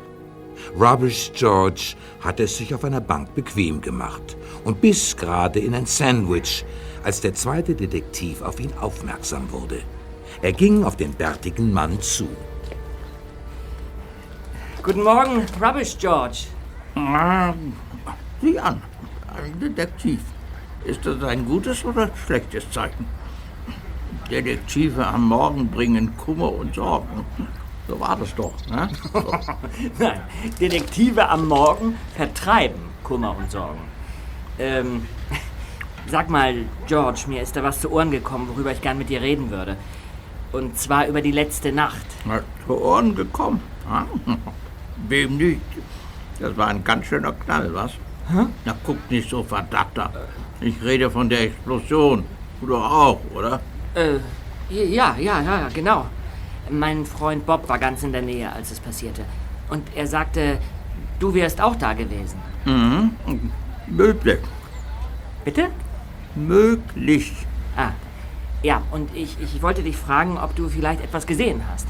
Rubbish 0.79 1.31
George 1.35 1.93
hatte 2.21 2.43
es 2.43 2.57
sich 2.57 2.73
auf 2.73 2.83
einer 2.83 3.01
Bank 3.01 3.35
bequem 3.35 3.81
gemacht 3.81 4.35
und 4.63 4.81
biss 4.81 5.15
gerade 5.15 5.59
in 5.59 5.75
ein 5.75 5.85
Sandwich, 5.85 6.65
als 7.03 7.21
der 7.21 7.35
zweite 7.35 7.75
Detektiv 7.75 8.41
auf 8.41 8.59
ihn 8.59 8.73
aufmerksam 8.81 9.51
wurde. 9.51 9.83
Er 10.41 10.53
ging 10.53 10.83
auf 10.83 10.95
den 10.95 11.13
bärtigen 11.13 11.71
Mann 11.71 12.01
zu. 12.01 12.27
Guten 14.81 15.03
Morgen, 15.03 15.45
Rubbish 15.61 15.95
George. 15.99 16.45
Sieh 18.41 18.59
an, 18.59 18.81
ein 19.45 19.59
Detektiv. 19.59 20.19
Ist 20.83 21.05
das 21.05 21.23
ein 21.23 21.45
gutes 21.45 21.83
oder 21.85 22.09
schlechtes 22.25 22.69
Zeichen? 22.71 23.05
Detektive 24.29 25.05
am 25.05 25.27
Morgen 25.27 25.67
bringen 25.67 26.15
Kummer 26.17 26.51
und 26.51 26.73
Sorgen. 26.73 27.25
So 27.87 27.99
war 27.99 28.15
das 28.15 28.33
doch, 28.33 28.53
ne? 28.67 28.89
So. 29.13 29.19
Nein, 29.99 30.21
Detektive 30.59 31.29
am 31.29 31.47
Morgen 31.47 31.95
vertreiben 32.15 32.81
Kummer 33.03 33.35
und 33.37 33.51
Sorgen. 33.51 33.81
Ähm, 34.57 35.05
sag 36.07 36.29
mal, 36.29 36.65
George, 36.87 37.25
mir 37.27 37.41
ist 37.43 37.55
da 37.55 37.61
was 37.61 37.81
zu 37.81 37.91
Ohren 37.91 38.09
gekommen, 38.09 38.47
worüber 38.51 38.71
ich 38.71 38.81
gern 38.81 38.97
mit 38.97 39.09
dir 39.09 39.21
reden 39.21 39.51
würde. 39.51 39.77
Und 40.51 40.77
zwar 40.79 41.07
über 41.07 41.21
die 41.21 41.31
letzte 41.31 41.71
Nacht. 41.71 42.05
Na, 42.25 42.39
zu 42.65 42.81
Ohren 42.81 43.15
gekommen. 43.15 43.61
Ja? 43.87 44.07
Wem 45.07 45.37
nicht? 45.37 45.61
Das 46.39 46.57
war 46.57 46.67
ein 46.67 46.83
ganz 46.83 47.05
schöner 47.05 47.33
Knall, 47.33 47.73
was? 47.73 47.91
Hä? 48.27 48.45
Na, 48.65 48.75
guck 48.83 48.97
nicht 49.11 49.29
so 49.29 49.43
verdacht 49.43 49.95
da. 49.95 50.11
Ich 50.61 50.81
rede 50.83 51.11
von 51.11 51.29
der 51.29 51.41
Explosion. 51.41 52.23
Du 52.59 52.67
doch 52.67 52.91
auch, 52.91 53.19
oder? 53.35 53.59
Äh, 53.93 54.19
ja, 54.69 55.15
ja, 55.19 55.41
ja, 55.41 55.69
genau. 55.73 56.05
Mein 56.69 57.05
Freund 57.05 57.45
Bob 57.45 57.69
war 57.69 57.77
ganz 57.77 58.03
in 58.03 58.11
der 58.11 58.21
Nähe, 58.21 58.51
als 58.51 58.71
es 58.71 58.79
passierte. 58.79 59.23
Und 59.69 59.83
er 59.95 60.07
sagte, 60.07 60.57
du 61.19 61.33
wärst 61.33 61.61
auch 61.61 61.75
da 61.75 61.93
gewesen. 61.93 62.39
Mhm. 62.65 63.11
Möglich. 63.87 64.39
Bitte? 65.43 65.67
Möglich. 66.35 67.33
Ah, 67.77 67.91
ja, 68.63 68.81
und 68.91 69.15
ich, 69.15 69.37
ich 69.39 69.61
wollte 69.61 69.83
dich 69.83 69.95
fragen, 69.95 70.37
ob 70.37 70.55
du 70.55 70.69
vielleicht 70.69 71.03
etwas 71.03 71.27
gesehen 71.27 71.61
hast. 71.71 71.87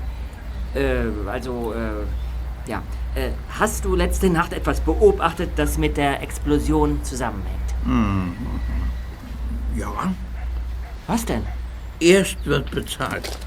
Äh, 0.74 1.06
also, 1.30 1.74
äh, 1.74 2.70
ja. 2.70 2.82
Äh, 3.16 3.32
hast 3.60 3.86
du 3.86 3.96
letzte 3.96 4.30
Nacht 4.30 4.52
etwas 4.52 4.82
beobachtet, 4.82 5.52
das 5.56 5.78
mit 5.78 5.96
der 5.96 6.22
Explosion 6.22 7.02
zusammenhängt? 7.04 7.86
Mhm. 7.86 8.36
Ja. 9.76 10.14
Was 11.08 11.26
denn? 11.26 11.46
Erst 12.00 12.46
wird 12.46 12.72
bezahlt. 12.72 13.38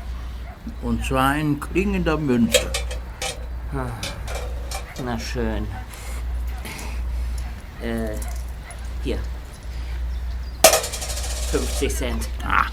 Und 0.81 1.05
zwar 1.05 1.37
in 1.37 1.61
klingender 1.61 2.17
Münze. 2.17 2.71
Ah, 3.75 3.91
Na 5.05 5.19
schön. 5.19 5.67
Äh, 7.83 8.17
hier. 9.05 9.19
50 11.51 11.95
Cent. 11.95 12.29
Ah. 12.43 12.67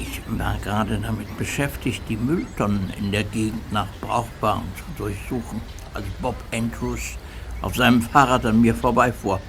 Ich 0.00 0.22
war 0.26 0.56
gerade 0.58 0.98
damit 0.98 1.36
beschäftigt, 1.36 2.02
die 2.08 2.16
Mülltonnen 2.16 2.90
in 2.98 3.12
der 3.12 3.22
Gegend 3.22 3.70
nach 3.70 3.88
Brauchbaren 4.00 4.62
zu 4.74 4.84
durchsuchen, 4.96 5.60
als 5.92 6.06
Bob 6.22 6.36
Andrews 6.54 7.18
auf 7.60 7.76
seinem 7.76 8.00
Fahrrad 8.00 8.46
an 8.46 8.62
mir 8.62 8.74
vorbeifuhr. 8.74 9.40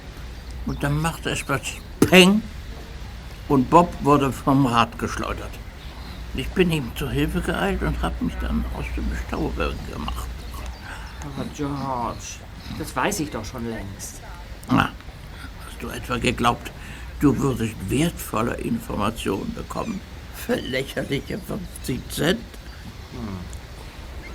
Und 0.66 0.82
dann 0.82 1.00
machte 1.00 1.30
es 1.30 1.42
plötzlich 1.42 1.80
Peng 2.00 2.42
und 3.48 3.70
Bob 3.70 3.94
wurde 4.02 4.30
vom 4.30 4.66
Rad 4.66 4.98
geschleudert. 4.98 5.50
Ich 6.34 6.48
bin 6.50 6.70
ihm 6.70 6.92
zur 6.96 7.10
Hilfe 7.10 7.40
geeilt 7.40 7.82
und 7.82 8.02
habe 8.02 8.22
mich 8.22 8.34
dann 8.40 8.62
aus 8.76 8.84
dem 8.94 9.06
Stauberg 9.26 9.74
gemacht. 9.90 10.28
Aber 11.22 11.48
George, 11.56 12.40
das 12.78 12.94
weiß 12.94 13.20
ich 13.20 13.30
doch 13.30 13.44
schon 13.44 13.68
längst. 13.70 14.20
Na, 14.70 14.90
hast 15.66 15.82
du 15.82 15.88
etwa 15.88 16.18
geglaubt, 16.18 16.70
du 17.20 17.38
würdest 17.38 17.74
wertvolle 17.88 18.54
Informationen 18.56 19.54
bekommen? 19.54 20.00
Für 20.46 20.56
lächerliche 20.56 21.38
50 21.38 22.00
Cent? 22.10 22.40
Hm. 23.12 23.38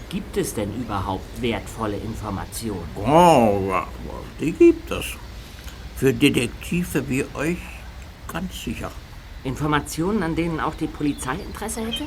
Gibt 0.09 0.37
es 0.37 0.53
denn 0.53 0.73
überhaupt 0.73 1.41
wertvolle 1.41 1.97
Informationen? 1.97 2.87
Oh, 2.95 3.73
die 4.39 4.53
gibt 4.53 4.89
es. 4.89 5.05
Für 5.97 6.13
Detektive 6.13 7.09
wie 7.09 7.25
euch 7.33 7.57
ganz 8.31 8.63
sicher. 8.63 8.89
Informationen, 9.43 10.23
an 10.23 10.35
denen 10.35 10.61
auch 10.61 10.75
die 10.75 10.87
Polizei 10.87 11.35
Interesse 11.35 11.81
hätte? 11.81 12.05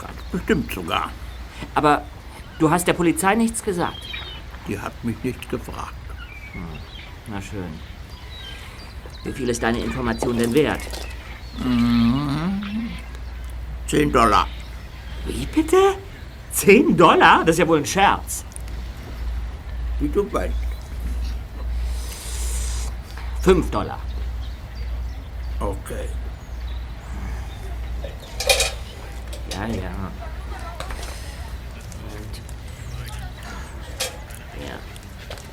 Ganz 0.00 0.18
bestimmt 0.30 0.72
sogar. 0.72 1.10
Aber 1.74 2.04
du 2.58 2.70
hast 2.70 2.86
der 2.86 2.94
Polizei 2.94 3.34
nichts 3.34 3.62
gesagt. 3.62 4.08
Die 4.66 4.78
hat 4.78 4.92
mich 5.04 5.16
nicht 5.22 5.50
gefragt. 5.50 5.94
Hm. 6.52 6.62
Na 7.28 7.42
schön. 7.42 7.78
Wie 9.24 9.32
viel 9.32 9.50
ist 9.50 9.62
deine 9.62 9.80
Information 9.80 10.38
denn 10.38 10.54
wert? 10.54 10.80
Mhm. 11.58 12.90
Zehn 13.86 14.12
Dollar. 14.12 14.46
Wie 15.26 15.46
bitte? 15.46 15.96
Zehn 16.50 16.96
Dollar? 16.96 17.44
Das 17.44 17.54
ist 17.54 17.58
ja 17.58 17.68
wohl 17.68 17.78
ein 17.78 17.86
Scherz. 17.86 18.44
Wie 20.00 20.08
du 20.08 20.30
weißt. 20.32 20.54
Fünf 23.40 23.70
Dollar. 23.70 24.00
Okay. 25.60 26.08
Ja, 29.52 29.66
ja. 29.66 29.90
Und. 32.08 32.40
Ja. 34.66 34.78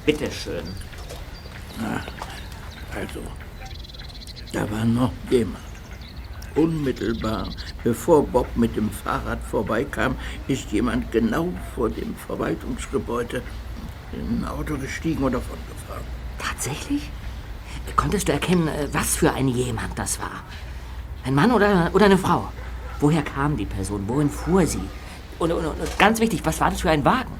Bitteschön. 0.06 0.64
Also, 2.96 3.22
da 4.52 4.72
war 4.72 4.86
noch 4.86 5.12
jemand. 5.30 5.69
Unmittelbar 6.56 7.48
bevor 7.84 8.26
Bob 8.26 8.48
mit 8.56 8.76
dem 8.76 8.90
Fahrrad 8.90 9.40
vorbeikam, 9.44 10.16
ist 10.48 10.72
jemand 10.72 11.12
genau 11.12 11.54
vor 11.76 11.90
dem 11.90 12.16
Verwaltungsgebäude 12.16 13.42
in 14.14 14.40
ein 14.40 14.46
Auto 14.46 14.78
gestiegen 14.78 15.24
und 15.24 15.34
davongefahren. 15.34 16.04
Tatsächlich? 16.40 17.10
Konntest 17.96 18.28
du 18.28 18.34
erkennen, 18.34 18.68
äh, 18.68 18.88
was 18.92 19.16
für 19.16 19.34
ein 19.34 19.48
jemand 19.48 19.98
das 19.98 20.20
war? 20.20 20.44
Ein 21.26 21.36
Mann 21.36 21.52
oder, 21.52 21.90
oder 21.94 22.06
eine 22.06 22.18
Frau? 22.18 22.52
Woher 23.00 23.22
kam 23.22 23.58
die 23.58 23.66
Person? 23.66 24.08
Wohin 24.08 24.30
fuhr 24.30 24.66
sie? 24.66 24.82
Und, 25.38 25.52
und, 25.52 25.66
und 25.66 26.00
ganz 26.00 26.20
wichtig, 26.20 26.42
was 26.44 26.60
war 26.60 26.70
das 26.70 26.82
für 26.82 26.90
ein 26.90 27.06
Wagen? 27.06 27.32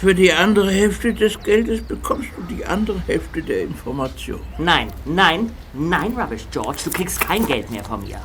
Für 0.00 0.14
die 0.14 0.30
andere 0.30 0.70
Hälfte 0.70 1.14
des 1.14 1.42
Geldes 1.42 1.80
bekommst 1.80 2.28
du 2.36 2.42
die 2.54 2.66
andere 2.66 3.00
Hälfte 3.06 3.42
der 3.42 3.62
Information. 3.62 4.40
Nein, 4.58 4.88
nein, 5.06 5.50
nein, 5.72 6.12
Rubbish 6.14 6.46
George, 6.50 6.80
du 6.84 6.90
kriegst 6.90 7.18
kein 7.18 7.46
Geld 7.46 7.70
mehr 7.70 7.82
von 7.82 8.02
mir. 8.02 8.20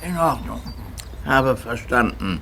In 0.00 0.16
Ordnung. 0.16 0.60
Habe 1.24 1.56
verstanden. 1.56 2.40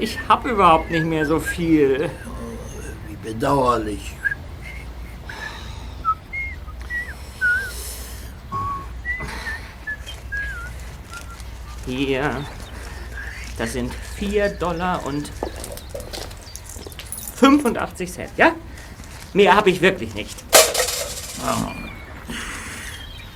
Ich 0.00 0.18
hab 0.28 0.44
überhaupt 0.44 0.90
nicht 0.90 1.06
mehr 1.06 1.26
so 1.26 1.38
viel. 1.38 2.10
Wie 3.08 3.16
bedauerlich. 3.22 4.16
Hier. 11.90 12.44
Das 13.58 13.72
sind 13.72 13.92
4 14.16 14.50
Dollar 14.50 15.04
und 15.04 15.28
85 17.34 18.12
Cent, 18.12 18.30
ja? 18.36 18.54
Mehr 19.32 19.56
habe 19.56 19.70
ich 19.70 19.80
wirklich 19.80 20.14
nicht. 20.14 20.36
Oh. 21.42 21.72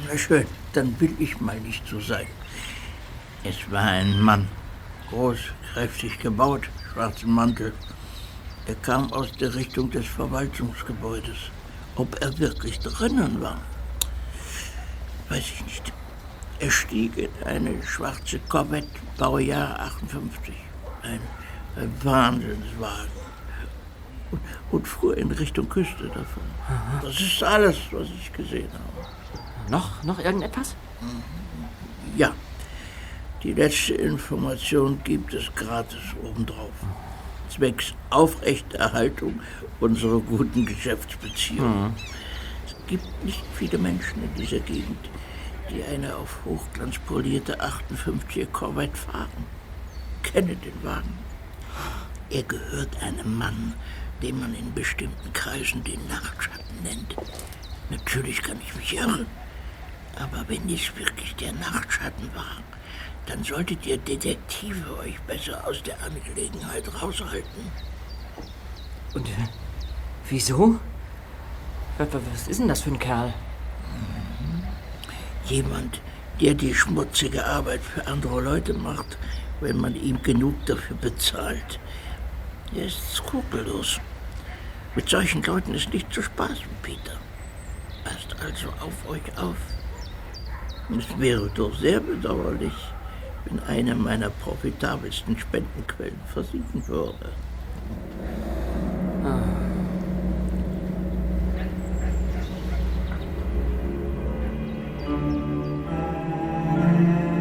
Na 0.07 0.17
schön, 0.17 0.47
dann 0.73 0.95
will 1.01 1.17
ich 1.19 1.41
mal 1.41 1.59
nicht 1.61 1.83
so 1.89 1.99
sein. 1.99 2.29
Es 3.43 3.57
war 3.73 3.83
ein 3.83 4.21
Mann, 4.21 4.49
groß, 5.11 5.39
kräftig 5.73 6.21
gebaut, 6.21 6.71
schwarzen 6.93 7.33
Mantel. 7.33 7.73
Er 8.67 8.77
kam 8.77 9.13
aus 9.13 9.33
der 9.33 9.53
Richtung 9.53 9.91
des 9.91 10.07
Verwaltungsgebäudes. 10.07 11.51
Ob 11.97 12.23
er 12.23 12.39
wirklich 12.39 12.79
drinnen 12.79 13.43
war, 13.43 13.61
weiß 15.29 15.43
ich 15.43 15.65
nicht. 15.65 15.93
Er 16.61 16.71
stieg 16.71 17.17
in 17.17 17.31
eine 17.45 17.83
schwarze 17.83 18.39
Corvette, 18.49 18.89
Baujahr 19.19 19.79
58. 19.81 20.55
Ein, 21.03 21.21
ein 21.77 21.93
Wahnsinnswagen. 22.03 23.25
Und, 24.31 24.41
und 24.71 24.89
fuhr 24.89 25.17
in 25.17 25.31
Richtung 25.31 25.69
Küste 25.69 26.09
davon. 26.09 26.43
Aha. 26.69 27.01
Das 27.03 27.21
ist 27.21 27.43
alles, 27.43 27.77
was 27.91 28.09
ich 28.09 28.33
gesehen 28.33 28.71
habe. 28.73 29.71
Noch, 29.71 30.03
noch 30.05 30.19
irgendetwas? 30.19 30.75
Ja. 32.17 32.33
Die 33.43 33.53
letzte 33.53 33.95
Information 33.95 35.01
gibt 35.05 35.35
es 35.35 35.55
gratis 35.55 36.01
obendrauf. 36.23 36.73
Zwecks 37.51 37.95
Aufrechterhaltung 38.11 39.41
unserer 39.81 40.21
guten 40.21 40.65
Geschäftsbeziehungen. 40.65 41.95
Es 42.67 42.75
gibt 42.87 43.25
nicht 43.25 43.43
viele 43.55 43.77
Menschen 43.79 44.23
in 44.23 44.35
dieser 44.35 44.61
Gegend, 44.61 44.99
die 45.75 45.85
eine 45.85 46.17
auf 46.17 46.45
Hochglanz 46.45 46.99
polierte 46.99 47.61
58er 47.61 48.47
Corvette 48.47 48.97
fahren. 48.97 49.47
Kenne 50.23 50.55
den 50.57 50.85
Wagen. 50.85 51.19
Er 52.31 52.45
gehört 52.45 53.03
einem 53.03 53.37
Mann, 53.37 53.75
den 54.23 54.39
man 54.41 54.55
in 54.55 54.73
bestimmten 54.73 55.33
Kreisen 55.33 55.83
den 55.83 56.07
Nachtschatten 56.09 56.83
nennt. 56.83 57.17
Natürlich 57.91 58.43
kann 58.43 58.59
ich 58.67 58.75
mich 58.77 58.95
irren, 58.95 59.27
aber 60.17 60.45
wenn 60.49 60.69
es 60.73 60.97
wirklich 60.97 61.35
der 61.37 61.53
Nachtschatten 61.53 62.31
war, 62.35 62.57
dann 63.27 63.43
solltet 63.43 63.85
ihr 63.87 63.99
Detektive 63.99 64.99
euch 64.99 65.19
besser 65.23 65.67
aus 65.67 65.83
der 65.83 65.97
Angelegenheit 66.03 66.85
raushalten. 67.03 67.73
Und 69.15 69.27
äh, 69.27 69.49
wieso? 70.29 70.79
Was, 71.99 72.09
was 72.13 72.49
ist 72.49 72.61
denn 72.61 72.69
das 72.69 72.83
für 72.83 72.91
ein 72.91 72.99
Kerl? 72.99 73.33
Jemand, 75.47 76.01
der 76.41 76.55
die 76.55 76.75
schmutzige 76.75 77.45
Arbeit 77.45 77.81
für 77.81 78.07
andere 78.07 78.41
Leute 78.41 78.75
macht, 78.75 79.19
wenn 79.61 79.77
man 79.79 79.95
ihm 79.95 80.23
genug 80.23 80.55
dafür 80.67 80.97
bezahlt. 80.97 81.79
Er 82.75 82.87
ist 82.87 83.15
skrupellos. 83.15 84.01
Mit 84.97 85.09
solchen 85.09 85.43
Leuten 85.43 85.75
ist 85.75 85.93
nicht 85.93 86.13
zu 86.13 86.23
spaßen, 86.23 86.65
Peter. 86.83 87.19
Passt 88.05 88.35
also 88.45 88.69
auf 88.81 89.09
euch 89.09 89.39
auf. 89.39 89.57
Es 90.97 91.19
wäre 91.19 91.51
doch 91.55 91.75
sehr 91.79 92.01
bedauerlich, 92.01 92.75
wenn 93.45 93.61
eine 93.65 93.95
meiner 93.95 94.31
profitabelsten 94.31 95.39
Spendenquellen 95.39 96.21
versiegen 96.33 96.87
würde. 96.87 97.31
Ah. 99.25 99.64
Amen. 107.05 107.34